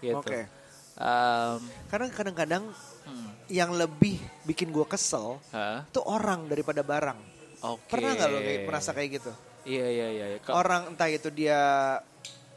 Gitu. 0.03 0.19
Oke. 0.19 0.58
Um, 0.99 1.63
Karena 1.87 2.11
kadang-kadang 2.11 2.63
hmm, 3.07 3.29
yang 3.47 3.71
lebih 3.71 4.19
bikin 4.43 4.67
gue 4.67 4.83
kesel 4.83 5.39
itu 5.87 6.01
orang 6.03 6.51
daripada 6.51 6.83
barang. 6.83 7.19
Oke. 7.63 7.95
Pernah 7.95 8.11
nggak 8.15 8.29
lo 8.31 8.39
kayak 8.43 8.61
merasa 8.67 8.89
kayak 8.91 9.09
gitu? 9.19 9.31
Iya 9.67 9.87
iya 9.87 10.07
iya. 10.11 10.25
iya. 10.35 10.39
Orang 10.51 10.95
entah 10.95 11.07
itu 11.11 11.31
dia 11.31 11.59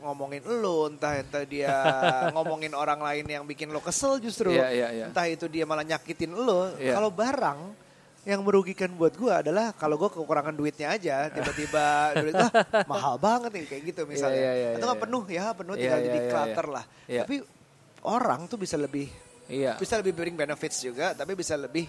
ngomongin 0.02 0.42
lo, 0.42 0.90
entah 0.90 1.14
entah 1.18 1.46
dia 1.46 1.70
ngomongin 2.34 2.74
orang 2.74 2.98
lain 2.98 3.26
yang 3.30 3.44
bikin 3.46 3.70
lo 3.70 3.78
kesel 3.78 4.18
justru. 4.18 4.50
Iya, 4.50 4.68
iya, 4.74 4.88
iya. 4.90 5.04
Entah 5.10 5.26
itu 5.30 5.46
dia 5.46 5.62
malah 5.62 5.86
nyakitin 5.86 6.34
lo. 6.34 6.74
Iya. 6.78 6.98
Kalau 6.98 7.10
barang 7.14 7.60
yang 8.22 8.38
merugikan 8.46 8.90
buat 8.94 9.18
gua 9.18 9.42
adalah 9.42 9.74
kalau 9.74 9.98
gua 9.98 10.10
kekurangan 10.10 10.54
duitnya 10.54 10.94
aja, 10.94 11.26
tiba-tiba 11.30 11.84
duit 12.22 12.34
ah, 12.38 12.50
mahal 12.86 13.18
banget 13.18 13.50
nih 13.54 13.64
kayak 13.66 13.82
gitu 13.94 14.02
misalnya. 14.06 14.38
Iya, 14.38 14.52
iya, 14.54 14.68
iya, 14.74 14.78
Atau 14.78 14.86
nggak 14.86 14.98
iya. 14.98 15.06
penuh 15.06 15.24
ya, 15.26 15.44
penuh 15.54 15.74
Iya, 15.74 15.82
tinggal 15.82 15.98
iya, 15.98 16.06
jadi 16.06 16.20
clutter 16.30 16.66
iya. 16.66 16.74
lah. 16.74 16.84
Iya. 17.10 17.22
Tapi 17.26 17.36
orang 18.02 18.46
tuh 18.46 18.58
bisa 18.58 18.74
lebih 18.74 19.06
Iya. 19.46 19.76
bisa 19.76 19.98
lebih 19.98 20.14
bring 20.14 20.32
benefits 20.32 20.80
juga, 20.80 21.12
tapi 21.12 21.34
bisa 21.34 21.58
lebih 21.58 21.84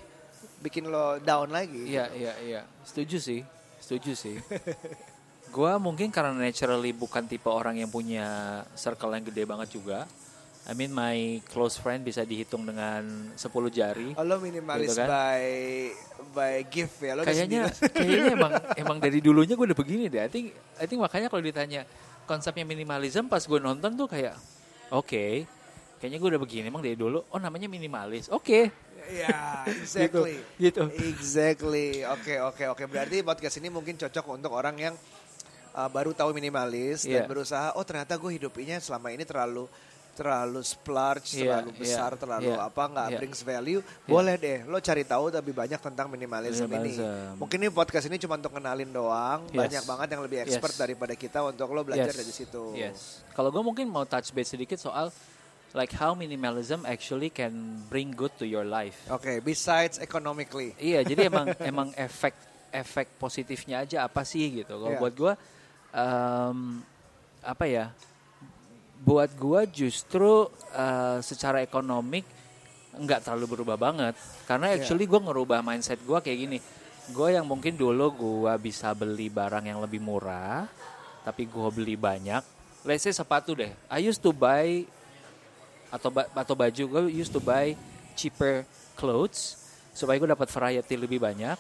bikin 0.60 0.90
lo 0.90 1.22
down 1.22 1.48
lagi. 1.48 1.86
Iya, 1.88 2.12
iya, 2.12 2.34
iya. 2.42 2.62
Setuju 2.84 3.18
sih. 3.18 3.42
Setuju 3.80 4.12
sih. 4.12 4.36
gua 5.56 5.78
mungkin 5.78 6.10
karena 6.10 6.34
naturally 6.34 6.90
bukan 6.92 7.30
tipe 7.30 7.46
orang 7.46 7.78
yang 7.78 7.88
punya 7.88 8.26
circle 8.74 9.14
yang 9.14 9.24
gede 9.24 9.44
banget 9.46 9.70
juga. 9.72 10.10
I 10.64 10.72
mean 10.72 10.96
my 10.96 11.44
close 11.52 11.76
friend 11.76 12.02
bisa 12.02 12.24
dihitung 12.24 12.64
dengan 12.64 13.04
10 13.36 13.38
jari. 13.70 14.16
Oh, 14.16 14.24
lo 14.24 14.40
minimalis 14.40 14.96
Gitu 14.96 15.04
kan? 15.04 15.08
by 15.12 15.44
by 16.32 16.56
gift 16.72 17.04
ya 17.04 17.14
lo 17.14 17.28
Kayaknya 17.28 17.68
kayaknya 17.96 18.32
emang 18.40 18.52
emang 18.80 18.98
dari 18.98 19.20
dulunya 19.20 19.54
gue 19.54 19.68
udah 19.68 19.76
begini 19.78 20.08
deh. 20.08 20.24
I 20.24 20.32
think 20.32 20.56
I 20.80 20.88
think 20.88 21.04
makanya 21.04 21.28
kalau 21.28 21.44
ditanya 21.44 21.84
konsepnya 22.24 22.64
minimalism 22.64 23.28
pas 23.28 23.44
gue 23.44 23.60
nonton 23.60 23.92
tuh 23.94 24.08
kayak 24.08 24.40
oke. 24.90 25.44
Kayaknya 26.04 26.20
gue 26.20 26.30
udah 26.36 26.42
begini 26.44 26.66
emang 26.68 26.84
dari 26.84 27.00
dulu. 27.00 27.24
Oh 27.32 27.40
namanya 27.40 27.72
minimalis. 27.72 28.28
Oke. 28.28 28.68
Iya, 29.08 29.64
exactly. 29.72 30.36
Gitu. 30.60 30.84
Exactly. 31.00 32.04
Oke, 32.04 32.44
oke, 32.44 32.64
oke. 32.76 32.84
Berarti 32.92 33.24
podcast 33.24 33.56
ini 33.64 33.72
mungkin 33.72 33.96
cocok 33.96 34.36
untuk 34.36 34.52
orang 34.52 34.76
yang 34.76 34.96
uh, 35.72 35.88
baru 35.88 36.12
tahu 36.12 36.36
minimalis 36.36 37.08
Iya. 37.08 37.24
dan 37.24 37.32
berusaha 37.32 37.68
oh 37.80 37.88
ternyata 37.88 38.20
gue 38.20 38.36
hidupnya 38.36 38.84
selama 38.84 39.16
ini 39.16 39.24
terlalu 39.24 39.72
terlalu 40.14 40.60
splurge, 40.62 41.40
Iya, 41.40 41.64
terlalu 41.64 41.72
iya, 41.74 41.80
besar, 41.80 42.12
terlalu 42.20 42.52
iya, 42.54 42.68
apa 42.68 42.84
nggak 42.86 43.08
iya. 43.10 43.18
brings 43.18 43.42
value. 43.42 43.82
Boleh 44.06 44.36
deh, 44.38 44.60
lo 44.68 44.78
cari 44.78 45.08
tahu 45.08 45.32
lebih 45.34 45.56
banyak 45.56 45.80
tentang 45.80 46.06
minimalism 46.12 46.68
ini. 46.68 46.94
Minimalism. 47.00 47.42
Mungkin 47.42 47.58
ini 47.64 47.70
podcast 47.72 48.06
ini 48.12 48.20
cuma 48.20 48.38
untuk 48.38 48.54
kenalin 48.54 48.92
doang. 48.92 49.48
Yes. 49.50 49.58
Banyak 49.58 49.84
banget 49.88 50.08
yang 50.14 50.22
lebih 50.22 50.38
expert 50.46 50.76
Yes. 50.76 50.82
daripada 50.84 51.14
kita 51.16 51.40
untuk 51.48 51.72
lo 51.72 51.82
belajar 51.82 52.12
Yes. 52.12 52.20
dari 52.20 52.34
situ. 52.36 52.64
Yes. 52.76 53.24
Kalau 53.34 53.50
gue 53.50 53.64
mungkin 53.64 53.88
mau 53.88 54.04
touch 54.04 54.36
base 54.36 54.54
sedikit 54.54 54.78
soal 54.78 55.10
like 55.74 55.92
how 55.92 56.14
minimalism 56.14 56.86
actually 56.86 57.34
can 57.34 57.82
bring 57.90 58.14
good 58.14 58.32
to 58.38 58.46
your 58.46 58.64
life. 58.64 59.10
Oke, 59.10 59.42
besides 59.42 59.98
economically. 59.98 60.78
Iya, 60.78 61.02
jadi 61.02 61.28
emang 61.34 61.48
emang 61.60 61.90
efek 61.98 62.38
efek 62.70 63.18
positifnya 63.18 63.82
aja 63.82 64.06
apa 64.06 64.22
sih 64.22 64.64
gitu. 64.64 64.78
Kalau 64.78 64.94
Iya. 64.94 65.02
buat 65.02 65.14
gua 65.14 65.34
em, 65.92 66.82
apa 67.42 67.66
ya? 67.66 67.86
Buat 69.04 69.36
gua 69.36 69.68
justru 69.68 70.48
eh, 70.72 71.20
secara 71.20 71.60
ekonomik 71.60 72.24
nggak 72.94 73.26
terlalu 73.26 73.58
berubah 73.58 73.74
banget 73.76 74.14
karena 74.46 74.70
Iya. 74.70 74.86
actually 74.86 75.10
gua 75.10 75.22
ngerubah 75.26 75.60
mindset 75.60 76.00
gua 76.06 76.22
kayak 76.22 76.40
gini. 76.40 76.60
Gue 77.04 77.36
yang 77.36 77.44
mungkin 77.44 77.76
dulu 77.76 78.16
gua 78.16 78.56
bisa 78.56 78.96
beli 78.96 79.28
barang 79.28 79.68
yang 79.68 79.84
lebih 79.84 80.00
murah, 80.00 80.64
tapi 81.28 81.44
gua 81.52 81.68
beli 81.68 82.00
banyak. 82.00 82.40
Let's 82.88 83.04
say 83.04 83.12
sepatu 83.12 83.52
deh. 83.60 83.76
I 83.92 84.00
used 84.08 84.24
to 84.24 84.32
buy 84.32 84.88
atau 85.94 86.10
ba- 86.10 86.30
atau 86.34 86.58
baju 86.58 86.84
gue 86.90 87.02
used 87.14 87.30
to 87.30 87.38
buy 87.38 87.78
cheaper 88.14 88.66
clothes 88.94 89.62
supaya 89.94 90.18
gue 90.18 90.26
dapat 90.28 90.50
variety 90.50 90.98
lebih 90.98 91.22
banyak. 91.22 91.54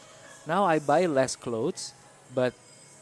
Now 0.43 0.65
I 0.65 0.81
buy 0.81 1.05
less 1.05 1.38
clothes, 1.38 1.93
but 2.29 2.51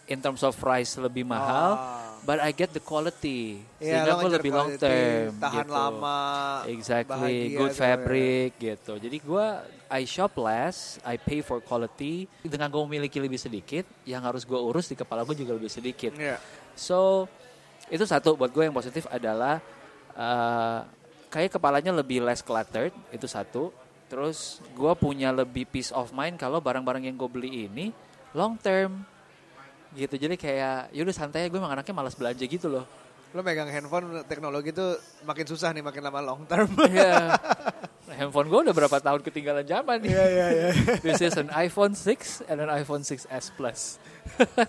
in 0.05 0.19
terms 0.19 0.43
of 0.43 0.53
price 0.53 0.93
lebih 0.93 1.23
mahal, 1.23 1.71
Ah. 1.73 2.19
but 2.21 2.38
I 2.38 2.51
get 2.51 2.69
the 2.69 2.84
quality. 2.84 3.63
Iya, 3.79 4.03
Sehingga 4.03 4.11
gue 4.13 4.32
lebih 4.34 4.51
long 4.51 4.71
term, 4.75 5.39
tahan 5.39 5.63
gitu. 5.63 5.71
lama, 5.71 6.19
Exactly, 6.67 7.07
bahagia 7.47 7.57
good 7.57 7.71
ya. 7.71 7.79
fabric 7.79 8.49
gitu. 8.59 8.93
Jadi 8.99 9.17
gue 9.17 9.45
I 9.88 10.03
shop 10.03 10.36
less, 10.36 10.99
I 11.01 11.15
pay 11.15 11.39
for 11.39 11.59
quality. 11.59 12.27
Dengan 12.43 12.67
gue 12.67 12.82
memiliki 12.86 13.17
lebih 13.17 13.39
sedikit, 13.39 13.88
yang 14.03 14.21
harus 14.21 14.43
gue 14.43 14.55
urus 14.55 14.86
di 14.86 14.95
kepala 14.95 15.23
gue 15.23 15.34
juga 15.34 15.55
lebih 15.55 15.71
sedikit. 15.71 16.11
Iya. 16.13 16.36
So 16.75 17.25
itu 17.88 18.03
satu 18.03 18.36
buat 18.36 18.47
gue 18.49 18.63
yang 18.63 18.75
positif 18.75 19.07
adalah 19.07 19.63
eh, 20.11 20.79
kayak 21.32 21.55
kepalanya 21.55 21.95
lebih 21.95 22.21
less 22.21 22.43
cluttered 22.43 22.91
itu 23.09 23.25
satu. 23.25 23.71
Terus 24.11 24.59
gue 24.75 24.91
punya 24.99 25.32
lebih 25.32 25.63
peace 25.63 25.95
of 25.95 26.11
mind 26.11 26.36
kalau 26.36 26.59
barang-barang 26.59 27.07
yang 27.07 27.15
gue 27.15 27.29
beli 27.32 27.71
ini 27.71 27.95
long 28.36 28.59
term 28.59 29.07
gitu. 29.95 30.19
Jadi 30.19 30.36
kayak 30.36 30.91
yaudah 30.91 31.15
santai 31.15 31.47
gue 31.47 31.55
emang 31.55 31.71
anaknya 31.71 31.95
malas 31.95 32.19
belanja 32.19 32.43
gitu 32.43 32.67
loh. 32.67 32.84
Lo 33.32 33.39
megang 33.39 33.71
handphone 33.71 34.27
teknologi 34.27 34.75
tuh 34.75 34.99
makin 35.23 35.47
susah 35.47 35.71
nih 35.71 35.79
makin 35.79 36.03
lama 36.03 36.19
long 36.19 36.43
term. 36.43 36.67
Iya. 36.91 37.39
Handphone 38.11 38.51
gue 38.51 38.59
udah 38.67 38.75
berapa 38.75 38.97
tahun 38.99 39.23
ketinggalan 39.23 39.63
zaman 39.63 40.03
nih. 40.03 40.11
Iya 40.11 40.25
iya 40.27 40.47
iya. 40.51 40.69
This 41.07 41.23
is 41.23 41.39
an 41.39 41.47
iPhone 41.55 41.95
6 41.95 42.43
and 42.51 42.59
an 42.59 42.67
iPhone 42.67 43.07
6s 43.07 43.55
Plus. 43.55 43.95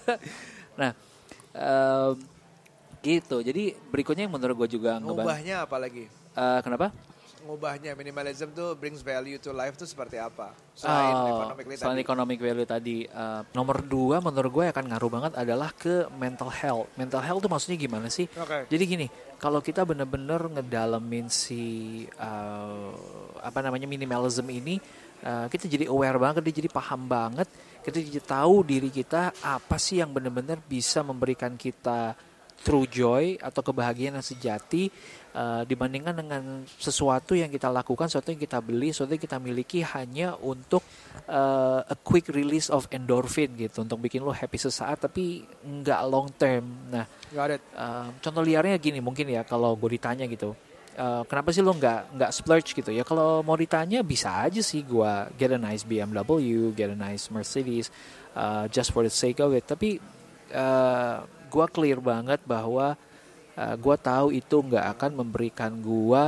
nah, 0.80 0.94
em, 1.50 2.14
gitu. 3.02 3.42
Jadi 3.42 3.74
berikutnya 3.90 4.30
yang 4.30 4.34
menurut 4.38 4.62
gue 4.62 4.78
juga. 4.78 5.02
Ngubahnya 5.02 5.66
apa 5.66 5.82
lagi? 5.82 6.21
Eh, 6.33 6.61
kenapa? 6.61 6.89
Ngubahnya 7.43 7.99
minimalism 7.99 8.55
tuh 8.55 8.78
brings 8.78 9.03
value 9.03 9.35
to 9.35 9.51
life 9.51 9.74
tuh 9.74 9.83
seperti 9.83 10.14
apa? 10.14 10.55
Selain 10.72 11.11
Oh, 11.11 11.26
economically 11.26 11.74
selain 11.74 11.99
tadi. 11.99 12.07
economic 12.07 12.39
value 12.39 12.64
tadi. 12.64 12.97
eh, 13.03 13.41
nomor 13.51 13.83
dua 13.83 14.22
menurut 14.22 14.51
gue 14.53 14.64
akan 14.70 14.85
ngaruh 14.87 15.11
banget 15.11 15.33
adalah 15.35 15.74
ke 15.74 16.07
mental 16.14 16.49
health. 16.49 16.87
Mental 16.95 17.18
health 17.18 17.43
tuh 17.43 17.51
maksudnya 17.51 17.76
gimana 17.76 18.07
sih? 18.07 18.30
Oke. 18.33 18.70
Jadi 18.70 18.85
gini, 18.87 19.07
kalau 19.37 19.59
kita 19.59 19.83
bener-bener 19.83 20.39
ngedalamin 20.55 21.26
si 21.26 21.62
eh, 22.07 22.91
apa 23.43 23.59
namanya 23.59 23.91
minimalism 23.91 24.47
ini, 24.47 24.78
eh, 25.20 25.47
kita 25.51 25.66
jadi 25.66 25.91
aware 25.91 26.22
banget, 26.22 26.47
jadi 26.47 26.70
paham 26.70 27.11
banget, 27.11 27.51
kita 27.83 27.99
jadi 27.99 28.22
tahu 28.22 28.62
diri 28.62 28.87
kita 28.89 29.35
apa 29.43 29.83
sih 29.83 29.99
yang 29.99 30.14
bener-bener 30.14 30.62
bisa 30.62 31.03
memberikan 31.03 31.59
kita 31.59 32.14
true 32.62 32.86
joy 32.86 33.36
atau 33.36 33.60
kebahagiaan 33.60 34.16
yang 34.16 34.24
sejati 34.24 34.88
eh, 35.34 35.62
dibandingkan 35.66 36.14
dengan 36.14 36.62
sesuatu 36.66 37.34
yang 37.34 37.50
kita 37.50 37.68
lakukan, 37.68 38.06
sesuatu 38.06 38.30
yang 38.30 38.40
kita 38.40 38.62
beli, 38.62 38.94
sesuatu 38.94 39.12
yang 39.12 39.24
kita 39.26 39.38
miliki 39.42 39.82
hanya 39.82 40.38
untuk 40.38 40.80
eh, 41.26 41.80
a 41.82 41.96
quick 42.00 42.30
release 42.30 42.70
of 42.70 42.86
endorphin 42.94 43.52
gitu, 43.58 43.82
untuk 43.82 44.00
bikin 44.00 44.22
lo 44.22 44.32
happy 44.32 44.56
sesaat 44.56 45.10
tapi 45.10 45.42
nggak 45.66 46.00
long 46.06 46.30
term. 46.38 46.64
Nah, 46.88 47.04
Got 47.32 47.56
it. 47.56 47.62
Uh, 47.72 48.12
contoh 48.20 48.44
liarnya 48.44 48.76
gini 48.76 49.00
mungkin 49.00 49.24
ya 49.24 49.40
kalau 49.40 49.72
gue 49.72 49.96
ditanya 49.96 50.28
gitu 50.28 50.52
uh, 50.98 51.22
kenapa 51.24 51.52
sih 51.52 51.64
lo 51.64 51.72
nggak 51.72 52.16
nggak 52.16 52.30
splurge 52.32 52.76
gitu 52.76 52.90
ya 52.92 53.04
kalau 53.06 53.40
mau 53.40 53.56
ditanya 53.56 54.04
bisa 54.04 54.44
aja 54.44 54.60
sih 54.60 54.84
gue 54.84 55.12
get 55.40 55.52
a 55.52 55.60
nice 55.60 55.84
BMW 55.86 56.72
get 56.76 56.92
a 56.92 56.98
nice 56.98 57.32
Mercedes 57.32 57.88
uh, 58.36 58.68
just 58.68 58.92
for 58.92 59.04
the 59.04 59.12
sake 59.12 59.40
of 59.40 59.56
it 59.56 59.64
tapi 59.64 59.96
uh, 60.52 61.24
gue 61.53 61.66
clear 61.68 62.00
banget 62.00 62.40
bahwa 62.48 62.96
uh, 63.61 63.74
gue 63.76 63.96
tahu 64.00 64.32
itu 64.32 64.57
nggak 64.57 64.86
akan 64.96 65.11
memberikan 65.20 65.68
gue 65.76 66.26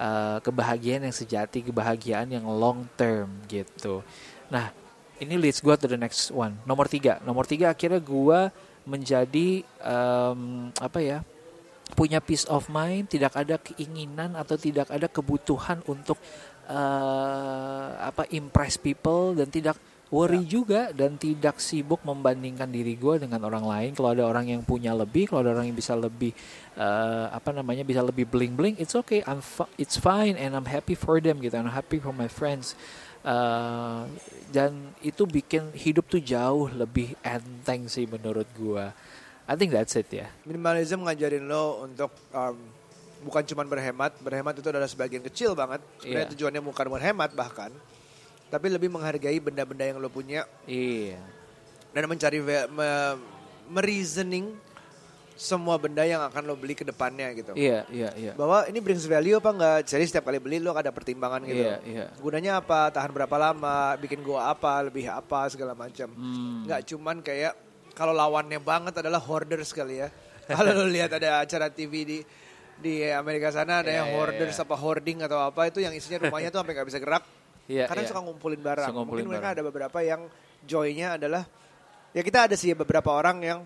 uh, 0.00 0.38
kebahagiaan 0.40 1.04
yang 1.04 1.12
sejati 1.12 1.60
kebahagiaan 1.60 2.32
yang 2.32 2.48
long 2.48 2.88
term 2.96 3.28
gitu. 3.44 4.00
Nah 4.48 4.72
ini 5.20 5.36
leads 5.36 5.60
gue 5.60 5.76
to 5.76 5.84
the 5.84 6.00
next 6.00 6.32
one. 6.32 6.56
Nomor 6.64 6.88
tiga. 6.88 7.20
Nomor 7.20 7.44
tiga 7.44 7.76
akhirnya 7.76 8.00
gue 8.00 8.40
menjadi 8.88 9.60
em, 9.84 10.72
apa 10.80 10.98
ya 11.04 11.20
punya 11.92 12.22
peace 12.22 12.48
of 12.48 12.70
mind 12.72 13.10
tidak 13.12 13.34
ada 13.36 13.60
keinginan 13.60 14.38
atau 14.38 14.56
tidak 14.56 14.88
ada 14.88 15.10
kebutuhan 15.10 15.82
untuk 15.90 16.16
eh, 16.70 17.90
apa 17.98 18.24
impress 18.30 18.78
people 18.78 19.34
dan 19.34 19.50
tidak 19.50 19.76
worry 20.10 20.42
juga 20.42 20.90
dan 20.90 21.14
tidak 21.14 21.62
sibuk 21.62 22.02
membandingkan 22.02 22.66
diri 22.66 22.98
gue 22.98 23.22
dengan 23.22 23.40
orang 23.46 23.62
lain. 23.62 23.90
Kalau 23.94 24.10
ada 24.10 24.26
orang 24.26 24.50
yang 24.50 24.62
punya 24.66 24.90
lebih 24.90 25.30
kalau 25.30 25.46
ada 25.46 25.54
orang 25.54 25.70
yang 25.70 25.78
bisa 25.78 25.94
lebih 25.94 26.34
eh, 26.74 27.26
apa 27.30 27.54
namanya 27.54 27.86
bisa 27.86 28.02
lebih 28.02 28.26
bling 28.26 28.58
bling 28.58 28.74
it's 28.76 28.98
okay. 28.98 29.22
I'm 29.24 29.38
it's 29.78 29.96
fine 29.96 30.34
and 30.34 30.58
I'm 30.58 30.66
happy 30.66 30.98
for 30.98 31.22
them 31.22 31.38
gitu. 31.38 31.54
I'm 31.54 31.70
happy 31.70 32.02
for 32.02 32.10
my 32.10 32.26
friends. 32.26 32.74
Eh, 33.20 34.02
dan 34.50 34.96
itu 35.04 35.28
bikin 35.28 35.70
hidup 35.76 36.10
tuh 36.10 36.18
jauh 36.18 36.66
lebih 36.72 37.14
enteng 37.22 37.86
sih 37.86 38.08
menurut 38.10 38.48
gua. 38.58 38.90
I 39.50 39.54
think 39.58 39.74
that's 39.74 39.94
it 39.98 40.10
ya. 40.10 40.30
Minimalism 40.46 41.02
ngajarin 41.06 41.42
lo 41.46 41.82
untuk 41.82 42.14
um, 42.30 42.54
bukan 43.26 43.42
cuma 43.44 43.66
berhemat, 43.66 44.14
berhemat 44.22 44.54
itu 44.56 44.68
adalah 44.70 44.86
sebagian 44.86 45.20
kecil 45.26 45.52
banget. 45.52 45.82
Sebenarnya 46.00 46.28
tujuannya 46.32 46.62
bukan 46.64 46.86
berhemat 46.86 47.30
bahkan, 47.34 47.74
tapi 48.50 48.66
lebih 48.68 48.90
menghargai 48.90 49.38
benda-benda 49.38 49.86
yang 49.86 50.02
lo 50.02 50.10
punya 50.10 50.44
Iya. 50.66 51.22
dan 51.94 52.04
mencari 52.04 52.38
me, 52.42 52.58
mereasoning 53.70 54.58
semua 55.40 55.80
benda 55.80 56.04
yang 56.04 56.20
akan 56.20 56.42
lo 56.44 56.52
beli 56.52 56.76
ke 56.76 56.84
depannya 56.84 57.32
gitu. 57.32 57.56
Iya, 57.56 57.88
iya, 57.88 58.12
iya. 58.12 58.32
Bahwa 58.36 58.68
ini 58.68 58.76
brings 58.76 59.08
value 59.08 59.40
apa 59.40 59.48
enggak? 59.56 59.78
Jadi 59.88 60.04
setiap 60.04 60.28
kali 60.28 60.36
beli 60.36 60.60
lo 60.60 60.76
ada 60.76 60.92
pertimbangan 60.92 61.40
gitu. 61.48 61.64
Iya, 61.64 61.80
iya. 61.88 62.06
Gunanya 62.20 62.60
apa? 62.60 62.92
Tahan 62.92 63.08
berapa 63.08 63.32
lama? 63.40 63.96
Bikin 63.96 64.20
gua 64.20 64.52
apa? 64.52 64.84
Lebih 64.84 65.08
apa? 65.08 65.48
Segala 65.48 65.72
macam. 65.72 66.12
Hmm. 66.12 66.68
Cuman 66.84 67.24
kayak 67.24 67.56
kalau 67.96 68.12
lawannya 68.12 68.60
banget 68.60 69.00
adalah 69.00 69.16
hoarder 69.16 69.64
sekali 69.64 70.04
ya. 70.04 70.12
Kalau 70.50 70.74
lo 70.74 70.84
lihat 70.90 71.14
ada 71.14 71.40
acara 71.46 71.70
TV 71.70 71.92
di 72.04 72.18
di 72.80 73.06
Amerika 73.06 73.48
sana 73.54 73.80
ada 73.80 73.88
Iya, 73.92 74.02
yang 74.02 74.08
iya, 74.10 74.16
hoarders 74.18 74.56
iya. 74.58 74.64
apa 74.66 74.74
hoarding 74.74 75.18
atau 75.22 75.38
apa 75.40 75.68
itu 75.70 75.78
yang 75.78 75.94
isinya 75.94 76.26
rumahnya 76.26 76.50
tuh 76.50 76.58
sampai 76.60 76.74
nggak 76.74 76.88
bisa 76.90 76.98
gerak. 77.00 77.24
Iya, 77.70 77.86
Karena 77.86 78.02
iya. 78.02 78.10
suka 78.10 78.20
ngumpulin 78.20 78.58
barang. 78.58 78.88
Suka 78.90 78.96
ngumpulin 78.98 79.22
Mungkin 79.22 79.30
mereka 79.30 79.46
barang. 79.46 79.62
ada 79.62 79.68
beberapa 79.70 79.98
yang 80.02 80.20
joy-nya 80.60 81.14
adalah 81.14 81.42
ya 82.10 82.20
kita 82.20 82.50
ada 82.50 82.58
sih 82.58 82.74
beberapa 82.74 83.14
orang 83.14 83.38
yang 83.40 83.58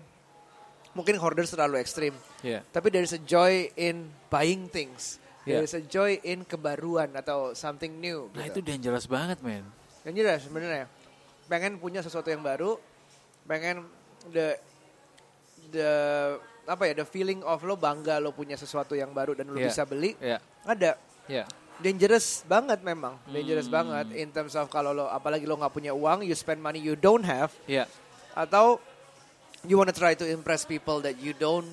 mungkin 0.93 1.17
hoarders 1.17 1.49
terlalu 1.49 1.81
ekstrim. 1.81 2.13
Iya. 2.39 2.61
Tapi 2.63 2.87
there 2.87 3.01
is 3.01 3.11
a 3.11 3.19
joy 3.19 3.73
in 3.73 4.05
buying 4.29 4.69
things. 4.69 5.17
There 5.41 5.61
Yeah. 5.61 5.65
is 5.65 5.73
a 5.73 5.81
joy 5.81 6.21
in 6.21 6.41
kebaruan 6.41 7.13
atau 7.13 7.53
something 7.53 7.97
new. 7.97 8.29
Nah 8.31 8.45
gitu. 8.45 8.61
itu 8.61 8.65
dangerous 8.67 9.05
banget 9.05 9.41
men. 9.41 9.65
Yang 10.01 10.13
jelas 10.15 10.39
sebenarnya 10.41 10.85
pengen 11.45 11.77
punya 11.77 12.01
sesuatu 12.01 12.29
yang 12.29 12.41
baru, 12.41 12.77
pengen 13.43 13.85
the 14.29 14.57
the 15.69 15.89
apa 16.65 16.83
ya 16.85 16.93
the 16.95 17.05
feeling 17.05 17.41
of 17.41 17.61
lo 17.61 17.73
bangga 17.75 18.17
lo 18.17 18.33
punya 18.33 18.53
sesuatu 18.53 18.93
yang 18.93 19.13
baru 19.13 19.33
dan 19.33 19.45
lo 19.47 19.57
Iya. 19.57 19.69
bisa 19.69 19.85
beli 19.85 20.17
Iya. 20.17 20.37
ada 20.63 20.97
Iya. 21.25 21.45
Dangerous 21.77 22.43
banget 22.43 22.79
memang 22.81 23.19
dangerous 23.25 23.65
Hmm. 23.65 23.75
banget 23.75 24.07
in 24.15 24.29
terms 24.29 24.53
of 24.53 24.67
kalau 24.67 24.91
lo 24.91 25.05
apalagi 25.05 25.43
lo 25.43 25.55
nggak 25.55 25.71
punya 25.71 25.91
uang 25.91 26.21
you 26.21 26.33
spend 26.33 26.57
money 26.57 26.79
you 26.79 26.93
don't 26.93 27.21
have 27.21 27.51
Iya. 27.65 27.85
atau 28.31 28.79
you 29.61 29.75
wanna 29.75 29.91
try 29.91 30.13
to 30.13 30.23
impress 30.23 30.63
people 30.63 30.99
that 30.99 31.17
you 31.17 31.33
don't 31.33 31.67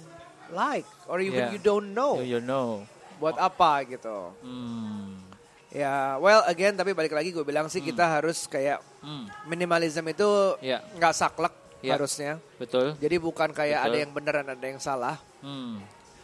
like 0.49 0.85
or 1.07 1.19
even 1.19 1.49
Yeah. 1.49 1.51
you 1.51 1.61
don't 1.61 1.91
know 1.91 2.19
You, 2.19 2.37
you 2.37 2.41
know. 2.41 2.83
buat 3.17 3.37
apa 3.37 3.87
gitu 3.87 4.35
Hmm. 4.41 5.23
ya 5.69 6.19
well 6.19 6.43
again 6.45 6.75
tapi 6.75 6.93
balik 6.93 7.13
lagi 7.13 7.31
gue 7.31 7.43
bilang 7.43 7.67
sih 7.67 7.81
kita 7.81 8.03
harus 8.03 8.45
kayak 8.47 8.83
Hmm. 8.99 9.27
minimalism 9.45 10.03
itu 10.07 10.29
Iya. 10.59 10.83
nggak 10.93 11.13
saklek 11.13 11.55
Iya. 11.79 11.99
harusnya. 11.99 12.33
Betul. 12.59 12.95
Jadi 12.95 13.19
bukan 13.19 13.51
kayak 13.51 13.83
Betul. 13.83 13.91
ada 13.91 13.97
yang 13.99 14.11
beneran 14.13 14.47
ada 14.47 14.63
yang 14.63 14.79
salah. 14.79 15.19
Hmm. 15.43 15.83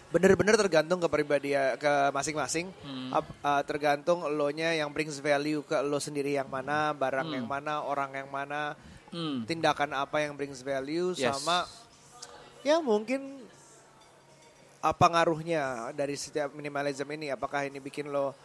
Bener-bener 0.08 0.56
tergantung 0.56 1.04
ke 1.04 1.08
pribadi 1.12 1.52
ke 1.76 1.92
masing-masing. 2.16 2.72
Hmm. 2.80 3.12
Uh, 3.44 3.62
tergantung 3.68 4.24
lo-nya 4.24 4.72
yang 4.72 4.88
brings 4.88 5.20
value 5.20 5.60
ke 5.60 5.76
lo 5.84 6.00
sendiri 6.00 6.32
yang 6.32 6.48
mana, 6.48 6.96
barang 6.96 7.28
Hmm. 7.28 7.36
yang 7.36 7.46
mana, 7.46 7.84
orang 7.84 8.16
yang 8.16 8.28
mana, 8.32 8.72
Hmm. 9.12 9.44
tindakan 9.44 9.92
apa 9.92 10.24
yang 10.24 10.36
brings 10.36 10.60
value 10.60 11.12
Yes. 11.16 11.40
sama 11.40 11.64
ya 12.60 12.80
mungkin 12.80 13.40
apa 14.78 15.04
ngaruhnya 15.10 15.90
dari 15.96 16.14
setiap 16.14 16.52
minimalism 16.54 17.08
ini 17.10 17.32
apakah 17.32 17.66
ini 17.66 17.80
bikin 17.80 18.12
lo 18.12 18.36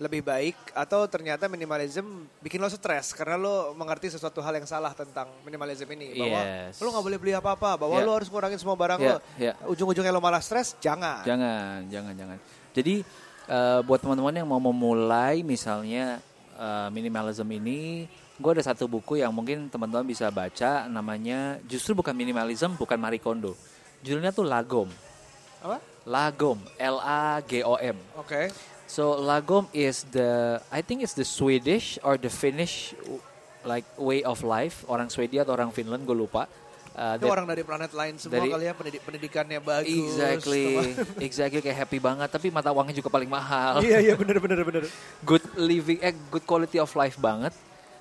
lebih 0.00 0.24
baik 0.24 0.56
atau 0.72 1.04
ternyata 1.04 1.44
minimalism 1.44 2.24
bikin 2.40 2.56
lo 2.56 2.72
stres 2.72 3.12
karena 3.12 3.36
lo 3.36 3.76
mengerti 3.76 4.08
sesuatu 4.08 4.40
hal 4.40 4.56
yang 4.56 4.64
salah 4.64 4.96
tentang 4.96 5.28
minimalism 5.44 5.84
ini 5.92 6.16
bahwa 6.16 6.40
Yes. 6.40 6.80
lo 6.80 6.88
nggak 6.88 7.04
boleh 7.04 7.18
beli 7.20 7.32
apa-apa 7.36 7.76
bahwa 7.76 8.00
Yeah. 8.00 8.06
lo 8.08 8.12
harus 8.16 8.32
ngurangin 8.32 8.56
semua 8.56 8.74
barang 8.74 8.96
Yeah, 8.96 9.20
lo 9.20 9.36
yeah. 9.36 9.54
ujung-ujungnya 9.68 10.08
lo 10.08 10.18
malah 10.18 10.40
stres 10.40 10.72
jangan 10.80 11.20
Jangan, 11.22 11.84
jangan, 11.86 12.16
jangan. 12.16 12.38
Jadi 12.72 13.04
eh, 13.44 13.80
buat 13.84 14.00
teman-teman 14.00 14.32
yang 14.32 14.48
mau 14.48 14.56
memulai 14.58 15.44
misalnya 15.44 16.16
eh, 16.56 16.88
minimalism 16.88 17.44
ini, 17.52 18.08
gue 18.36 18.50
ada 18.50 18.64
satu 18.64 18.88
buku 18.88 19.20
yang 19.20 19.36
mungkin 19.36 19.68
teman-teman 19.68 20.08
bisa 20.08 20.32
baca, 20.32 20.88
namanya 20.88 21.60
justru 21.68 21.92
bukan 21.92 22.16
minimalism, 22.16 22.72
bukan 22.72 22.96
Marie 22.96 23.20
Kondo. 23.20 23.52
Judulnya 24.00 24.32
tuh 24.32 24.48
Lagom. 24.48 24.88
apa 25.60 25.76
Lagom, 26.08 26.56
L 26.80 26.96
A 26.96 27.36
G 27.44 27.60
O 27.60 27.76
M. 27.76 28.00
oke 28.16 28.48
So 28.90 29.14
Lagom 29.22 29.70
is 29.70 30.02
the, 30.10 30.58
I 30.66 30.82
think 30.82 31.06
it's 31.06 31.14
the 31.14 31.22
Swedish 31.22 31.94
or 32.02 32.18
the 32.18 32.26
Finnish 32.26 32.90
like 33.62 33.86
way 33.94 34.26
of 34.26 34.42
life. 34.42 34.82
Orang 34.90 35.06
Swedia 35.14 35.46
atau 35.46 35.54
orang 35.54 35.70
Finland, 35.70 36.02
gue 36.02 36.16
lupa. 36.18 36.50
Uh, 36.90 37.14
itu 37.14 37.22
that- 37.22 37.30
orang 37.38 37.46
dari 37.46 37.62
planet 37.62 37.94
lain 37.94 38.18
semua 38.18 38.42
dari- 38.42 38.50
kali 38.50 38.66
ya 38.66 38.74
pendidik 38.74 39.02
pendidikannya 39.06 39.62
bagus 39.62 39.94
Exactly, 39.94 40.66
exactly 41.22 41.60
kayak 41.62 41.86
happy 41.86 42.02
banget. 42.02 42.26
Tapi 42.34 42.50
mata 42.50 42.74
uangnya 42.74 42.98
juga 42.98 43.14
paling 43.14 43.30
mahal. 43.30 43.78
iya 43.86 44.02
iya 44.02 44.18
bener 44.18 44.42
bener 44.42 44.58
bener 44.66 44.82
Good 45.28 45.54
living, 45.54 46.02
eh 46.02 46.10
good 46.26 46.42
quality 46.42 46.82
of 46.82 46.90
life 46.98 47.14
banget. 47.14 47.54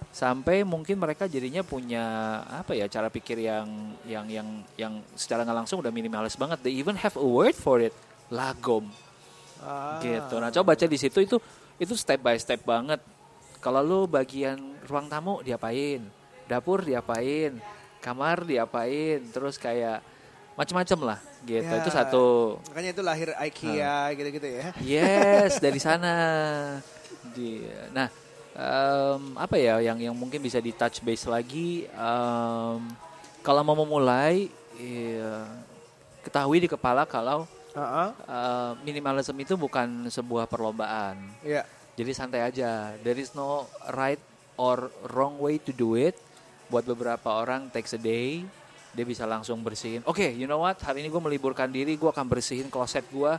Sampai 0.09 0.65
mungkin 0.65 0.97
mereka 0.97 1.29
jadinya 1.29 1.61
punya 1.61 2.01
apa 2.49 2.73
ya 2.73 2.89
cara 2.89 3.13
pikir 3.13 3.37
yang 3.45 3.93
yang 4.09 4.25
yang 4.25 4.47
yang 4.73 4.93
secara 5.13 5.45
nggak 5.45 5.57
langsung 5.63 5.85
udah 5.85 5.93
minimalis 5.93 6.33
banget. 6.33 6.65
They 6.65 6.73
even 6.81 6.97
have 6.97 7.13
a 7.13 7.21
word 7.21 7.53
for 7.53 7.77
it, 7.77 7.93
lagom 8.33 8.89
Ah. 9.59 9.99
gitu. 9.99 10.39
Nah 10.39 10.49
coba 10.49 10.73
baca 10.73 10.85
di 10.87 10.97
situ 10.97 11.19
itu 11.23 11.37
itu 11.79 11.93
step 11.95 12.19
by 12.23 12.35
step 12.39 12.63
banget. 12.63 12.99
Kalau 13.59 13.83
lu 13.83 13.99
bagian 14.07 14.55
ruang 14.87 15.11
tamu 15.11 15.43
diapain, 15.43 15.99
dapur 16.47 16.83
diapain, 16.83 17.59
kamar 17.99 18.47
diapain, 18.47 19.19
terus 19.31 19.59
kayak 19.59 19.99
macem-macem 20.55 20.99
lah 21.03 21.19
gitu. 21.43 21.67
Ya. 21.67 21.79
Itu 21.83 21.91
satu 21.91 22.25
Makanya 22.71 22.89
itu 22.95 23.03
lahir 23.03 23.29
IKEA 23.35 24.15
gitu-gitu 24.15 24.47
ya. 24.47 24.67
Yes, 24.79 25.59
dari 25.59 25.79
sana. 25.85 26.15
Di, 27.35 27.67
nah, 27.91 28.07
em, 28.55 29.21
apa 29.35 29.55
ya 29.59 29.83
yang 29.83 29.99
yang 29.99 30.15
mungkin 30.15 30.39
bisa 30.39 30.59
di 30.63 30.71
touch 30.71 31.03
base 31.03 31.27
lagi? 31.27 31.87
em, 31.87 32.79
kalau 33.39 33.63
mau 33.63 33.75
memulai, 33.75 34.51
iya, 34.75 35.47
ketahui 36.23 36.63
di 36.63 36.67
kepala 36.67 37.07
kalau 37.07 37.47
Heeh. 37.79 38.09
eh, 38.27 38.71
minimalism 38.83 39.35
itu 39.39 39.55
bukan 39.55 40.11
sebuah 40.11 40.45
perlombaan. 40.45 41.15
Iya. 41.41 41.63
Jadi 41.95 42.11
santai 42.11 42.43
aja. 42.43 42.95
There 42.99 43.15
is 43.15 43.31
no 43.31 43.67
right 43.91 44.19
or 44.55 44.91
wrong 45.11 45.39
way 45.39 45.59
to 45.63 45.71
do 45.71 45.95
it. 45.95 46.15
Buat 46.67 46.85
beberapa 46.85 47.33
orang 47.33 47.71
takes 47.73 47.95
a 47.95 47.99
day, 47.99 48.45
dia 48.93 49.05
bisa 49.07 49.25
langsung 49.25 49.59
bersihin. 49.59 50.05
Oke, 50.05 50.29
you 50.29 50.45
know 50.45 50.61
what? 50.61 50.77
Hari 50.77 51.01
ini 51.01 51.09
gue 51.09 51.21
meliburkan 51.23 51.67
diri, 51.67 51.97
gue 51.97 52.09
akan 52.09 52.29
bersihin 52.29 52.69
kloset 52.69 53.03
gue, 53.09 53.31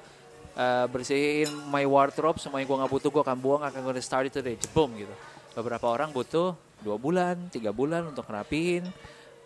eh, 0.56 0.86
bersihin 0.90 1.46
my 1.70 1.86
wardrobe, 1.86 2.42
semua 2.42 2.58
yang 2.58 2.68
gue 2.68 2.78
nggak 2.82 2.92
butuh 2.92 3.10
gue 3.12 3.22
akan 3.22 3.38
buang, 3.38 3.62
akan 3.62 3.80
gue 3.86 4.02
start 4.02 4.26
it 4.28 4.34
today, 4.34 4.58
boom 4.74 4.98
gitu. 4.98 5.14
Beberapa 5.54 5.86
orang 5.86 6.10
butuh 6.10 6.58
dua 6.80 6.96
bulan, 6.98 7.38
tiga 7.54 7.70
bulan 7.70 8.08
untuk 8.08 8.26
ngerapihin, 8.26 8.88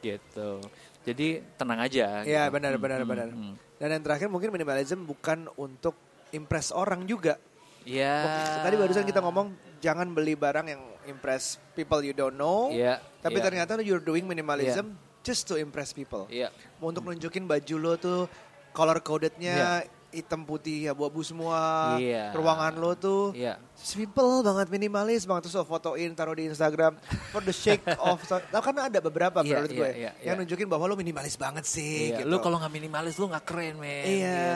gitu. 0.01 0.61
Jadi 1.05 1.45
tenang 1.61 1.80
aja. 1.84 2.24
Iya 2.24 2.49
gitu. 2.49 2.55
benar 2.57 2.72
Hmm, 2.76 2.82
benar 2.82 3.01
hmm, 3.05 3.11
benar. 3.11 3.28
hmm. 3.28 3.55
Dan 3.85 4.01
yang 4.01 4.05
terakhir 4.09 4.32
mungkin 4.32 4.49
minimalism 4.49 5.05
bukan 5.05 5.45
untuk 5.61 5.93
impress 6.32 6.72
orang 6.72 7.05
juga. 7.05 7.37
Iya. 7.85 8.64
Tadi 8.64 8.80
barusan 8.80 9.05
kita 9.05 9.20
ngomong 9.20 9.53
jangan 9.85 10.09
beli 10.09 10.32
barang 10.32 10.72
yang 10.72 10.80
impress 11.05 11.61
people 11.76 12.01
you 12.01 12.16
don't 12.16 12.32
know. 12.32 12.72
Iya. 12.72 13.05
Tapi 13.20 13.37
iya, 13.37 13.45
ternyata 13.45 13.76
you're 13.85 14.01
doing 14.01 14.24
minimalism 14.24 14.97
just 15.20 15.45
to 15.45 15.61
impress 15.61 15.93
people. 15.93 16.24
Iya. 16.32 16.49
Mau 16.80 16.97
untuk 16.97 17.05
nunjukin 17.05 17.45
baju 17.45 17.76
lo 17.76 17.93
tuh 18.01 18.24
color 18.72 19.05
codednya 19.05 19.85
hitam 20.14 20.46
putih 20.46 20.86
abu-abu 20.88 21.20
semua. 21.20 21.94
Iya. 21.98 22.30
Ruangan 22.30 22.78
lo 22.78 22.94
tuh 22.94 23.34
Iya. 23.34 23.58
simple 23.74 24.40
banget 24.40 24.70
minimalis 24.70 25.26
banget 25.26 25.50
terus 25.50 25.58
lo 25.58 25.66
fotoin 25.66 26.14
taruh 26.14 26.32
di 26.32 26.46
Instagram 26.46 26.94
for 27.28 27.42
the 27.42 27.50
shake 27.50 27.82
of 28.00 28.22
Tahu 28.22 28.62
kan 28.62 28.86
ada 28.86 29.02
beberapa 29.02 29.42
Iya, 29.42 29.50
menurut 29.60 29.70
iya, 29.70 29.78
gue 29.78 29.90
iya, 29.90 30.10
yang 30.22 30.38
iya. 30.38 30.40
nunjukin 30.40 30.70
bahwa 30.70 30.86
lo 30.86 30.94
minimalis 30.94 31.34
banget 31.34 31.66
sih 31.66 32.14
Iya, 32.14 32.22
gitu. 32.22 32.30
Lu 32.30 32.38
kalau 32.38 32.56
nggak 32.56 32.70
minimalis 32.70 33.18
lu 33.18 33.26
nggak 33.26 33.44
keren, 33.44 33.74
men. 33.76 34.06
Iya, 34.06 34.46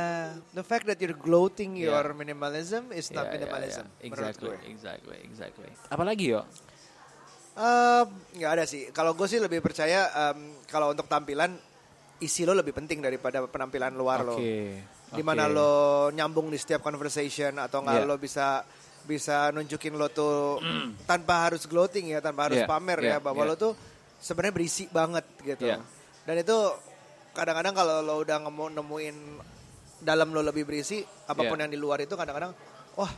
the 0.54 0.62
fact 0.62 0.86
that 0.86 0.96
you're 0.96 1.12
gloating 1.12 1.74
Iya. 1.74 1.90
your 1.90 2.14
minimalism 2.14 2.94
is 2.94 3.11
Iya, 3.11 3.16
not 3.18 3.26
iya, 3.26 3.34
minimalism 3.34 3.84
iya. 3.84 4.06
menurut 4.06 4.30
Exactly, 4.30 4.46
gue. 4.46 4.56
exactly, 4.70 5.16
exactly. 5.26 5.70
Apalagi 5.90 6.26
yo? 6.32 6.42
Eh, 7.59 8.04
nggak 8.38 8.52
ada 8.54 8.64
sih. 8.64 8.86
Kalau 8.90 9.18
gue 9.18 9.26
sih 9.26 9.42
lebih 9.42 9.59
percaya 9.59 10.06
em, 10.30 10.62
kalau 10.70 10.94
untuk 10.94 11.11
tampilan 11.11 11.59
isi 12.18 12.42
lo 12.42 12.54
lebih 12.54 12.70
penting 12.70 12.98
daripada 12.98 13.42
penampilan 13.42 13.90
luar 13.94 14.22
lo. 14.22 14.38
Di 15.09 15.22
mana 15.24 15.48
oke. 15.48 15.54
lo 15.56 15.72
nyambung 16.12 16.48
di 16.48 16.59
setiap 16.61 16.80
conversation 16.80 17.56
atau 17.56 17.80
nggak 17.80 18.02
Iya. 18.02 18.09
lo 18.09 18.16
bisa 18.16 18.61
bisa 19.04 19.48
nunjukin 19.50 19.96
lo 19.96 20.12
tuh 20.12 20.61
tanpa 21.04 21.48
harus 21.48 21.64
gloating 21.64 22.12
ya, 22.12 22.20
tanpa 22.20 22.52
harus 22.52 22.61
Iya, 22.61 22.68
pamer 22.68 22.98
iya, 23.00 23.11
ya 23.16 23.18
bahwa 23.18 23.40
iya. 23.40 23.50
lo 23.50 23.54
tuh 23.56 23.72
sebenarnya 24.20 24.52
berisi 24.52 24.84
banget 24.88 25.24
gitu. 25.40 25.64
Iya. 25.64 25.80
Dan 26.28 26.36
itu 26.38 26.56
kadang-kadang 27.32 27.72
kalau 27.72 28.04
lo 28.04 28.14
udah 28.20 28.36
nemu 28.36 28.64
nemuin 28.76 29.16
dalam 29.98 30.28
lo 30.30 30.44
lebih 30.44 30.68
berisi, 30.68 31.00
apa 31.24 31.40
pun 31.40 31.56
Iya. 31.56 31.64
yang 31.64 31.72
di 31.72 31.78
luar 31.80 31.98
itu 31.98 32.12
kadang-kadang 32.12 32.52
wah 32.94 33.09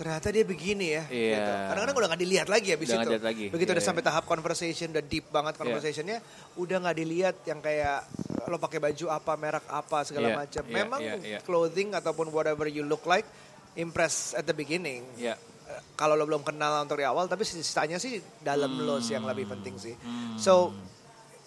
ternyata 0.00 0.32
dia 0.32 0.42
begini 0.42 0.86
ya. 0.90 1.04
Iya. 1.06 1.36
Gitu. 1.36 1.52
Kadang-kadang 1.68 1.96
udah 2.00 2.08
nggak 2.08 2.22
dilihat 2.24 2.48
lagi 2.48 2.68
Udah 2.72 2.80
itu. 2.80 2.96
dilihat 3.04 3.24
lagi. 3.26 3.44
Begitu 3.52 3.68
Iya, 3.68 3.76
udah 3.76 3.84
iya. 3.84 3.90
sampai 3.92 4.02
tahap 4.02 4.24
conversation, 4.24 4.88
udah 4.88 5.04
deep 5.04 5.26
banget 5.28 5.54
conversationnya, 5.54 6.18
udah 6.56 6.76
nggak 6.80 6.96
dilihat 6.96 7.36
yang 7.44 7.60
kayak 7.60 8.08
lo 8.48 8.56
pakai 8.56 8.80
baju 8.80 9.04
apa, 9.12 9.32
merek 9.36 9.66
apa 9.68 9.98
segala 10.02 10.26
Iya, 10.26 10.36
macam. 10.40 10.62
iya, 10.64 10.72
Memang 10.74 11.00
iya, 11.00 11.14
iya. 11.20 11.38
clothing 11.44 11.92
ataupun 11.92 12.32
whatever 12.32 12.64
you 12.64 12.80
look 12.82 13.04
like 13.04 13.28
impress 13.74 14.32
at 14.32 14.42
the 14.42 14.56
beginning. 14.56 15.04
Iya. 15.14 15.36
Eh, 15.68 15.80
Kalau 15.94 16.16
lo 16.16 16.24
belum 16.24 16.42
kenal 16.42 16.80
untuk 16.80 16.96
di 16.96 17.04
awal, 17.04 17.28
tapi 17.28 17.44
sisanya 17.44 18.00
sih 18.00 18.16
dalam 18.40 18.80
lo 18.80 18.98
sih 18.98 19.14
yang 19.14 19.28
Hmm. 19.28 19.36
lebih 19.36 19.52
penting 19.52 19.76
sih. 19.76 19.94
So 20.34 20.72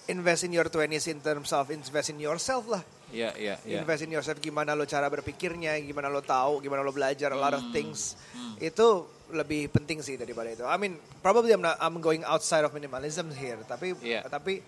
invest 0.05 0.43
in 0.43 0.51
your 0.51 0.67
20s 0.67 1.07
in 1.07 1.19
terms 1.19 1.49
of 1.51 1.67
invest 1.67 2.11
in 2.11 2.19
yourself 2.19 2.67
lah. 2.67 2.83
Iya, 3.13 3.29
iya, 3.37 3.55
iya. 3.61 3.79
Invest 3.79 4.03
in 4.03 4.11
yourself 4.11 4.37
gimana 4.37 4.73
lo 4.73 4.83
cara 4.83 5.05
berpikirnya, 5.05 5.77
gimana 5.79 6.09
lo 6.09 6.19
tahu, 6.19 6.57
gimana 6.59 6.81
lo 6.81 6.89
belajar 6.89 7.29
a 7.29 7.37
lot 7.37 7.53
Hmm. 7.53 7.61
of 7.61 7.65
things. 7.69 8.17
Itu 8.57 9.05
lebih 9.29 9.69
penting 9.69 10.01
sih 10.01 10.13
daripada 10.13 10.49
itu. 10.49 10.65
I 10.65 10.75
mean, 10.75 10.93
probably 11.19 11.49
I'm, 11.49 11.61
not, 11.61 11.77
I'm 11.77 11.97
going 11.99 12.21
outside 12.23 12.61
of 12.61 12.71
minimalism 12.71 13.29
here, 13.29 13.61
tapi 13.63 13.93
Iya. 13.99 14.25
tapi 14.25 14.65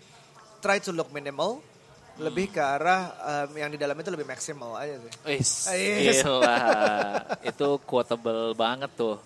try 0.59 0.77
to 0.79 0.89
look 0.89 1.09
minimal 1.09 1.59
Lebih 2.15 2.47
ke 2.47 2.63
arah 2.63 3.11
em, 3.43 3.59
yang 3.59 3.67
di 3.67 3.75
dalam 3.75 3.91
itu 3.91 4.07
lebih 4.07 4.23
maksimal 4.23 4.79
aja 4.79 4.95
sih. 4.95 5.11
Wis, 5.27 5.67
Yes. 5.67 6.23
gila. 6.23 6.55
itu 7.51 7.67
quotable 7.83 8.55
banget 8.55 8.87
tuh. 8.95 9.19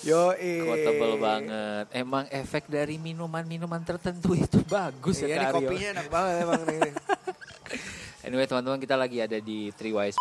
Yo, 0.00 0.30
Quotable 0.38 1.18
banget. 1.18 1.90
Emang 1.90 2.30
efek 2.30 2.70
dari 2.70 2.96
minuman-minuman 2.96 3.82
tertentu 3.82 4.38
itu 4.38 4.62
bagus 4.64 5.18
Iya 5.20 5.26
ya 5.26 5.36
Kak 5.42 5.48
Aryo. 5.50 5.58
kopinya 5.58 5.88
enak 5.90 6.06
banget 6.06 6.34
emang 6.40 6.62
nih. 6.64 6.80
Anyway 8.30 8.46
teman-teman 8.46 8.78
kita 8.78 8.94
lagi 8.94 9.18
ada 9.18 9.42
di 9.42 9.74
Three 9.74 9.90
Wise. 9.90 10.14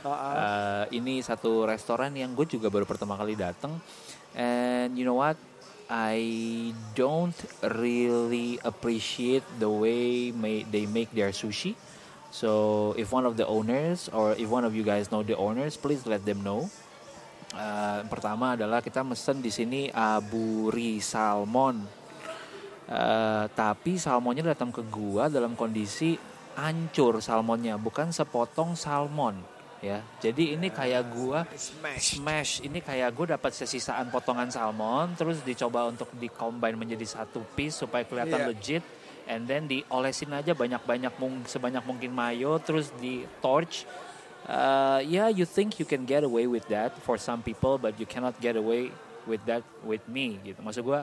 Uh, 0.00 0.88
ini 0.88 1.20
satu 1.20 1.68
restoran 1.68 2.16
yang 2.16 2.32
gue 2.32 2.48
juga 2.48 2.72
baru 2.72 2.88
pertama 2.88 3.20
kali 3.20 3.36
datang. 3.36 3.76
And 4.32 4.96
you 4.96 5.04
know 5.04 5.20
what? 5.20 5.36
I 5.92 6.24
don't 6.96 7.36
really 7.60 8.56
appreciate 8.64 9.44
the 9.60 9.68
way 9.68 10.32
ma- 10.32 10.64
they 10.72 10.88
make 10.88 11.12
their 11.12 11.28
sushi. 11.36 11.76
So 12.32 12.96
if 12.96 13.12
one 13.12 13.28
of 13.28 13.36
the 13.36 13.44
owners 13.44 14.08
or 14.08 14.32
if 14.32 14.48
one 14.48 14.64
of 14.64 14.72
you 14.72 14.80
guys 14.80 15.12
know 15.12 15.20
the 15.20 15.36
owners, 15.36 15.76
please 15.76 16.08
let 16.08 16.24
them 16.24 16.40
know. 16.40 16.72
Uh, 17.52 18.08
pertama 18.08 18.56
adalah 18.56 18.80
kita 18.80 19.04
mesen 19.04 19.44
di 19.44 19.52
sini 19.52 19.92
aburi 19.92 20.96
salmon. 21.04 21.84
Eh, 22.88 23.44
tapi 23.52 24.00
salmonnya 24.00 24.56
datang 24.56 24.72
ke 24.72 24.80
gua 24.88 25.28
dalam 25.28 25.52
kondisi 25.52 26.16
hancur 26.58 27.22
salmonnya, 27.22 27.78
bukan 27.78 28.10
sepotong 28.10 28.74
salmon 28.74 29.38
ya. 29.78 30.02
Jadi 30.18 30.58
ini 30.58 30.74
kayak 30.74 31.06
gua 31.14 31.46
Smash. 31.54 32.18
smash. 32.18 32.52
Ini 32.66 32.82
kayak 32.82 33.14
gue 33.14 33.26
dapat 33.30 33.54
sesisaan 33.54 34.10
potongan 34.10 34.50
salmon, 34.50 35.14
terus 35.14 35.38
dicoba 35.46 35.86
untuk 35.86 36.10
di-combine 36.18 36.74
menjadi 36.74 37.06
satu 37.06 37.46
piece 37.54 37.78
supaya 37.78 38.02
kelihatan 38.02 38.42
Iya. 38.42 38.48
legit. 38.50 38.84
And 39.28 39.44
then 39.44 39.68
diolesin 39.68 40.32
aja 40.32 40.56
banyak-banyak 40.56 41.12
mung 41.20 41.44
sebanyak 41.44 41.84
mungkin 41.84 42.10
mayo, 42.10 42.56
terus 42.58 42.90
di 42.96 43.22
torch. 43.38 43.84
Uh, 44.48 45.04
yeah, 45.04 45.28
you 45.28 45.44
think 45.44 45.76
you 45.76 45.84
can 45.84 46.08
get 46.08 46.24
away 46.24 46.48
with 46.48 46.64
that 46.72 46.96
for 47.04 47.20
some 47.20 47.44
people, 47.44 47.76
but 47.76 47.92
you 48.00 48.08
cannot 48.08 48.32
get 48.40 48.56
away 48.56 48.88
with 49.28 49.44
that 49.44 49.60
with 49.84 50.00
me 50.08 50.40
gitu. 50.40 50.56
Maksud 50.64 50.80
gue, 50.80 51.00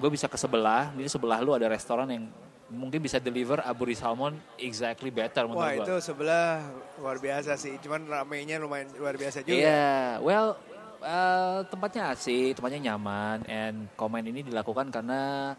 gue 0.00 0.08
bisa 0.08 0.24
ke 0.24 0.40
sebelah, 0.40 0.88
di 0.96 1.04
sebelah 1.04 1.44
lu 1.44 1.52
ada 1.52 1.68
restoran 1.68 2.08
yang 2.08 2.24
mungkin 2.66 2.98
bisa 2.98 3.22
deliver 3.22 3.62
aburi 3.62 3.94
salmon 3.94 4.34
exactly 4.58 5.14
better 5.14 5.46
menurut 5.46 5.62
Wah 5.62 5.74
gua. 5.78 5.86
itu 5.86 5.94
sebelah 6.02 6.66
luar 6.98 7.16
biasa 7.22 7.54
sih. 7.54 7.78
Cuman 7.78 8.06
ramenya 8.10 8.58
lumayan 8.58 8.90
luar 8.98 9.14
biasa 9.14 9.46
juga. 9.46 9.54
Iya, 9.54 10.18
well 10.18 10.58
eh, 11.02 11.60
tempatnya 11.70 12.10
asik, 12.10 12.58
tempatnya 12.58 12.92
nyaman, 12.92 13.46
and 13.46 13.86
komen 13.94 14.26
ini 14.26 14.42
dilakukan 14.42 14.90
karena 14.90 15.54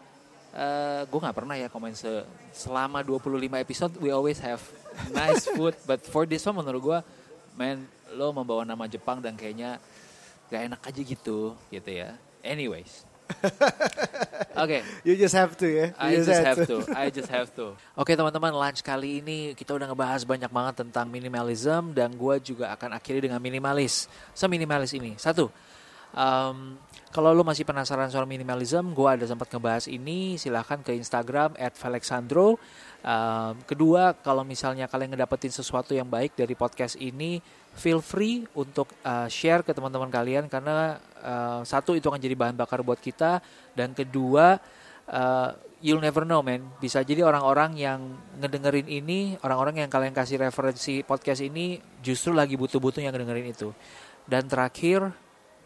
eh 0.48 1.04
gue 1.04 1.20
nggak 1.20 1.36
pernah 1.36 1.60
ya 1.60 1.68
komen 1.68 1.92
se 1.92 2.24
selama 2.56 3.04
25 3.04 3.52
episode 3.60 3.92
we 4.00 4.08
always 4.08 4.40
have 4.40 4.60
nice 5.12 5.44
food, 5.56 5.76
but 5.88 6.00
for 6.04 6.24
this 6.24 6.44
one 6.44 6.60
menurut 6.60 6.80
gue, 6.80 6.98
man 7.56 7.84
lo 8.16 8.32
membawa 8.32 8.64
nama 8.64 8.88
Jepang 8.88 9.20
dan 9.20 9.36
kayaknya 9.36 9.76
gak 10.48 10.72
enak 10.72 10.80
aja 10.80 11.00
gitu, 11.04 11.52
gitu 11.68 11.90
ya. 11.92 12.16
Anyways, 12.40 13.04
oke. 14.62 14.78
You 15.04 15.14
just 15.14 15.36
have 15.36 15.54
to 15.60 15.66
ya. 15.68 15.86
I 15.96 16.16
You 16.16 16.24
just 16.24 16.42
have 16.42 16.58
to. 16.64 16.76
I 16.92 17.06
just 17.12 17.30
have 17.30 17.50
to. 17.54 17.76
Oke 18.00 18.16
teman-teman, 18.16 18.52
lunch 18.56 18.80
kali 18.80 19.20
ini 19.20 19.52
kita 19.52 19.76
udah 19.76 19.86
ngebahas 19.90 20.24
banyak 20.24 20.50
banget 20.50 20.74
tentang 20.86 21.06
minimalism 21.12 21.92
dan 21.92 22.14
gue 22.16 22.34
juga 22.42 22.72
akan 22.74 22.96
akhiri 22.96 23.28
dengan 23.28 23.38
minimalis. 23.38 24.08
Seminimalis 24.32 24.96
ini. 24.96 25.14
Satu, 25.20 25.52
um, 26.16 26.78
kalau 27.08 27.32
lo 27.32 27.40
masih 27.40 27.64
penasaran 27.64 28.12
soal 28.12 28.28
minimalism, 28.28 28.92
gue 28.92 29.08
ada 29.08 29.24
sempat 29.24 29.48
ngebahas 29.48 29.88
ini. 29.88 30.36
Silahkan 30.36 30.80
ke 30.84 30.92
Instagram 30.92 31.56
@felixandro. 31.72 32.60
Um, 32.98 33.54
kedua, 33.64 34.12
kalau 34.20 34.42
misalnya 34.42 34.90
kalian 34.90 35.14
ngedapetin 35.14 35.54
sesuatu 35.54 35.96
yang 35.96 36.10
baik 36.10 36.36
dari 36.36 36.52
podcast 36.52 36.98
ini, 37.00 37.40
feel 37.78 38.02
free 38.02 38.44
untuk 38.58 38.90
uh, 39.06 39.30
share 39.30 39.62
ke 39.62 39.70
teman-teman 39.70 40.10
kalian 40.10 40.50
karena 40.50 40.98
uh, 41.22 41.62
satu 41.62 41.94
itu 41.94 42.10
akan 42.10 42.18
jadi 42.18 42.34
bahan 42.34 42.58
bakar 42.58 42.82
buat 42.82 42.98
kita 42.98 43.38
dan 43.72 43.94
kedua 43.94 44.58
uh, 45.08 45.50
you'll 45.80 46.02
never 46.02 46.26
know 46.26 46.42
man. 46.42 46.66
Bisa 46.82 47.02
jadi 47.06 47.22
orang-orang 47.22 47.78
yang 47.78 48.00
ngedengerin 48.42 48.86
ini 48.90 49.38
orang-orang 49.42 49.86
yang 49.86 49.90
kalian 49.90 50.14
kasih 50.14 50.42
referensi 50.42 51.06
podcast 51.06 51.42
ini 51.42 51.78
justru 52.02 52.34
lagi 52.34 52.58
butuh-butuh 52.58 53.02
yang 53.02 53.14
ngedengerin 53.14 53.48
itu. 53.54 53.70
Dan 54.28 54.50
terakhir 54.50 55.14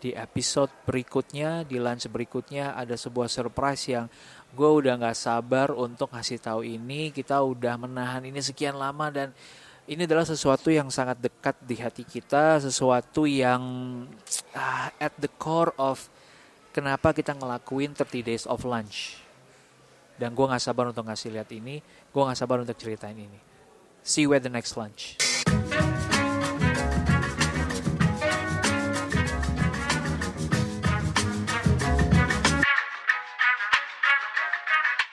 di 0.03 0.11
episode 0.19 0.71
berikutnya 0.83 1.63
di 1.63 1.79
lunch 1.79 2.11
berikutnya 2.11 2.75
ada 2.75 2.99
sebuah 2.99 3.31
surprise 3.31 3.87
yang 3.87 4.11
gue 4.51 4.67
udah 4.67 4.99
nggak 4.99 5.15
sabar 5.15 5.73
untuk 5.73 6.13
ngasih 6.13 6.39
tahu 6.43 6.61
ini. 6.67 7.15
Kita 7.15 7.41
udah 7.41 7.75
menahan 7.81 8.23
ini 8.27 8.39
sekian 8.43 8.77
lama 8.77 9.09
dan 9.09 9.33
ini 9.91 10.07
adalah 10.07 10.23
sesuatu 10.23 10.71
yang 10.71 10.87
sangat 10.95 11.19
dekat 11.19 11.59
di 11.67 11.75
hati 11.83 12.07
kita 12.07 12.63
sesuatu 12.63 13.27
yang 13.27 13.63
ah, 14.55 14.95
at 15.03 15.15
the 15.19 15.31
core 15.41 15.75
of 15.75 16.07
kenapa 16.71 17.11
kita 17.11 17.35
ngelakuin 17.35 17.97
30 17.97 18.23
days 18.23 18.45
of 18.47 18.63
lunch. 18.63 19.19
Dan 20.21 20.39
gue 20.39 20.47
nggak 20.47 20.63
sabar 20.63 20.93
untuk 20.93 21.09
ngasih 21.09 21.35
lihat 21.35 21.51
ini 21.51 21.83
gue 21.83 22.23
nggak 22.23 22.39
sabar 22.39 22.63
untuk 22.63 22.79
ceritain 22.79 23.17
ini. 23.17 23.41
See 24.07 24.27
you 24.27 24.35
at 24.35 24.47
the 24.47 24.53
next 24.53 24.79
lunch 24.79 25.32